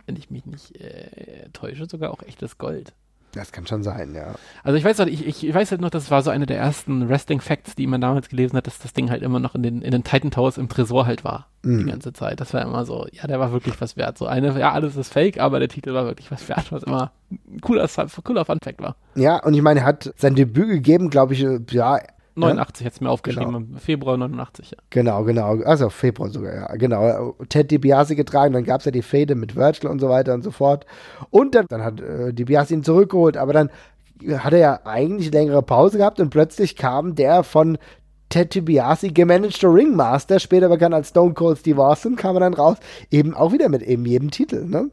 [0.07, 2.93] wenn ich mich nicht äh, täusche, sogar auch echtes Gold.
[3.35, 4.35] Das kann schon sein, ja.
[4.63, 7.09] Also ich weiß halt, ich, ich weiß halt noch, das war so eine der ersten
[7.09, 9.83] Wrestling Facts, die man damals gelesen hat, dass das Ding halt immer noch in den,
[9.83, 11.49] in den Titan Towers im Tresor halt war.
[11.63, 11.79] Mhm.
[11.81, 12.41] Die ganze Zeit.
[12.41, 14.19] Das war immer so, ja, der war wirklich was wert.
[14.19, 17.11] So eine, ja, alles ist fake, aber der Titel war wirklich was wert, was immer
[17.31, 17.89] ein cooler,
[18.23, 18.97] cooler Fun Fact war.
[19.17, 21.99] Ja, und ich meine, er hat sein Debüt gegeben, glaube ich, äh, ja,
[22.37, 23.79] 89 hat's mir aufgeschrieben, Genau.
[23.79, 24.79] Februar 89, ja.
[24.91, 25.63] Genau, genau.
[25.63, 26.77] Also Februar sogar, ja.
[26.77, 27.37] Genau.
[27.49, 30.43] Ted DiBiase getragen, dann gab es ja die Fehde mit Virgil und so weiter und
[30.43, 30.85] so fort.
[31.31, 33.71] Und dann, dann hat äh, DiBiase ihn zurückgeholt, aber dann
[34.39, 37.79] hat er ja eigentlich längere Pause gehabt und plötzlich kam der von
[38.31, 42.79] Ted DiBiase gemanagte Ringmaster, später bekannt als Stone Cold Steve Austin, kam er dann raus,
[43.11, 44.91] eben auch wieder mit eben jedem Titel, ne?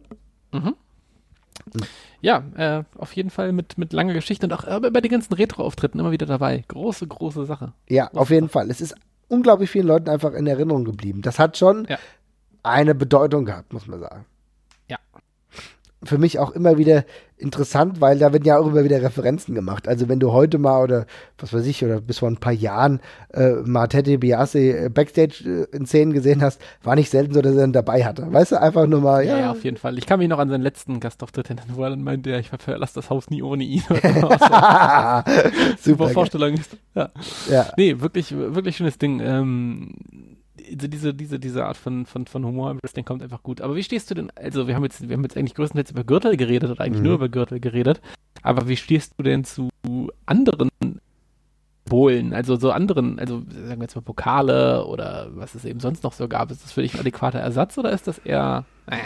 [2.22, 5.34] Ja, äh, auf jeden Fall mit, mit langer Geschichte und auch äh, bei den ganzen
[5.34, 6.64] Retro-Auftritten immer wieder dabei.
[6.68, 7.74] Große, große Sache.
[7.90, 8.70] Ja, auf jeden Fall.
[8.70, 8.96] Es ist
[9.28, 11.22] unglaublich vielen Leuten einfach in Erinnerung geblieben.
[11.22, 11.98] Das hat schon Ja.
[12.64, 14.26] eine Bedeutung gehabt, muss man sagen.
[16.04, 17.06] Für mich auch immer wieder
[17.38, 19.88] interessant, weil da werden ja auch immer wieder Referenzen gemacht.
[19.88, 21.06] Also wenn du heute mal oder
[21.38, 23.02] was weiß ich, oder bis vor ein paar Jahren
[23.34, 27.42] äh, mal Teddy Biase äh, Backstage äh, in Szenen gesehen hast, war nicht selten so,
[27.42, 28.32] dass er ihn dabei hatte.
[28.32, 29.98] Weißt du, einfach nur mal, Ja, ja, auf jeden Fall.
[29.98, 32.96] Ich kann mich noch an seinen letzten Gastauftritt erinnern, wo er dann meinte, ich verlasse
[32.96, 33.82] das Haus nie ohne ihn.
[33.90, 35.26] Super
[35.78, 36.06] super.
[36.06, 36.14] geil.
[36.14, 36.78] Vorstellung ist.
[36.96, 37.10] Ja.
[37.50, 37.68] Ja.
[37.78, 39.20] Nee, wirklich, wirklich schönes Ding.
[39.20, 39.92] Ähm,
[40.70, 43.62] diese, diese, diese, Art von, von, von Humor im Wrestling kommt einfach gut.
[43.62, 46.04] Aber wie stehst du denn, also wir haben jetzt, wir haben jetzt eigentlich größtenteils über
[46.04, 47.08] Gürtel geredet oder eigentlich Mhm.
[47.08, 48.02] nur über Gürtel geredet,
[48.42, 49.70] aber wie stehst du denn zu
[50.26, 50.70] anderen
[51.86, 56.04] Bohlen, also so anderen, also sagen wir jetzt mal Pokale oder was es eben sonst
[56.04, 56.50] noch so gab?
[56.52, 58.98] Ist das für dich ein adäquater Ersatz oder ist das eher äh,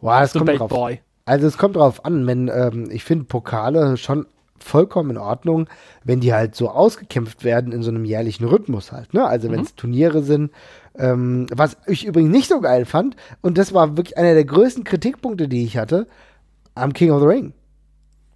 [0.00, 1.00] Boah, das kommt drauf Boy?
[1.24, 4.26] Also es kommt drauf an, wenn ähm, ich finde Pokale schon
[4.58, 5.68] vollkommen in Ordnung,
[6.04, 9.14] wenn die halt so ausgekämpft werden in so einem jährlichen Rhythmus halt.
[9.14, 9.26] Ne?
[9.26, 10.52] Also wenn es Turniere sind,
[10.96, 14.84] ähm, was ich übrigens nicht so geil fand und das war wirklich einer der größten
[14.84, 16.06] Kritikpunkte, die ich hatte
[16.74, 17.52] am King of the Ring.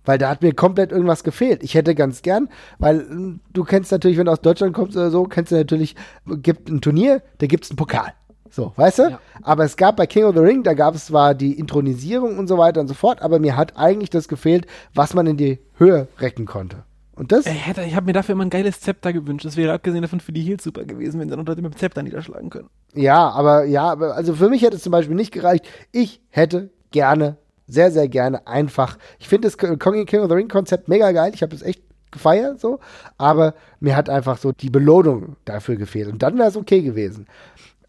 [0.05, 1.63] Weil da hat mir komplett irgendwas gefehlt.
[1.63, 2.49] Ich hätte ganz gern,
[2.79, 5.97] weil ähm, du kennst natürlich, wenn du aus Deutschland kommst oder so, kennst du natürlich,
[6.27, 8.13] gibt ein Turnier, da gibt's einen Pokal.
[8.51, 9.03] So, weißt du?
[9.11, 9.21] Ja.
[9.43, 12.47] Aber es gab bei King of the Ring, da gab es zwar die Intronisierung und
[12.49, 15.59] so weiter und so fort, aber mir hat eigentlich das gefehlt, was man in die
[15.77, 16.85] Höhe recken konnte.
[17.15, 19.45] Und das, Ich, hätte- ich habe mir dafür immer ein geiles Zepter gewünscht.
[19.45, 22.03] Das wäre abgesehen davon für die Heels super gewesen, wenn sie dann unter dem Zepter
[22.03, 22.69] niederschlagen können.
[22.95, 25.67] ja, aber ja, also für mich hätte es zum Beispiel nicht gereicht.
[25.91, 27.37] Ich hätte gerne,
[27.67, 31.33] sehr, sehr gerne einfach, ich finde das King King of the Ring Konzept mega geil.
[31.35, 31.83] Ich habe es echt
[32.13, 32.79] gefeiert, so,
[33.19, 36.11] aber mir hat einfach so die Belohnung dafür gefehlt.
[36.11, 37.27] Und dann wäre es okay gewesen.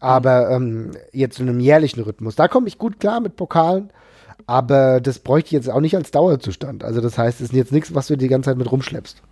[0.00, 3.90] Aber ähm, jetzt in einem jährlichen Rhythmus, da komme ich gut klar mit Pokalen.
[4.46, 6.82] Aber das bräuchte ich jetzt auch nicht als Dauerzustand.
[6.82, 9.22] Also das heißt, es ist jetzt nichts, was du die ganze Zeit mit rumschleppst.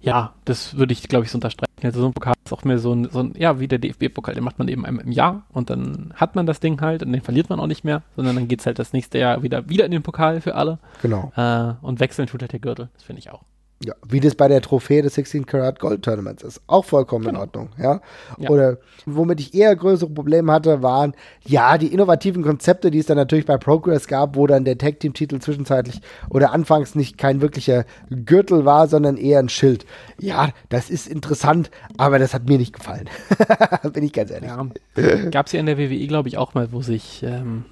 [0.00, 1.68] Ja, das würde ich, glaube ich, so unterstreichen.
[1.82, 4.34] Also so ein Pokal ist auch mehr so ein, so ein ja, wie der DFB-Pokal,
[4.34, 7.12] den macht man eben einmal im Jahr und dann hat man das Ding halt und
[7.12, 9.84] den verliert man auch nicht mehr, sondern dann geht's halt das nächste Jahr wieder, wieder
[9.84, 10.78] in den Pokal für alle.
[11.02, 11.32] Genau.
[11.36, 12.88] Äh, und wechseln tut halt der Gürtel.
[12.94, 13.42] Das finde ich auch.
[13.84, 16.60] Ja, wie das bei der Trophäe des 16 Karat Gold Tournaments ist.
[16.66, 18.00] Auch vollkommen in Ordnung, ja?
[18.36, 18.50] Ja.
[18.50, 21.14] Oder womit ich eher größere Probleme hatte, waren,
[21.46, 24.98] ja, die innovativen Konzepte, die es dann natürlich bei Progress gab, wo dann der Tag
[24.98, 29.86] Team Titel zwischenzeitlich oder anfangs nicht kein wirklicher Gürtel war, sondern eher ein Schild.
[30.18, 33.08] Ja, das ist interessant, aber das hat mir nicht gefallen.
[33.92, 34.50] Bin ich ganz ehrlich.
[34.50, 35.30] Ja.
[35.30, 37.64] Gab's ja in der WWE, glaube ich, auch mal, wo sich ähm,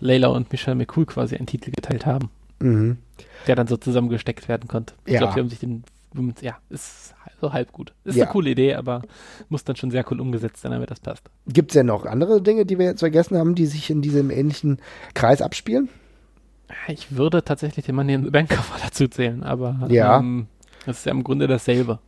[0.00, 2.30] Layla und Michelle McCool quasi einen Titel geteilt haben,
[2.60, 2.98] Mhm.
[3.46, 4.94] der dann so zusammengesteckt werden konnte.
[5.04, 5.18] Ich Ja.
[5.20, 5.84] glaube, die haben sich den,
[6.40, 7.92] ja, ist so halb gut.
[8.04, 8.24] Ist Ja.
[8.24, 9.02] eine coole Idee, aber
[9.48, 11.22] muss dann schon sehr cool umgesetzt sein, damit das passt.
[11.46, 14.30] Gibt es denn noch andere Dinge, die wir jetzt vergessen haben, die sich in diesem
[14.30, 14.78] ähnlichen
[15.14, 15.88] Kreis abspielen?
[16.88, 20.18] Ich würde tatsächlich den Money in the Bank Cover dazu zählen, aber Ja.
[20.18, 20.46] ähm,
[20.84, 21.98] das ist ja im Grunde dasselbe.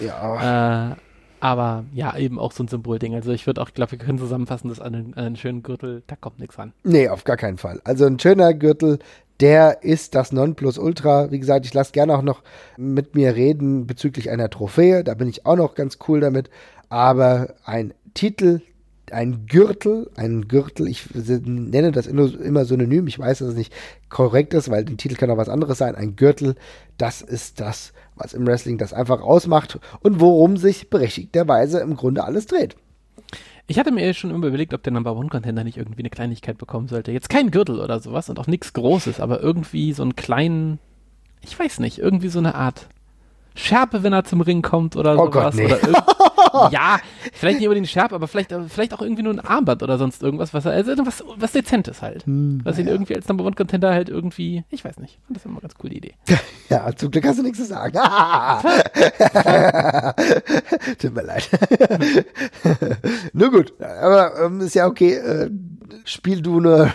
[0.00, 0.90] Ja.
[0.92, 0.96] Äh,
[1.44, 3.14] aber ja, eben auch so ein Symbolding.
[3.14, 6.02] Also ich würde auch, glaube, wir können zusammenfassen, dass an einen, an einen schönen Gürtel,
[6.06, 6.72] da kommt nichts ran.
[6.84, 7.82] Nee, auf gar keinen Fall.
[7.84, 8.98] Also ein schöner Gürtel,
[9.40, 11.30] der ist das Nonplusultra.
[11.30, 12.42] Wie gesagt, ich lasse gerne auch noch
[12.78, 15.04] mit mir reden bezüglich einer Trophäe.
[15.04, 16.48] Da bin ich auch noch ganz cool damit.
[16.88, 18.62] Aber ein Titel,
[19.10, 23.06] ein Gürtel, ein Gürtel, ich nenne das immer synonym.
[23.06, 23.72] Ich weiß, dass es nicht
[24.08, 25.94] korrekt ist, weil ein Titel kann auch was anderes sein.
[25.94, 26.54] Ein Gürtel,
[26.98, 32.24] das ist das, was im Wrestling das einfach ausmacht und worum sich berechtigterweise im Grunde
[32.24, 32.76] alles dreht.
[33.66, 36.58] Ich hatte mir schon immer überlegt, ob der Number One Contender nicht irgendwie eine Kleinigkeit
[36.58, 37.12] bekommen sollte.
[37.12, 40.78] Jetzt kein Gürtel oder sowas und auch nichts Großes, aber irgendwie so einen kleinen,
[41.40, 42.88] ich weiß nicht, irgendwie so eine Art
[43.54, 45.32] Schärpe, wenn er zum Ring kommt oder Oh sowas.
[45.32, 45.66] Gott, nee.
[45.72, 46.98] Oder ja,
[47.32, 50.22] vielleicht nicht über den Scherb, aber vielleicht, vielleicht auch irgendwie nur ein Armband oder sonst
[50.22, 52.26] irgendwas, was, also was, was Dezentes halt.
[52.26, 55.44] Hm, was ihn irgendwie als Number One Contender halt irgendwie, ich weiß nicht, das ist
[55.46, 56.14] immer eine ganz coole Idee.
[56.70, 57.92] Ja, zum Glück hast du nichts zu sagen.
[60.98, 61.48] Tut mir leid.
[63.34, 65.12] Nur gut, aber ähm, ist ja okay.
[65.14, 65.50] Äh,
[66.04, 66.92] spiel du nur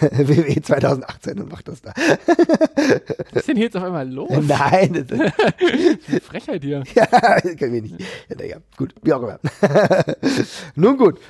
[0.00, 1.92] WWE 2018 und mach das da.
[3.32, 4.30] Was ist denn hier jetzt auf einmal los?
[4.46, 5.18] Nein, das
[6.08, 6.82] ist Frechheit hier.
[6.94, 7.06] ja,
[7.40, 8.00] können wir nicht.
[8.00, 9.38] Ja, naja, gut, wie auch immer.
[10.74, 11.20] Nun gut.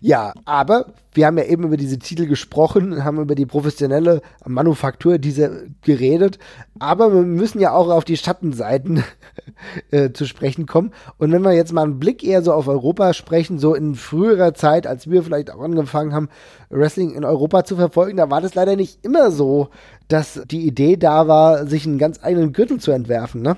[0.00, 5.18] ja, aber wir haben ja eben über diese Titel gesprochen, haben über die professionelle Manufaktur
[5.18, 5.50] dieser
[5.82, 6.38] geredet,
[6.78, 9.04] aber wir müssen ja auch auf die Schattenseiten
[9.90, 10.92] äh, zu sprechen kommen.
[11.16, 14.54] Und wenn wir jetzt mal einen Blick eher so auf Europa sprechen, so in früherer
[14.54, 16.28] Zeit, als wir vielleicht auch angefangen haben,
[16.68, 19.68] Wrestling in Europa zu verfolgen, da war das leider nicht immer so,
[20.08, 23.56] dass die Idee da war, sich einen ganz eigenen Gürtel zu entwerfen, ne?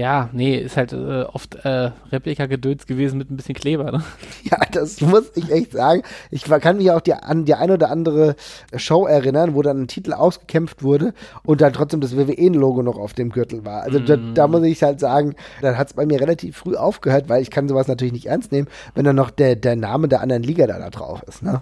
[0.00, 4.02] Ja, nee, ist halt äh, oft äh, Replika-Gedöns gewesen mit ein bisschen Kleber, ne?
[4.50, 6.00] Ja, das muss ich echt sagen.
[6.30, 8.34] Ich kann mich auch die, an die ein oder andere
[8.74, 13.12] Show erinnern, wo dann ein Titel ausgekämpft wurde und dann trotzdem das WWE-Logo noch auf
[13.12, 13.82] dem Gürtel war.
[13.82, 17.28] Also da, da muss ich halt sagen, dann hat es bei mir relativ früh aufgehört,
[17.28, 20.22] weil ich kann sowas natürlich nicht ernst nehmen, wenn dann noch der, der Name der
[20.22, 21.42] anderen Liga da, da drauf ist.
[21.42, 21.60] Ne?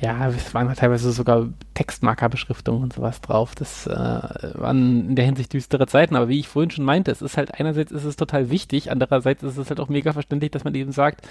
[0.00, 3.54] Ja, es waren halt teilweise sogar Textmarkerbeschriftungen und sowas drauf.
[3.54, 7.20] Das äh, waren in der Hinsicht düstere Zeiten, aber wie ich vorhin schon meinte, es
[7.20, 10.64] ist halt einerseits ist es total wichtig, andererseits ist es halt auch mega verständlich, dass
[10.64, 11.26] man eben sagt,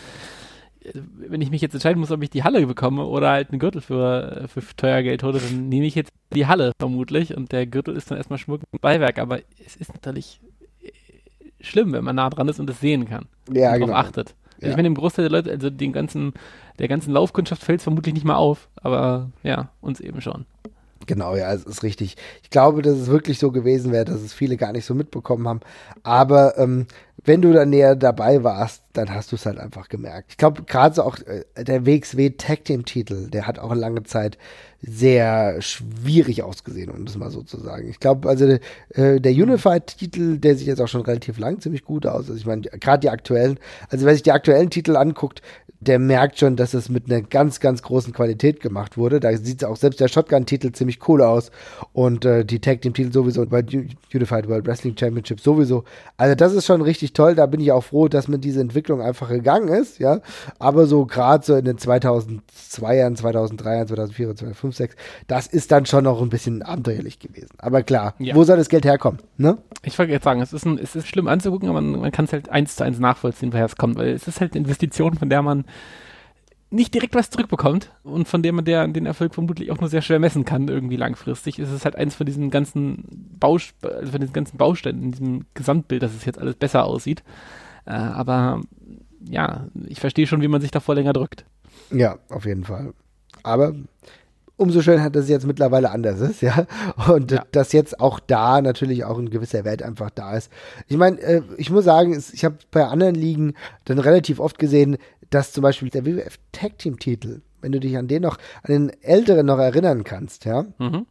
[0.84, 3.60] äh, wenn ich mich jetzt entscheiden muss, ob ich die Halle bekomme oder halt einen
[3.60, 7.66] Gürtel für, für teuer Geld hole, dann nehme ich jetzt die Halle vermutlich und der
[7.66, 10.42] Gürtel ist dann erstmal Schmuck und Beiwerk, aber es ist natürlich
[10.84, 10.92] äh,
[11.62, 13.94] schlimm, wenn man nah dran ist und es sehen kann Ja, und genau.
[13.94, 14.36] darauf achtet.
[14.62, 14.72] Also.
[14.72, 16.34] Ich meine, dem Großteil der Leute, also den ganzen,
[16.80, 20.46] der ganzen Laufkundschaft fällt es vermutlich nicht mal auf, aber ja, uns eben schon.
[21.10, 22.18] Genau, ja, es ist richtig.
[22.44, 25.48] Ich glaube, dass es wirklich so gewesen wäre, dass es viele gar nicht so mitbekommen
[25.48, 25.62] haben.
[26.04, 26.86] Aber ähm,
[27.26, 30.28] wenn du da näher dabei warst, dann hast du es halt einfach gemerkt.
[30.30, 34.04] Ich glaube, gerade so auch äh, der WXW Tag Team Titel, der hat auch lange
[34.04, 34.38] Zeit
[34.84, 37.90] sehr schwierig ausgesehen, um das mal so zu sagen.
[37.90, 41.84] Ich glaube, also äh, der Unified Titel, der sieht jetzt auch schon relativ lang ziemlich
[41.84, 42.30] gut aus.
[42.30, 45.42] Also ich meine, gerade die aktuellen, also wer sich die aktuellen Titel anguckt,
[45.82, 49.20] der merkt schon, dass es mit einer ganz, ganz großen Qualität gemacht wurde.
[49.20, 51.52] Da sieht auch selbst der Shotgun-Titel ziemlich cool aus
[51.94, 55.86] und äh, die Tag Team-Titel sowieso bei U- Unified World Wrestling Championship sowieso.
[56.18, 57.36] Also das ist schon richtig toll.
[57.36, 60.20] Da bin ich auch froh, dass mir diese Entwicklung einfach gegangen ist, ja.
[60.60, 64.96] Aber so gerade so in den 2002ern, 2003ern, 2004, 2005, 2006,
[65.28, 67.50] das ist dann schon noch ein bisschen abenteuerlich gewesen.
[67.58, 68.36] Aber klar, Ja.
[68.36, 69.58] wo soll das Geld herkommen, ne?
[69.84, 72.26] Ich wollte jetzt sagen, es ist, ein, es ist schlimm anzugucken, aber man, man kann
[72.26, 75.14] es halt eins zu eins nachvollziehen, woher es kommt, weil es ist halt eine Investition,
[75.16, 75.64] von der man
[76.72, 80.04] nicht direkt was zurückbekommt und von der man der, den Erfolg vermutlich auch nur sehr
[80.04, 81.58] schwer messen kann, irgendwie langfristig.
[81.58, 83.06] Es ist halt eins von diesen ganzen
[83.40, 87.24] Baus also von diesen ganzen Bausteinen in diesem Gesamtbild, dass es jetzt alles besser aussieht.
[87.86, 88.62] Äh, aber
[89.28, 91.44] ja, ich verstehe schon, wie man sich davor länger drückt.
[91.92, 92.94] Ja, auf jeden Fall.
[93.42, 93.74] Aber
[94.56, 96.68] umso schöner, dass es jetzt mittlerweile anders ist, ja.
[97.08, 97.46] Und Ja.
[97.52, 100.52] dass jetzt auch da natürlich auch ein gewisser Wert einfach da ist.
[100.88, 103.56] Ich meine, äh, ich muss sagen, ich habe bei anderen Ligen
[103.86, 104.98] dann relativ oft gesehen,
[105.30, 108.72] dass zum Beispiel der WWF Tag Team Titel, wenn du dich an den noch, an
[108.74, 111.06] den älteren noch erinnern kannst, ja, Mhm.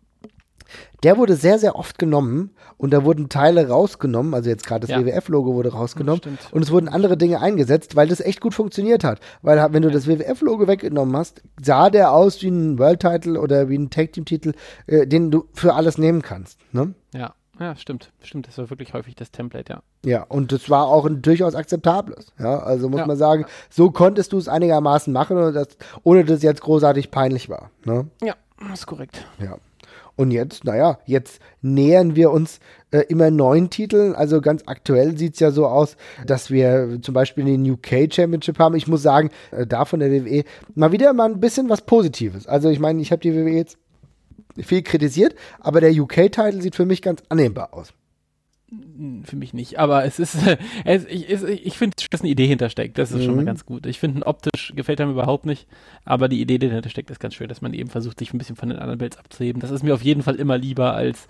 [1.03, 4.91] der wurde sehr, sehr oft genommen und da wurden Teile rausgenommen, also jetzt gerade das
[4.91, 5.01] Ja.
[5.05, 6.39] WWF-Logo wurde rausgenommen Stimmt.
[6.53, 9.21] und es wurden andere Dinge eingesetzt, weil das echt gut funktioniert hat.
[9.41, 13.79] Weil wenn du das WWF-Logo weggenommen hast, sah der aus wie ein World-Title oder wie
[13.79, 14.53] ein Tag-Team-Titel,
[14.87, 16.59] äh, den du für alles nehmen kannst.
[16.73, 16.93] Ne?
[17.15, 18.11] Ja, ja, stimmt.
[18.23, 19.83] Stimmt, das war wirklich häufig das Template, ja.
[20.05, 22.33] Ja, und das war auch ein durchaus akzeptables.
[22.39, 23.07] Ja, also muss Ja.
[23.07, 25.69] man sagen, so konntest du es einigermaßen machen, ohne dass,
[26.05, 27.71] ohne dass es jetzt großartig peinlich war.
[27.85, 28.07] Ne?
[28.23, 28.35] Ja,
[28.69, 29.25] das ist korrekt.
[29.41, 29.57] Ja.
[30.17, 32.59] Und jetzt, naja, jetzt nähern wir uns
[32.91, 34.17] äh, immer neuen Titeln.
[34.17, 35.97] Also ganz aktuell sieht es ja so aus,
[36.27, 38.75] dass wir zum Beispiel den UK Championship haben.
[38.75, 40.43] Ich muss sagen, äh, da von der WWE
[40.75, 42.49] mal wieder mal ein bisschen was Positives.
[42.49, 43.79] Also ich meine, ich habe die WWE jetzt
[44.61, 47.93] viel kritisiert, aber der UK-Titel sieht für mich ganz annehmbar aus.
[49.25, 50.37] Für mich nicht, aber es ist,
[50.85, 52.99] es, ich, es, ich finde, dass eine Idee hintersteckt.
[52.99, 53.47] Das ist schon mal Mhm.
[53.47, 53.87] ganz gut.
[53.87, 55.67] Ich finde, optisch gefällt einem überhaupt nicht,
[56.05, 58.37] aber die Idee, die dahinter steckt, ist ganz schön, dass man eben versucht, sich ein
[58.39, 59.63] bisschen von den anderen Belts abzuheben.
[59.63, 61.29] Das ist mir auf jeden Fall immer lieber, als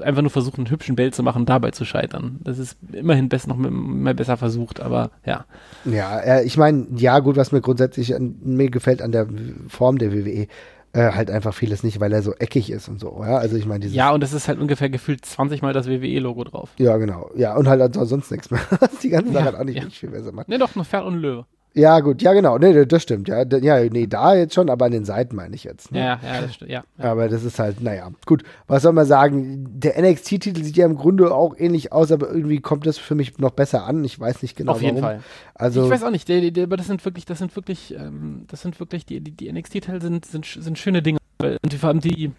[0.00, 2.40] einfach nur versuchen, einen hübschen Belt zu machen dabei zu scheitern.
[2.42, 5.44] Das ist immerhin best, noch mal besser versucht, aber ja.
[5.84, 9.28] Ja, äh, ich meine, ja, gut, was mir grundsätzlich an, mir gefällt an der
[9.68, 10.48] Form der WWE,
[10.92, 13.22] äh, halt einfach vieles nicht, weil er so eckig ist und so.
[13.22, 13.86] Ja, also ich meine.
[13.86, 16.70] Ja, und es ist halt ungefähr gefühlt 20 Mal das WWE-Logo drauf.
[16.78, 17.30] Ja, genau.
[17.36, 18.60] Ja, und halt sonst nichts mehr.
[19.02, 19.88] Die ganze Sache Ja, halt auch nicht ja.
[19.90, 20.48] viel besser macht.
[20.48, 21.46] Ne, doch, noch Pferd und Löwe.
[21.72, 22.58] Ja, gut, ja, genau.
[22.58, 23.28] Nee, das stimmt.
[23.28, 25.92] Ja, ja, nee, da jetzt schon, aber an den Seiten meine ich jetzt.
[25.92, 26.00] Ne?
[26.00, 26.82] Ja, ja, das stimmt, ja.
[26.98, 28.42] Aber das ist halt, naja, gut.
[28.66, 29.66] Was soll man sagen?
[29.78, 33.38] Der NXT-Titel sieht ja im Grunde auch ähnlich aus, aber irgendwie kommt das für mich
[33.38, 34.02] noch besser an.
[34.04, 35.20] Ich weiß nicht genau Auf jeden warum.
[35.20, 35.22] Fall.
[35.54, 38.44] Also, ich weiß auch nicht, die, die, aber das sind wirklich, das sind wirklich, ähm,
[38.48, 41.18] das sind wirklich, die, die, die NXT-Teile sind, sind, sind schöne Dinge.
[41.40, 42.32] Und vor allem die,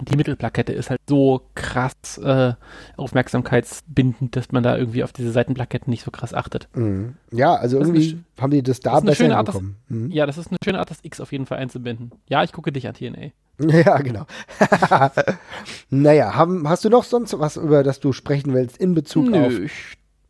[0.00, 2.54] die Mittelplakette ist halt so krass äh,
[2.96, 6.68] aufmerksamkeitsbindend, dass man da irgendwie auf diese Seitenplaketten nicht so krass achtet.
[6.74, 7.12] mh.
[7.30, 9.60] ja, also Das irgendwie eine haben die das da das besser schöne Art, das-.
[9.88, 10.10] Mhm.
[10.10, 12.12] Ja, das ist eine schöne Art, das X auf jeden Fall einzubinden.
[12.28, 13.30] Ja, ich gucke dich an TNA.
[13.84, 14.24] Ja, genau.
[15.90, 19.52] naja, haben, hast du noch sonst was, über das du sprechen willst in Bezug auf
[19.52, 19.72] Nö, ich,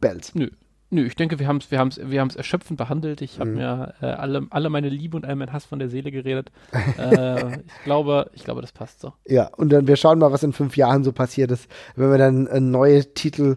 [0.01, 0.35] Bells?
[0.35, 0.51] nö.
[0.95, 3.23] Nö, ich denke, wir haben es wir haben's, wir haben's erschöpfend behandelt.
[3.23, 3.57] Ich habe Mhm.
[3.57, 6.53] mir äh, alle, alle meine Liebe und all mein Hass von der Seele geredet.
[6.99, 9.15] äh, ich, glaube, ich glaube, das passt so.
[9.27, 11.67] Ja, und dann wir schauen mal, was in fünf Jahren so passiert ist,
[11.97, 13.57] wenn wir dann äh, neue Titel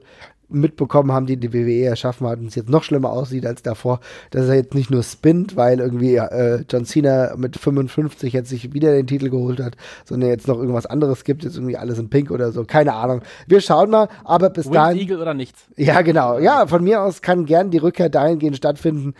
[0.49, 3.99] mitbekommen haben, die die WWE erschaffen hat und es jetzt noch schlimmer aussieht als davor,
[4.31, 8.73] dass er jetzt nicht nur spinnt, weil irgendwie äh, John Cena mit 55 jetzt sich
[8.73, 12.09] wieder den Titel geholt hat, sondern jetzt noch irgendwas anderes gibt, jetzt irgendwie alles in
[12.09, 13.21] Pink oder so, keine Ahnung.
[13.47, 15.65] Wir schauen mal, aber bis Winged dahin Eagle oder nichts.
[15.75, 16.39] ja, genau.
[16.39, 19.13] Ja, von mir aus kann gern die Rückkehr dahingehend stattfinden.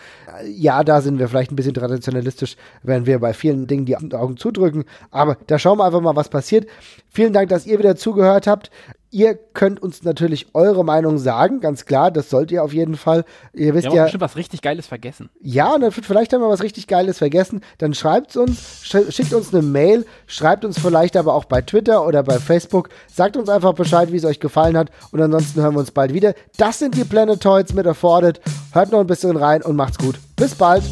[0.47, 4.37] Ja, da sind wir vielleicht ein bisschen traditionalistisch, während wir bei vielen Dingen die Augen
[4.37, 4.85] zudrücken.
[5.11, 6.67] Aber da schauen wir einfach mal, was passiert.
[7.09, 8.69] Vielen Dank, dass ihr wieder zugehört habt.
[9.15, 13.23] Ihr könnt uns natürlich eure Meinung sagen, ganz klar, das sollt ihr auf jeden Fall.
[13.53, 15.29] Ihr wisst Wir haben ja, bestimmt was richtig Geiles vergessen.
[15.39, 17.61] ja, ne, vielleicht haben wir was richtig Geiles vergessen.
[17.77, 22.05] Dann schreibt uns, sch schickt uns eine Mail, schreibt uns vielleicht aber auch bei Twitter
[22.05, 22.89] oder bei Facebook.
[23.07, 24.89] Sagt uns einfach Bescheid, wie es euch gefallen hat.
[25.11, 26.33] Und ansonsten hören wir uns bald wieder.
[26.57, 28.41] Das sind die Planetoids mit Afforded.
[28.73, 30.19] Hört noch ein bisschen rein und macht's gut.
[30.35, 30.83] Bis bald.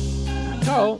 [0.63, 0.97] Ciao.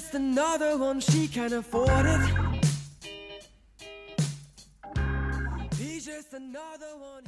[0.00, 2.20] Just another one, she can afford it.
[5.78, 7.24] He's just another one.